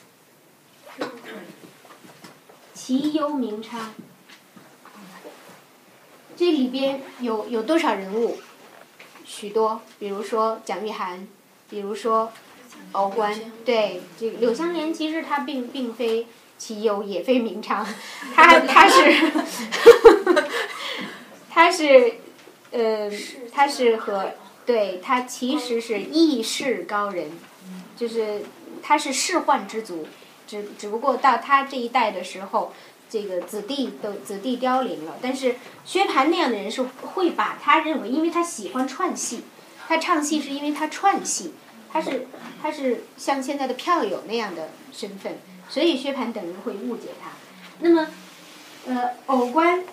[2.90, 3.91] 其优名差。
[6.36, 8.40] 这里边有有多少人物？
[9.24, 11.20] 许多，比如说蒋玉菡，
[11.70, 12.32] 比如说
[12.94, 16.26] 敖官，对，这个柳湘莲其实她并并非
[16.57, 17.86] 其优，也非名差，
[18.34, 19.32] 她她是，
[21.48, 22.14] 她是，
[22.72, 23.11] 呃，
[23.52, 24.32] 她是和
[24.66, 27.30] 对她其实是异世高人，
[27.95, 28.41] 就是
[28.82, 30.07] 她是仕宦之族，
[30.50, 32.74] 只只不过到他这一代的时候。
[33.12, 39.46] 这个子弟都子弟凋零了，但是薛蟠那样的人是会把他认为，因为他喜欢串戏，
[39.88, 41.56] 他唱戏是因为他串戏，
[41.92, 42.28] 他是
[42.62, 47.32] 他是像现在的票友那样的身份，所以薛蟠等人会误解他。
[47.80, 48.08] 那么，
[48.86, 49.84] 呃，藕官，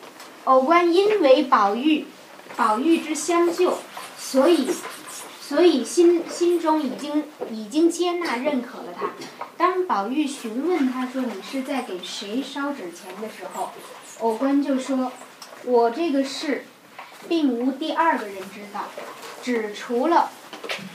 [0.45, 2.05] 藕官因为宝玉，
[2.55, 3.79] 宝玉之相救，
[4.19, 4.69] 所以。
[5.47, 9.13] 所以心心中已经已经接纳认可了他。
[9.57, 13.71] 当宝玉询问他说你是在给谁烧纸钱的时候，
[14.19, 15.13] 藕官就说
[15.65, 16.65] ：“我这个事，
[17.29, 18.87] 并无第二个人知道，
[19.41, 20.31] 只除了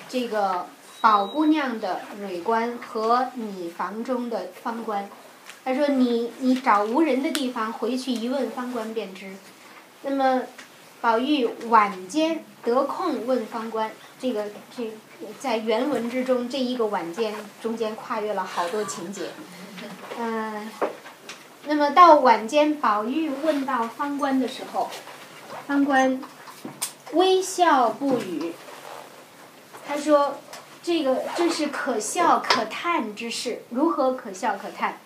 [0.10, 0.68] 这个
[1.00, 5.10] 宝姑娘的蕊官和你房中的方官。”
[5.64, 9.34] 他说：“你你找无人的地方回去一问方官便知。”
[10.04, 10.42] 那么，
[11.02, 13.92] 宝玉晚间得空问方官。
[14.20, 14.46] 这个
[14.78, 14.92] 这
[15.40, 19.30] 在原文之中，这一个晚间中间跨越了好多情节。
[20.20, 20.70] 嗯，
[21.66, 24.92] 那么到晚间，宝玉问到方官的时候，
[25.66, 26.22] 方官
[27.14, 28.54] 微笑不语。
[29.88, 30.38] 他说
[30.84, 35.00] ：“这个这是可笑可叹之事，如何可笑可叹？”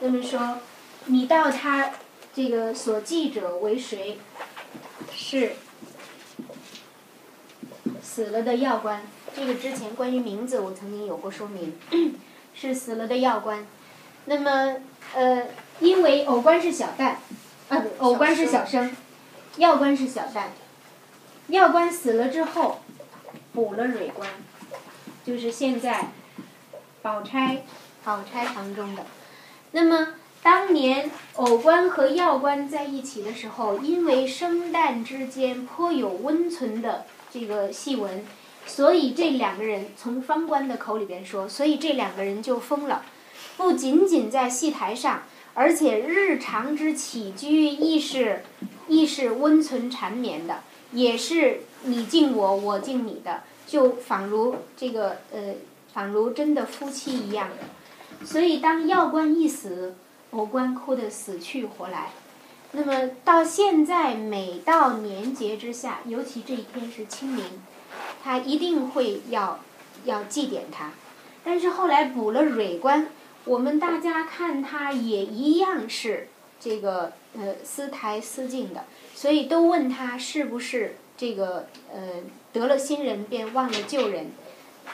[0.00, 0.58] 那么说，
[1.06, 1.90] 你道他
[2.34, 4.18] 这个所记者为谁？
[5.18, 5.56] 是。
[8.00, 9.02] 死了的药官，
[9.34, 11.78] 这个之前关于名字我曾经有过说明，
[12.54, 13.66] 是死了的药官。
[14.24, 14.76] 那么，
[15.14, 15.46] 呃，
[15.80, 17.16] 因为偶官是小旦，
[17.68, 18.94] 啊，偶官是小生，
[19.56, 20.46] 药官是小旦。
[21.48, 22.80] 药官死了之后，
[23.52, 24.28] 补了蕊官，
[25.24, 26.08] 就是现在
[27.02, 27.62] 宝钗
[28.04, 29.04] 宝钗堂中的。
[29.72, 30.14] 那么，
[30.48, 37.04] 当年偶官和药官在一起的时候，因为生旦之间颇有温存的。
[37.30, 38.24] 这个戏文，
[38.64, 43.04] 所以这两个人从方官的口里边说，所以这两个人就疯了，
[43.58, 48.42] 不仅仅在戏台上，而且日常之起居亦是
[48.86, 50.62] 亦是温存缠绵的，
[50.92, 55.56] 也是你敬我，我敬你的，就仿如这个呃，
[55.92, 58.24] 仿如真的夫妻一样的。
[58.24, 59.94] 所以当药官一死，
[60.30, 62.10] 偶官哭得死去活来。
[62.72, 67.44] 那么到现在，每到年节之下，尤其这一天是清明，
[68.22, 69.60] 他一定会要
[70.04, 70.92] 要祭奠他。
[71.42, 73.08] 但是后来补了蕊官，
[73.46, 76.28] 我们大家看他也一样是
[76.60, 78.84] 这个呃思台思敬的，
[79.14, 82.00] 所以都问他是不是这个呃
[82.52, 84.30] 得了新人便忘了旧人。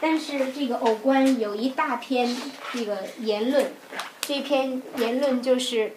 [0.01, 2.37] 但是这个偶官有一大篇
[2.73, 3.73] 这个言论，
[4.21, 5.97] 这篇言论就是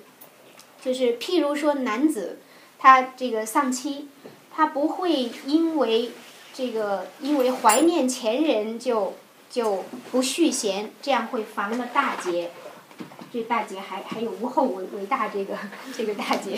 [0.82, 2.40] 就是譬如说男子，
[2.80, 4.08] 他这个丧妻，
[4.56, 6.12] 他不会因为
[6.54, 9.16] 这个因为怀念前人就
[9.50, 12.52] 就不续弦，这样会防了大劫。
[13.32, 15.58] 这大劫还还有无后为为大这个
[15.96, 16.58] 这个大劫，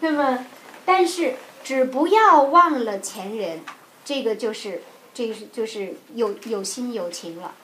[0.00, 0.46] 那么
[0.84, 3.60] 但是只不要忘了前人，
[4.04, 4.82] 这个就是
[5.14, 7.54] 这个是就是有有心有情了。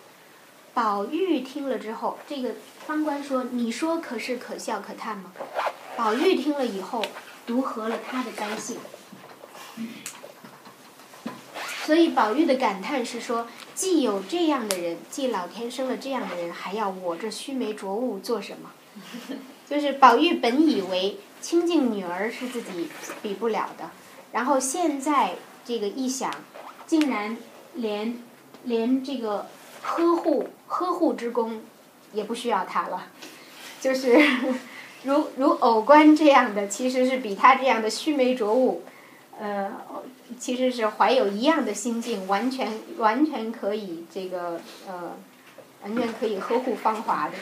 [0.73, 2.55] 宝玉听了之后，这个
[2.87, 5.33] 方官说：“你说可是可笑可叹吗？”
[5.99, 7.05] 宝玉听了以后，
[7.47, 8.79] 如合了他的该性。
[11.85, 18.71] 所以宝玉的感叹是说：既有这样的人，既老天生了这样的人，还要我这须眉浊物做什么？
[19.69, 22.89] 就是宝玉本以为清净女儿是自己
[23.23, 23.91] 比不了的，
[24.33, 26.33] 然后现在这个一想，
[26.91, 27.37] 竟然
[27.75, 28.19] 连
[28.65, 29.47] 连这个
[29.81, 31.63] 呵护呵护之功
[32.13, 33.05] 也不需要他了，
[33.81, 34.21] 就是
[35.05, 38.83] 如如偶官这样的，其实是比他这样的须眉浊物。
[39.39, 39.71] 呃，
[40.37, 42.69] 其实是怀有一样的心境，完全
[42.99, 45.17] 完全可以这个呃，
[45.85, 47.35] 完全可以呵护芳华的。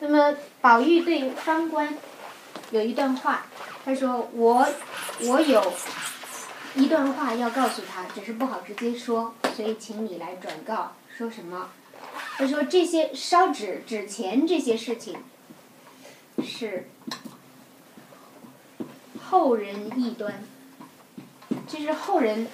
[0.00, 1.96] 那么宝玉对方官
[2.72, 3.46] 有一段话，
[3.86, 4.68] 他说：“我
[5.22, 5.72] 我有
[6.76, 10.92] 一段话要告诉他，只是不好直接说，所以请你来转告。
[11.16, 11.70] 说什么？
[12.36, 15.18] 他说这些烧纸纸钱这些事情
[16.44, 16.88] 是
[19.24, 20.42] 后人异端。”
[21.68, 22.46] 这是后人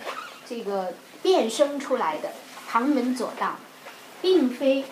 [0.46, 2.32] 这个变生出来的
[2.66, 3.56] 旁门左道，
[4.22, 4.84] 并非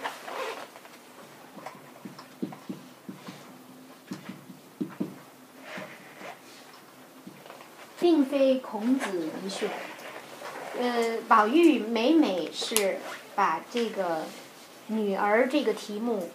[8.01, 9.69] 并非孔子遗训。
[10.81, 12.97] 呃，宝玉每每是
[13.37, 14.25] 把这个
[14.89, 16.31] 女儿这个题目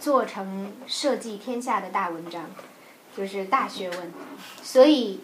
[0.00, 2.50] 做成社稷天下的大文章，
[3.16, 4.12] 就是大学问，
[4.62, 5.20] 所以。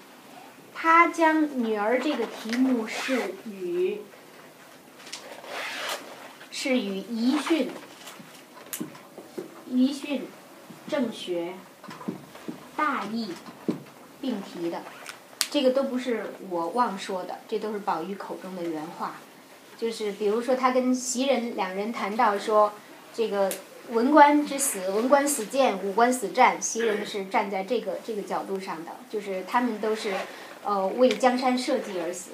[0.73, 4.01] 他将女儿这个题目是与
[6.51, 7.69] 是与遗训、
[9.69, 10.27] 遗训、
[10.89, 11.53] 正学、
[12.77, 13.35] 大义
[14.23, 14.83] 并提的，
[15.51, 19.17] 这个都不是我妄说的，这都是宝玉口中的原话。
[19.77, 22.73] 就是比如说，他跟袭人两人谈到说，
[23.13, 23.53] 这个
[23.91, 30.15] 文官之死，文官死谏，武官死战，袭人是站在这个这个角度上的，就是他们都是。
[30.63, 32.33] 呃，为江山社稷而死。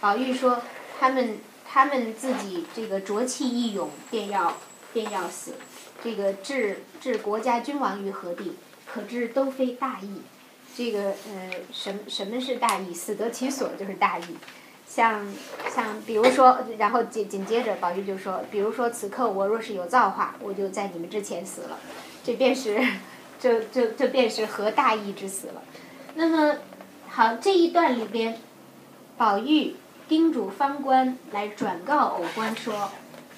[0.00, 0.62] 宝玉说
[0.98, 4.56] ：“他们他们自己这个浊气一涌，便要
[4.92, 5.52] 便要死。
[6.02, 8.56] 这个置置国家君王于何地？
[8.84, 10.22] 可知都非大义。
[10.78, 12.94] 这个呃，什什么是大义？
[12.94, 14.36] 死得其所就是大义。
[14.86, 15.26] 像
[15.74, 21.80] 像比如说，然后紧紧接着，宝玉就说：比如说此刻我若是有造化，我就在你们之前死了。
[22.22, 22.80] 这便是
[23.40, 25.62] 这这这便是合大义之死了。
[26.14, 26.58] 那么。”
[27.10, 28.38] 好，这一段里边，
[29.16, 29.74] 宝玉
[30.08, 32.92] 叮嘱方官来转告偶官说：“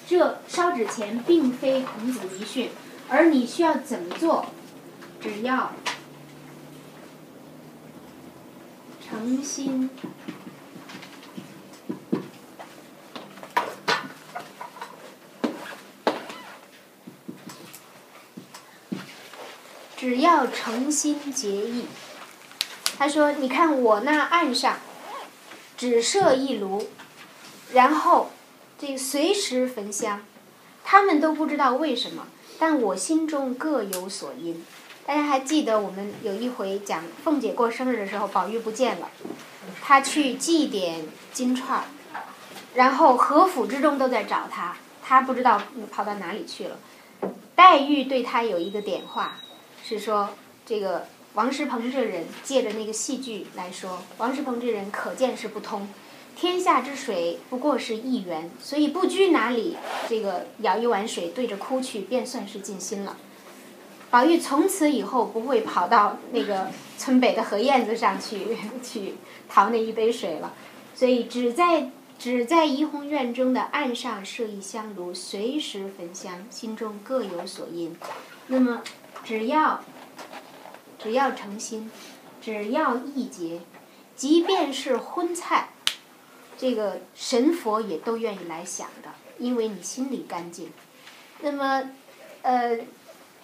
[0.05, 2.69] 这烧纸钱并非孔子遗训，
[3.09, 4.45] 而你需要怎么做？
[5.19, 5.71] 只要
[9.11, 9.89] 诚心，
[19.97, 21.87] 只要诚心结义。”
[22.97, 24.77] 他说：“你看我那岸上，
[25.75, 26.87] 只设一炉，
[27.73, 28.31] 然后
[28.79, 30.23] 这随时焚香，
[30.85, 32.27] 他们都不知道为什么，
[32.57, 34.65] 但我心中各有所因。
[35.05, 39.09] 大家还记得我们有一回讲凤姐过生日的时候，宝玉不见了，
[39.81, 40.99] 他去祭奠
[41.33, 41.83] 金钏儿，
[42.75, 45.61] 然后何府之中都在找他，他不知道
[45.91, 46.77] 跑到哪里去了。
[47.55, 49.37] 黛玉对他有一个点化，
[49.83, 50.29] 是说
[50.65, 55.87] 这个。”王石鹏这人借着那个戏剧来说，王石鹏这人可见是不通。
[56.35, 59.77] 天下之水不过是一源，所以不拘哪里，
[60.09, 63.15] 这个舀一碗水对着哭去，便算是尽心了。
[64.11, 66.67] 宝玉从此以后不会跑到那个
[66.97, 68.45] 村北的河燕子上去
[68.83, 69.15] 去
[69.49, 70.53] 讨那一杯水了，
[70.93, 71.89] 所以只在
[72.19, 77.97] 只在怡红院中的岸上设一香炉，随时焚香，心中各有所因。
[78.47, 78.83] 那么
[79.23, 79.81] 只要。
[81.03, 81.89] 只要诚心，
[82.39, 83.61] 只要义结，
[84.15, 85.69] 即便是荤菜，
[86.55, 89.09] 这个神佛也都愿意来想的，
[89.39, 90.69] 因为你心里干净。
[91.39, 91.89] 那么，
[92.43, 92.77] 呃，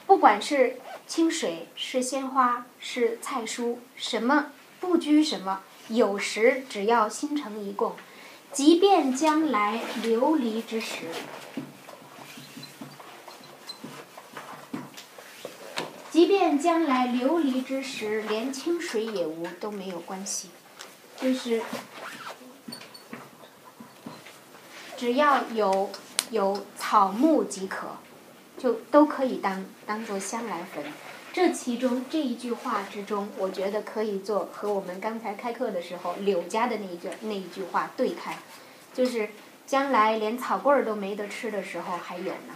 [0.07, 4.47] 不管是清水、是鲜花、是菜蔬，什么
[4.79, 5.59] 不拘什么，
[5.89, 7.93] 有时只要心诚一供，
[8.53, 11.07] 即便将来流离之时。
[16.09, 20.49] 即便将来流离之时，连清水也无都没有关系，
[21.17, 21.61] 就是
[24.95, 25.91] 只要有
[26.31, 27.97] 有草木即可，
[28.57, 30.83] 就都可以当当做香来焚。
[31.33, 38.37] 这其中这一句话之中，我觉得可以做和我们刚才开课的时候柳家的那一句那一句话对开，
[38.93, 39.29] 就是
[39.67, 42.55] 将来连草棍儿都没得吃的时候还有呢。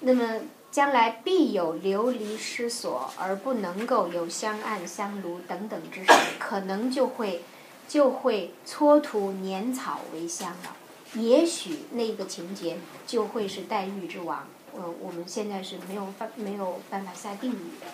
[0.00, 0.40] 那么
[0.70, 7.42] 将来必有流离失所，而不能够有香案、香炉等等之时，可能就会
[7.88, 10.76] 就会蹉跎年草为香了。
[11.14, 12.76] 也许那个情节
[13.06, 14.46] 就会是黛玉之王。
[14.76, 17.86] 呃，我们现在是没有办没有办法下定语的。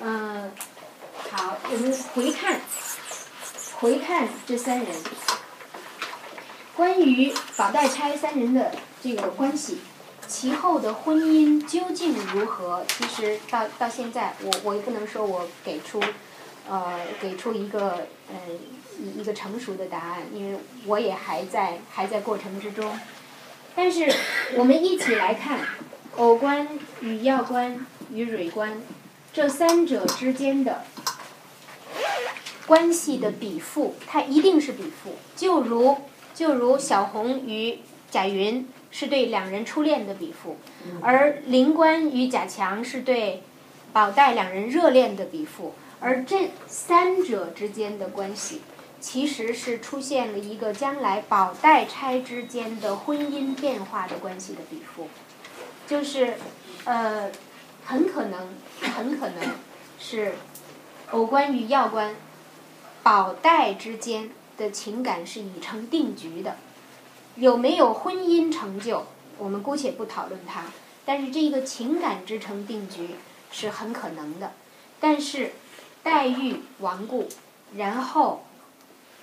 [0.00, 0.50] 嗯，
[1.30, 2.60] 好，我们回看
[3.74, 4.86] 回看这三人，
[6.74, 8.72] 关于宝黛钗三人的
[9.02, 9.80] 这个关系，
[10.26, 12.84] 其后的婚姻究竟如何？
[12.88, 16.00] 其实到到现在，我我也不能说我给出
[16.70, 18.36] 呃给出一个呃
[18.98, 22.98] 一一个成熟的答案，因为我也还在还在过程之中。
[23.74, 24.10] 但是
[24.56, 25.60] 我们一起来看。
[26.18, 26.68] 偶官
[27.00, 28.82] 与要官与蕊官，
[29.32, 30.82] 这三者之间的
[32.66, 35.14] 关系的比附，它一定是比附。
[35.36, 35.96] 就如
[36.34, 37.78] 就如小红与
[38.10, 40.56] 贾云是对两人初恋的比附，
[41.00, 43.44] 而林官与贾强是对
[43.92, 48.62] 宝黛两人热恋的比附，而这三者之间的关系，
[48.98, 55.06] 其实是出现了一个将来宝黛钗之间的婚姻变化的关系的比附。
[55.88, 56.34] 就是，
[56.84, 57.32] 呃，
[57.86, 58.54] 很可能，
[58.94, 59.54] 很可能
[59.98, 60.34] 是
[61.12, 62.14] 偶官与要官，
[63.02, 64.28] 宝黛之间
[64.58, 66.58] 的情感是已成定局的，
[67.36, 69.06] 有没有婚姻成就，
[69.38, 70.64] 我们姑且不讨论它。
[71.06, 73.12] 但是这个情感之成定局
[73.50, 74.52] 是很可能的。
[75.00, 75.52] 但是
[76.02, 77.30] 黛玉亡故，
[77.74, 78.44] 然后，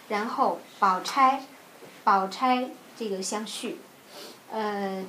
[0.08, 1.44] 然后宝钗，
[2.04, 3.78] 宝钗这个相续，
[4.52, 5.06] 嗯。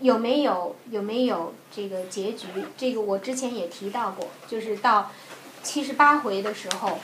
[0.00, 2.46] 有没有有没有这个结局？
[2.76, 5.10] 这个我之前也提到过，就是到
[5.62, 6.98] 七十八回的时候，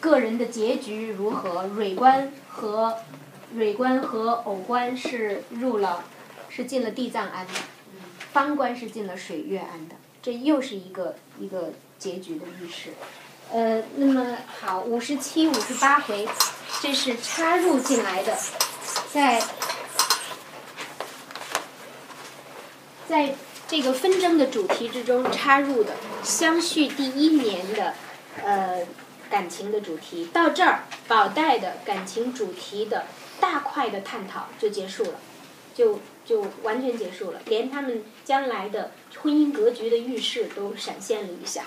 [0.00, 1.64] 个人的结局如何？
[1.76, 2.96] 蕊官和
[3.52, 6.02] 蕊官和偶官是入了，
[6.48, 7.52] 是进了地藏庵的，
[8.32, 12.94] 方官是进了水月庵的，这又是一个一个结局的预示。
[13.52, 16.26] 呃，那么好，五十七、五十八回，
[16.80, 18.34] 这是插入进来的，
[19.12, 19.42] 在。
[23.10, 23.34] 在
[23.66, 27.94] 这个纷争的主题之中插入的相续第一年的
[28.40, 28.86] 呃
[29.28, 33.06] 感情的主题，到这儿宝黛的感情主题的
[33.40, 35.14] 大块的探讨就结束了，
[35.74, 38.92] 就就完全结束了，连他们将来的
[39.22, 41.64] 婚姻格局的预示都闪现了一下。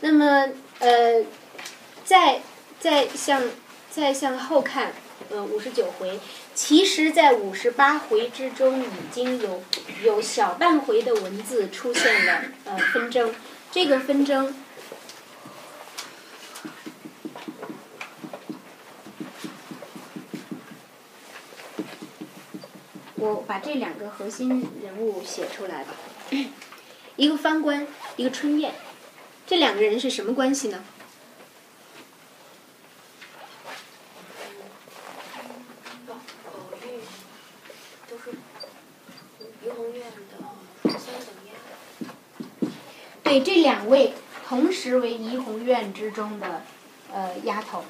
[0.00, 1.24] 那么呃，
[2.04, 2.42] 再
[2.78, 3.40] 再向
[3.90, 4.92] 再向后看，
[5.30, 6.20] 呃五十九回。
[6.54, 9.62] 其实，在五十八回之中，已经有
[10.04, 13.34] 有小半回的文字出现了呃纷争。
[13.70, 14.54] 这个纷争，
[23.16, 25.94] 我把这两个核心人物写出来吧。
[27.16, 28.74] 一个方官，一个春燕，
[29.46, 30.84] 这两个人是什么关系呢？
[43.40, 44.14] 这两位
[44.46, 46.62] 同时为怡红院之中的
[47.12, 47.84] 呃丫头，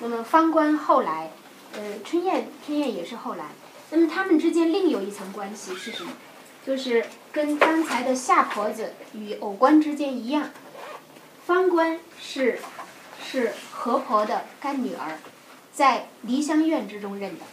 [0.00, 1.30] 那么方官后来，
[1.74, 3.46] 呃春燕春燕也是后来，
[3.90, 6.12] 那么他们之间另有一层关系是什么？
[6.66, 10.50] 就是跟刚才的夏婆子与偶官之间一样，
[11.44, 12.58] 方官是
[13.24, 15.18] 是何婆的干女儿，
[15.72, 17.44] 在梨香院之中认的，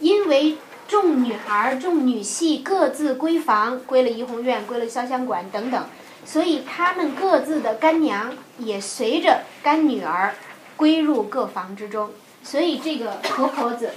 [0.00, 5.86] 因为众女孩众女戏各自归房，归了怡红院，归了潇湘馆等等。
[6.24, 10.34] 所以他们各自的干娘也随着干女儿
[10.76, 12.10] 归入各房之中，
[12.42, 13.90] 所以这个何婆子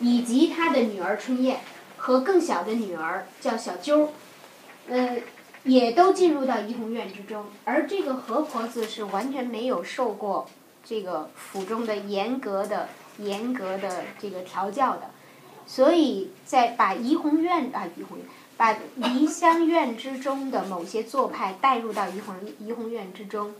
[0.00, 1.60] 以及她的女儿春燕
[1.96, 4.12] 和更小的女儿叫小揪，
[4.88, 5.18] 呃，
[5.64, 7.46] 也都进入到怡红院之中。
[7.64, 10.48] 而这个何婆子是完全没有受过
[10.84, 12.88] 这个府中的严格的、
[13.18, 15.10] 严格的这个调教的，
[15.66, 18.26] 所以在把怡红院啊怡红院。
[18.56, 23.54] 把梨香院之中的某些做派带入到怡红怡红院之中，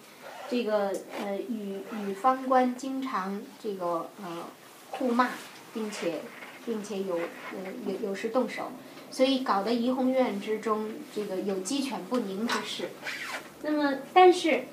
[0.49, 4.45] 这个呃与与方官经常这个呃
[4.91, 5.29] 互骂，
[5.75, 6.23] 并且
[6.65, 8.73] 并且有呃有有时动手，
[9.11, 12.89] 所以搞得怡红院之中这个有鸡犬不宁之事。
[13.63, 14.65] 那么，但是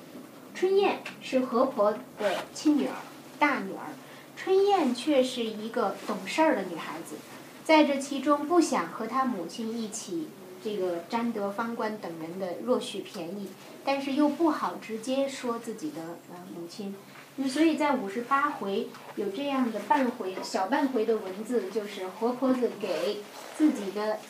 [0.54, 2.94] 春燕是何婆的亲女儿、
[3.38, 3.92] 大女儿，
[4.36, 7.16] 春燕却是一个懂事儿的女孩子，
[7.64, 10.28] 在这其中不想和她母亲一起
[10.62, 13.48] 这个占得方官等人的若许便宜，
[13.84, 16.94] 但是又不好直接说自己的呃母亲。
[17.36, 23.22] 那所以在五十八回有这样的半回小半回的文字，就是活婆子给
[23.56, 24.20] 自己的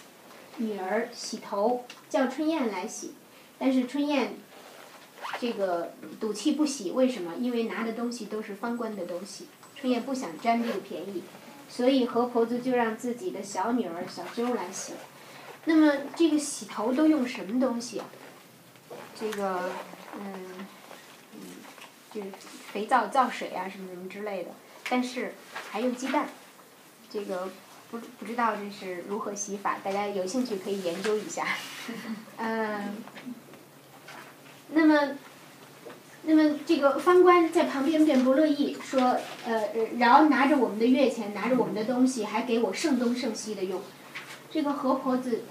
[0.57, 3.13] 女儿洗头，叫春燕来洗，
[3.59, 4.35] 但是春燕
[5.39, 7.35] 这个赌气不洗，为什么？
[7.39, 11.23] 因为拿的东西都是方官的东西，春燕不想占这个便宜，
[11.75, 14.93] 所以何婆子就让自己的小女儿小周来洗。
[15.65, 18.07] 那么这个洗头都用什么东西啊？
[19.19, 19.71] 这个
[20.17, 20.67] 嗯
[21.33, 21.41] 嗯，
[22.13, 22.29] 就是
[22.73, 24.51] 肥皂、皂水啊，什么什么之类的。
[24.89, 25.35] 但是
[25.71, 26.29] 还用鸡蛋，
[27.11, 27.51] 这个
[27.91, 31.45] 不不知道这是如何洗法，大家有兴趣可以研究一下。
[32.39, 33.03] 嗯，
[34.69, 35.17] 那么
[36.27, 39.69] 那么这个方官在旁边便不乐意，说呃，
[39.99, 43.81] 饶拿着我们的月钱，拿着我们的东西，还给我剩东剩西的用。
[44.51, 45.43] 这个何婆子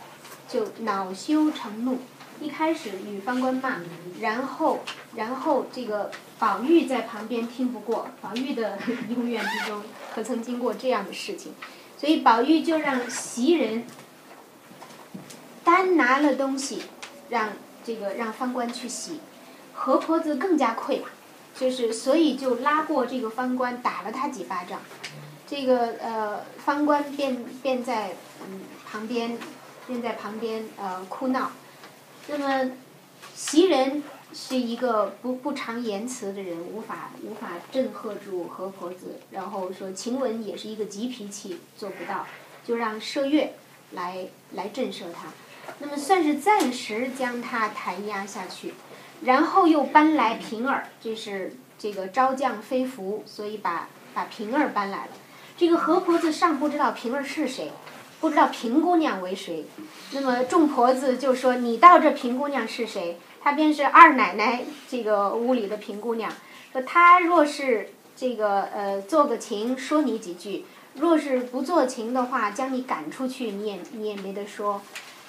[0.47, 1.99] 就恼羞成怒，
[2.41, 3.81] 一开始与方官骂，
[4.19, 4.79] 然后
[5.15, 6.09] 然后这个
[6.39, 9.83] 宝玉在旁边听不过，宝玉的怡红院之中
[10.15, 11.53] 可曾经过这样的事情，
[11.97, 13.83] 所以宝玉就让袭人
[15.63, 16.81] 单拿了东西，
[17.29, 17.49] 让
[17.83, 19.19] 这个让方官去洗，
[19.85, 21.01] 何婆子更加愧，
[21.53, 24.79] 就是所以就拉过这个方官打了他几巴掌，
[25.45, 28.11] 这个呃方官便便在
[28.41, 29.37] 嗯旁边
[29.85, 31.51] 便在旁边呃哭闹，
[32.27, 32.71] 那么
[33.35, 34.01] 袭人
[34.33, 42.25] 是一个不不常言辞的人，无法无法震慑住何婆子，然后说晴雯也是一个急脾气，做不到，
[42.65, 43.53] 就让麝月
[43.91, 45.27] 来来震慑他。
[45.79, 48.73] 那么算是暂时将他弹压下去，
[49.25, 55.11] 然后又搬来平儿，这是这个招降飞福，所以把把平儿搬来了。
[55.57, 57.71] 这个何婆子尚不知道平儿是谁，
[58.19, 59.65] 不知道平姑娘为谁。
[60.11, 63.19] 那么众婆子就说：“你道这平姑娘是谁？
[63.41, 66.31] 她便是二奶奶这个屋里的平姑娘。
[66.71, 74.81] 说她若是这个呃做个情，说你几句；若是不做情的话，将你赶出去，你也你也没得说。”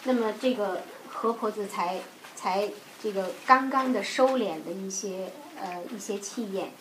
[0.04, 1.98] 那么这个何婆子才
[2.34, 2.68] 才
[3.04, 6.72] 这个刚刚的收敛的一些呃一些气焰，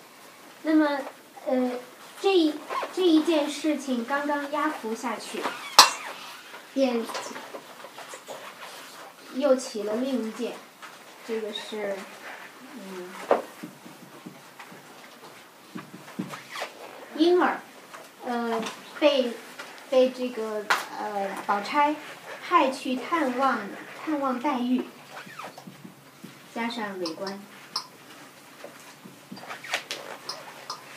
[0.61, 0.99] 那么
[1.45, 1.71] 呃
[2.21, 2.53] 这一
[2.95, 5.43] 这一件事情刚刚压服下去，
[6.73, 7.05] 便
[9.35, 10.53] 又起了另一件，
[11.27, 11.97] 这个是
[12.77, 13.09] 嗯
[17.17, 17.59] 婴儿
[18.25, 18.63] 呃
[18.97, 19.33] 被
[19.89, 20.65] 被这个
[20.97, 21.93] 呃宝钗。
[22.45, 23.57] 派去探望
[24.03, 24.83] 探望黛玉，
[26.53, 27.39] 加上美观。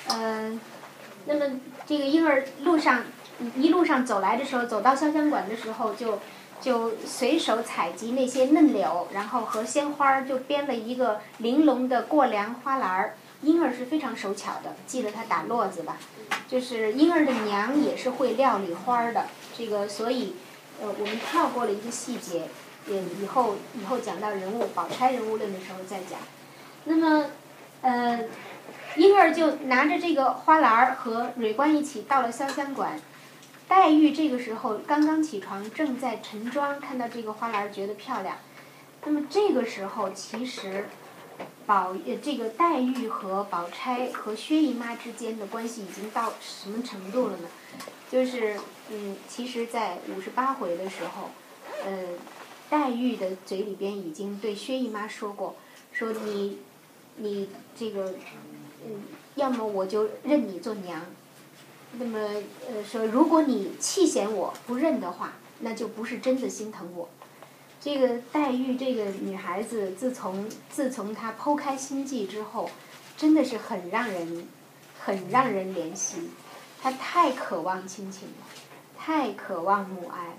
[0.09, 0.61] 嗯，
[1.27, 3.05] 那么这个婴儿路上
[3.57, 6.21] 一路上走来的时候，走到潇湘馆的时候，就
[6.61, 13.17] 就随手采集那些嫩柳，然后和鲜花儿就编了一个玲珑的过梁花篮儿。
[13.43, 15.99] 婴儿是非常手巧的，记得他打络子吧？
[16.49, 19.27] 就是婴儿的娘也是会料理花的，
[19.57, 20.37] 这个所以。
[20.79, 22.51] 呃，我们跳过了一个细节，
[22.87, 26.19] 也以后以后讲到人物宝钗人物论的时候再讲。
[26.85, 27.31] 那么，
[27.83, 28.25] 呃，
[28.97, 33.01] 莺儿就拿着这个花篮儿和蕊官一起到了潇湘馆。
[33.69, 38.37] 黛玉这个时候刚刚起床，正在晨妆，看到这个花篮儿觉得漂亮。
[39.05, 40.89] 那么这个时候，其实
[41.67, 47.49] 宝呃这个黛玉和宝钗和薛姨妈之间的关系已经到什么程度了呢？
[48.09, 48.57] 就是，
[48.89, 51.31] 嗯，其实，在五十八回的时候，
[51.85, 51.91] 呃，
[52.69, 55.57] 黛玉的嘴里边已经对薛姨妈说过，
[55.93, 56.59] 说你，
[57.17, 58.15] 你这个，
[58.85, 59.03] 嗯，
[59.37, 61.01] 要么我就认你做娘，
[61.93, 62.19] 那么，
[62.69, 67.09] 呃，说如果你弃嫌我不认的话，那就不是真的心疼我。
[67.81, 72.69] 这个黛玉这个女孩子，自从自从她剖开心计之后，
[73.17, 74.49] 真的是很让人，
[74.99, 76.31] 很让人怜惜。
[76.83, 78.47] 她太渴望亲情了，
[78.99, 80.35] 太渴望母爱了，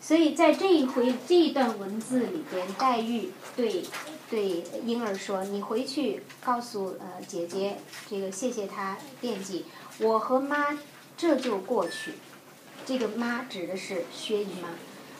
[0.00, 3.82] 所以在这一回这一段文字里边，黛玉对
[4.30, 9.64] 对婴儿说：“你回去告诉呃姐姐，这个谢谢她惦记，
[9.98, 10.78] 我和妈
[11.16, 12.14] 这就过去。
[12.86, 14.70] 这个妈指的是薛姨妈，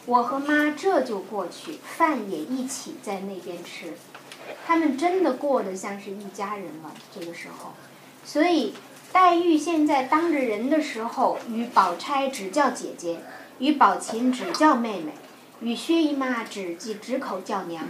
[0.07, 3.95] 我和妈这就过去，饭也一起在那边吃。
[4.67, 6.95] 他们真的过得像是一家人了。
[7.15, 7.73] 这个时候，
[8.25, 8.75] 所以。”
[9.11, 13.21] 黛玉现在当着人的时候，与宝钗只叫姐姐，
[13.59, 15.13] 与宝琴只叫妹妹。
[15.61, 17.85] 与薛姨妈只即只口叫娘，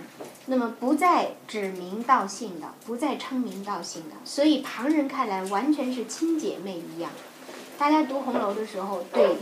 [0.47, 7.11] 那么不再指名道姓的，不再称名道姓的，所以旁人看来完全是亲姐妹一样。
[7.77, 9.37] 大家读红楼的时候，对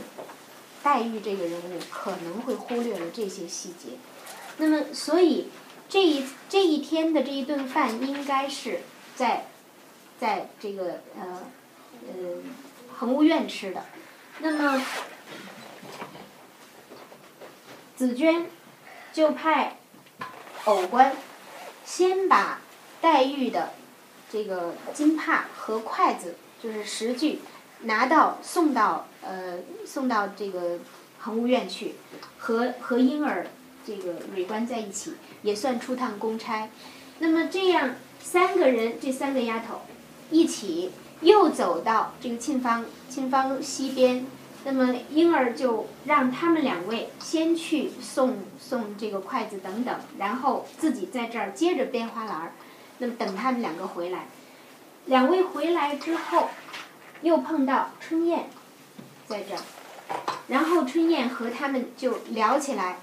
[0.82, 3.90] 黛玉这个人物可能会忽略了这些细节。
[4.56, 5.46] 那么，所以
[5.88, 8.80] 这一这一天的这一顿饭应该是
[9.14, 9.46] 在
[10.18, 11.44] 在这个呃
[12.08, 12.42] 呃
[12.92, 13.84] 恒芜院吃的。
[14.40, 14.82] 那么
[17.97, 18.47] 紫娟
[19.12, 19.78] 就派
[20.66, 21.16] 藕官
[21.85, 22.60] 先把
[23.01, 23.73] 黛玉的
[24.31, 27.40] 这个金帕和筷子，就是食具，
[27.81, 30.78] 拿到送到呃送到这个
[31.18, 31.94] 恒芜院去，
[32.39, 33.47] 和和婴儿
[33.86, 36.68] 这个蕊官在一起，也算出趟公差。
[37.20, 39.81] 那么这样三个人，这三个丫头
[40.31, 40.93] 一起
[41.23, 44.27] 又走到这个沁芳沁芳西边。
[44.68, 52.52] 那么婴儿就让他们两位先去送送这个筷子等等，然后自己在这儿接着编花篮儿。
[52.98, 54.26] 那么等他们两个回来，
[55.05, 56.48] 两位回来之后，
[57.22, 58.51] 又碰到春燕
[59.28, 59.62] 在这儿，
[60.48, 62.98] 然后春燕和他们就聊起来，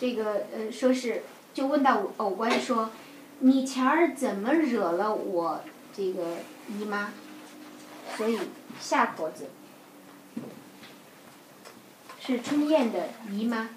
[0.00, 1.22] 这个呃说是
[1.54, 2.90] 就问到藕官说，
[3.38, 5.60] 你前儿怎么惹了我
[5.96, 6.38] 这个
[6.68, 7.12] 姨妈？
[8.16, 8.40] 所以
[8.80, 9.50] 夏婆子。
[12.26, 13.68] 是春燕的姨妈，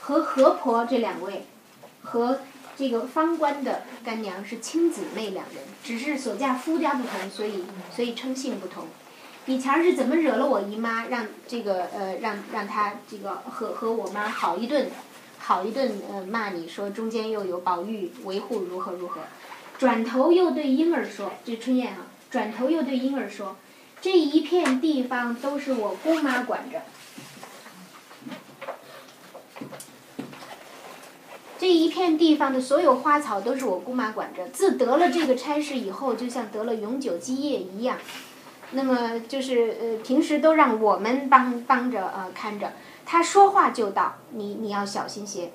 [0.00, 1.46] 和何婆这两位，
[2.00, 2.38] 和
[2.76, 8.86] 这个方官的干娘是亲姊妹两人，只是所嫁夫家不同，所以所以称姓不同。
[9.46, 14.88] 以前儿是怎么惹了我姨妈，让这个呃让让她这个和和我妈好一顿，
[15.40, 19.22] 好一顿呃骂你说中间又有宝玉维护如何如何，
[19.76, 23.56] 转头又对婴儿说，这春燕啊，转头又对婴儿说，
[24.00, 26.80] 这一片地方都是我姑妈管着。
[31.58, 34.48] 这一片地方的所有花草都是我姑妈管着。
[34.48, 37.98] 自得了这个差事以后，就像得了永久基业一样。
[38.72, 42.72] 那么就是呃，平时都让我们帮帮着呃看着。
[43.04, 45.52] 他说话就到，你你要小心些。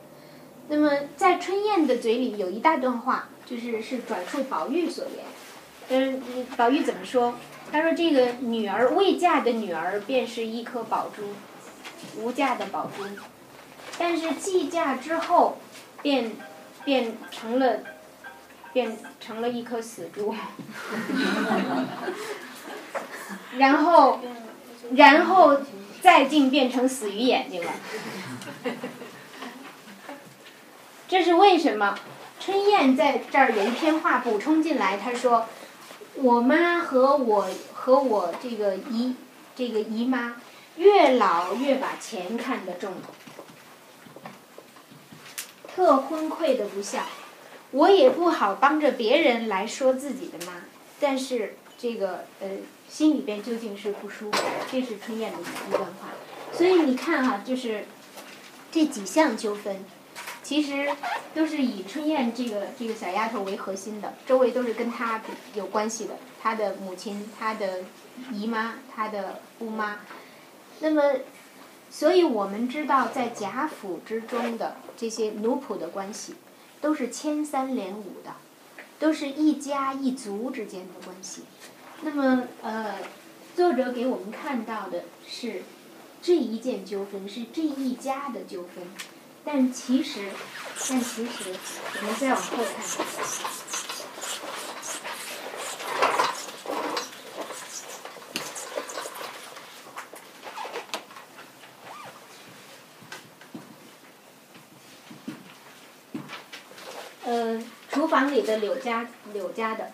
[0.70, 5.26] 那么在春燕的嘴里有一大段话，就是是转述宝玉所言。
[5.90, 7.34] 嗯，宝玉怎么说？
[7.70, 11.24] 他说：“这个女儿未嫁的女儿便是一颗宝珠，
[12.22, 13.04] 无价的宝珠。
[13.98, 15.60] 但是计价之后。”
[16.04, 16.32] 变
[16.86, 17.78] 变成了
[18.72, 20.34] 变成了一颗死猪，
[23.58, 24.20] 然后
[24.94, 25.62] 然后
[26.00, 27.72] 再进变成死鱼眼睛了，
[31.08, 31.98] 这是为什么？
[32.40, 35.48] 春燕在这儿有一篇话补充进来，她说
[36.14, 39.16] ：“我妈和我和我这个姨
[39.56, 40.36] 这个姨妈
[40.78, 42.94] 越老越把钱看得重。”
[45.78, 47.06] 特昏聩的不像，
[47.70, 50.64] 我也不好帮着别人来说自己的妈，
[51.00, 52.48] 但是这个呃
[52.90, 56.10] 心里边究竟是不舒服，这是春燕的一段话。
[56.52, 57.86] 所以你看哈，就是
[58.72, 59.86] 这几项纠纷，
[60.42, 60.90] 其实
[61.36, 65.22] 都是以春燕这个这个小丫头为核心的，周围都是跟她
[65.54, 67.82] 有关系的，她的母亲、她的
[68.32, 70.00] 姨妈、她的姑妈，
[70.80, 71.04] 那么。
[71.90, 76.36] 所以我们知道，在贾府之中的这些奴仆的关系，
[76.80, 78.36] 都是牵三连五的，
[79.00, 81.44] 都是一家一族之间的关系。
[82.02, 82.96] 那么，呃，
[83.56, 85.64] 作者给我们看到的是
[86.22, 88.84] 这一件纠纷，是这一家的纠纷。
[89.44, 90.30] 但其实，
[90.90, 91.56] 但其实，
[92.02, 93.87] 我们再往后看。
[108.18, 109.92] 房里的柳家，柳家的，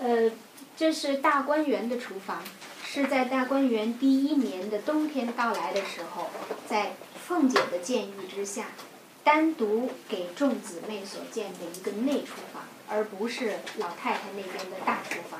[0.00, 0.32] 呃，
[0.74, 2.42] 这是大观园的厨房，
[2.82, 6.30] 是在大观园第一年的冬天到来的时候，
[6.66, 6.92] 在
[7.26, 8.68] 凤姐的建议之下，
[9.22, 15.38] 单独给众姊妹所建的一个内厨房，而不是老太太那边的大厨房。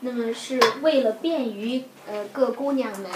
[0.00, 3.10] 那么是为了便于呃各姑娘们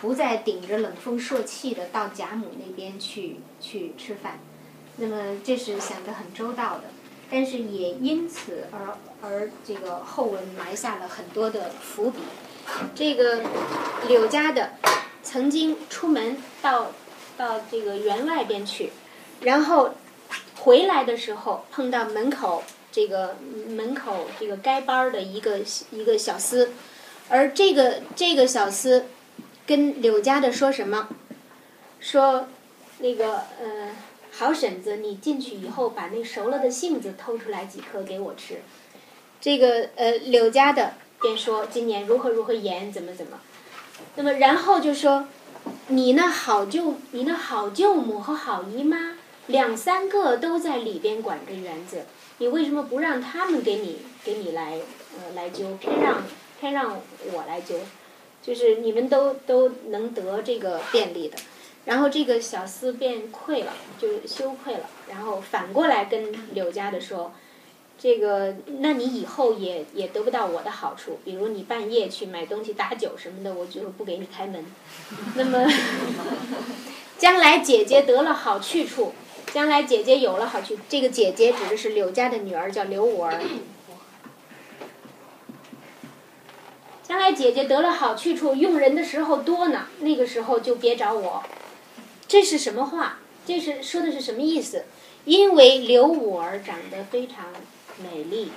[0.00, 4.40] 不再顶着冷风朔气的到贾母那边去去吃饭，
[4.96, 6.84] 那么这是想得很周到的。
[7.30, 12.18] 但是也因此而而这个后文埋下了很多的伏笔。
[12.94, 13.42] 这个
[14.08, 14.72] 柳家的
[15.22, 16.92] 曾经出门到
[17.36, 18.90] 到这个园外边去，
[19.42, 19.94] 然后
[20.58, 23.36] 回来的时候碰到门口这个
[23.68, 26.68] 门口这个该班儿的一个一个小厮，
[27.28, 29.04] 而这个这个小厮
[29.66, 31.08] 跟柳家的说什么？
[32.00, 32.48] 说
[32.98, 33.94] 那个呃。
[34.40, 38.62] 好婶子，你进去以后把那熟了的杏子偷出来几颗给我吃。
[39.38, 43.38] 这个呃柳家的便说今年如何如何严，怎么怎么。
[44.14, 45.28] 那么然后就说，
[45.88, 49.18] 你那好舅，你那好舅母和好姨妈
[49.48, 52.06] 两三个都在里边管着园子，
[52.38, 54.78] 你为什么不让他们给你给你来
[55.18, 56.22] 呃来揪，偏让
[56.58, 56.98] 偏让
[57.34, 57.74] 我来揪？
[58.42, 61.36] 就是你们都都能得这个便利的。
[61.86, 67.32] 然后这个小厮便愧了，就羞愧了，然后反过来跟柳家的说
[67.98, 74.64] ：“这个，那你以后也也得不到我的好处，比如你半夜去买东西打酒什么的，我就不给你开门。
[75.36, 75.66] 那么，
[77.16, 79.14] 将来姐姐得了好去处，
[79.52, 83.40] 将来姐姐有了好去，这个姐姐指的是柳家的女儿，叫柳五儿。
[87.02, 91.42] 将来姐姐得了好去处，用人的时候多呢，那个时候就别找我。”
[92.30, 93.18] 这是什么话？
[93.44, 94.84] 这是说的是什么意思？
[95.24, 97.46] 因为刘五儿长得非常
[97.98, 98.52] 美丽，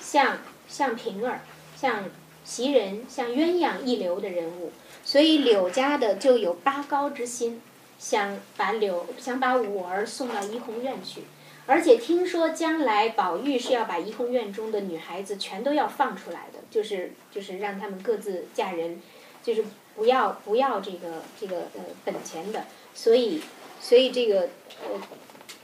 [0.00, 1.42] 像像平儿，
[1.76, 2.04] 像
[2.46, 4.72] 袭人，像鸳鸯一流的人物，
[5.04, 7.60] 所以柳家的就有拔高之心，
[7.98, 11.24] 想把柳想把五儿送到怡红院去，
[11.66, 18.98] 而且听说将来宝玉是要把怡红院中的女孩子全都要放出来的，就是就是让他们各自嫁人，
[19.42, 19.62] 就是
[19.94, 22.64] 不要不要这个这个呃本钱的。
[22.94, 23.40] 所以，
[23.80, 24.48] 所以这个
[24.82, 25.00] 呃，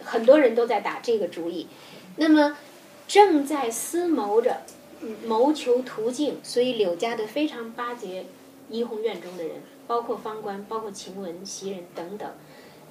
[0.04, 1.66] 很多人都在打这个主意。
[2.16, 2.56] 那么，
[3.06, 4.62] 正在思谋着
[5.26, 8.24] 谋求途径，所以柳家的非常巴结
[8.70, 12.28] 怡红院中的人，包括方官、包括晴雯、袭人等等。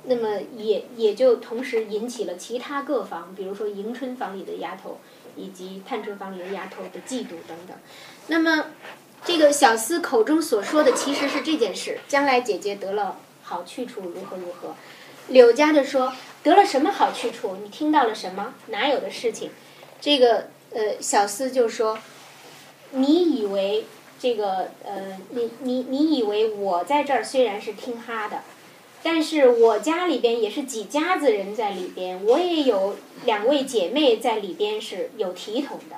[0.04, 5.00] 那么也也就同时引起了其他各房，比如说迎春房里的丫头，
[5.36, 7.76] 以及探春房里的丫头的嫉妒等等。
[8.28, 8.68] 那么，
[9.26, 13.20] 这个小厮口中所说的其实是这件事：将来姐姐得了。
[13.46, 14.76] 好去处如何如何？
[15.28, 16.14] 柳家的说
[16.44, 17.56] 得了什么好去处？
[17.64, 18.56] 你听到了什么？
[18.68, 19.52] 哪有的事情？
[20.02, 21.98] 这个呃小厮就说，
[22.92, 23.86] 你以为
[24.20, 28.42] 这个呃你你你以为我在这儿虽然是听哈的，
[29.04, 32.96] 但是我家里边也是几家子人在里边，我也有
[33.26, 35.98] 两位姐妹在里边是有体统的，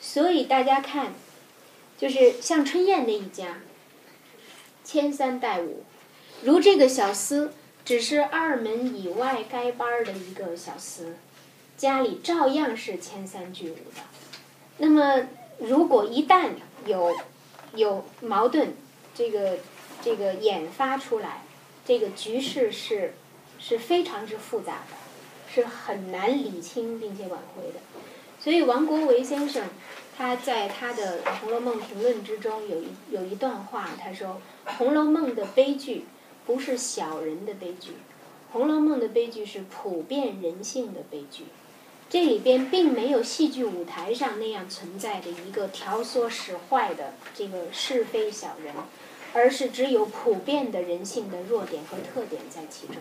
[0.00, 1.14] 所以大家看，
[1.98, 3.60] 就是像春燕那一家，
[4.84, 5.84] 千三代五。
[6.42, 7.50] 如这个小厮
[7.84, 11.12] 只是二门以外该班儿的一个小厮，
[11.76, 14.02] 家里照样是千三聚五的。
[14.78, 15.26] 那么，
[15.58, 16.50] 如果一旦
[16.86, 17.14] 有
[17.74, 18.74] 有矛盾，
[19.14, 19.58] 这个
[20.02, 21.42] 这个引发出来，
[21.84, 23.14] 这个局势是
[23.58, 24.96] 是非常之复杂的，
[25.52, 27.80] 是很难理清并且挽回的。
[28.40, 29.68] 所以，王国维先生
[30.16, 34.40] 他在他的《红楼梦评论》之中有一有一段话，他说：
[34.76, 36.04] 《红楼梦》的悲剧。
[36.46, 37.90] 不是小人的悲剧，
[38.52, 41.44] 《红楼梦》的悲剧是普遍人性的悲剧。
[42.10, 48.74] 这里边并没有戏剧舞台上那样存在的一个挑唆使坏的这个是非小人，
[49.32, 52.96] 而是只有普遍的人性的弱点和特点在其中。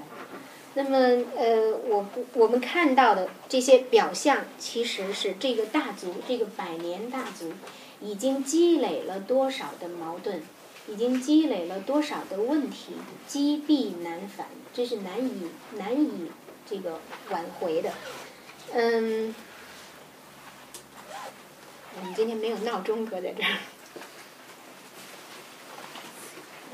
[0.76, 7.52] 那么，呃，我我们看到的这些表象，其实是这个大族，这个百年大族，
[8.02, 10.42] 已经积累了多少的矛盾。
[10.88, 12.94] 已经积累了多少的问题，
[13.28, 16.30] 积弊难返，这是难以难以
[16.70, 17.00] 这个
[17.30, 17.92] 挽回的。
[18.74, 19.34] 嗯，
[21.96, 23.50] 我们今天没有闹钟搁在这儿。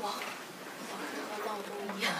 [0.02, 0.10] 哇，
[1.28, 2.12] 和闹钟一样。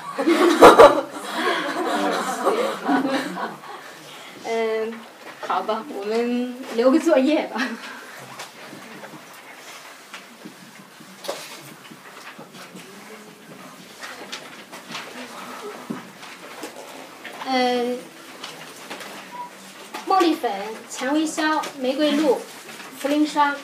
[4.45, 5.01] 嗯，
[5.41, 7.61] 好吧，我们留个作业吧。
[17.53, 17.99] 嗯，
[20.07, 20.53] 茉莉粉、
[20.89, 22.41] 蔷薇硝、玫瑰露、
[23.03, 23.57] 茯苓霜，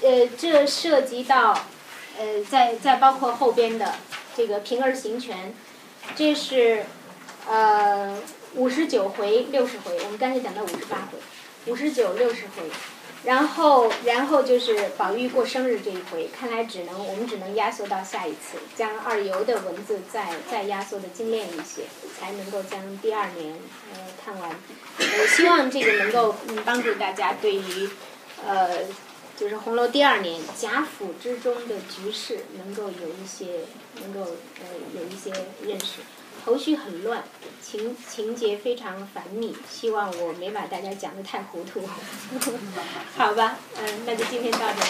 [0.00, 1.66] 呃，这涉及到，
[2.18, 3.96] 呃，再再包括后边的
[4.34, 5.54] 这个平儿行拳，
[6.16, 6.86] 这是
[7.46, 8.16] 呃
[8.54, 11.18] 五十九回六十回，我们刚才讲到五十八回，
[11.70, 12.70] 五十九六十回。
[13.28, 21.82] 然后，然后就是宝玉过生日这一回，看来只能我们只能压缩到下一次，将二游的文字再再压缩的精炼一些，
[22.18, 23.54] 才能够将第二年
[23.92, 24.50] 呃看完。
[24.98, 27.90] 我希望这个能够嗯帮助大家对于
[28.46, 28.84] 呃
[29.36, 33.66] 就是红楼第二年贾府之中的局势能够有一些
[34.00, 35.30] 能够呃有一些
[35.66, 36.00] 认识。
[36.48, 37.22] 头绪很乱
[37.62, 41.86] 情情节非常繁密希望我没把大家讲得太糊涂。
[43.18, 44.88] 好吧嗯那就今天到这儿。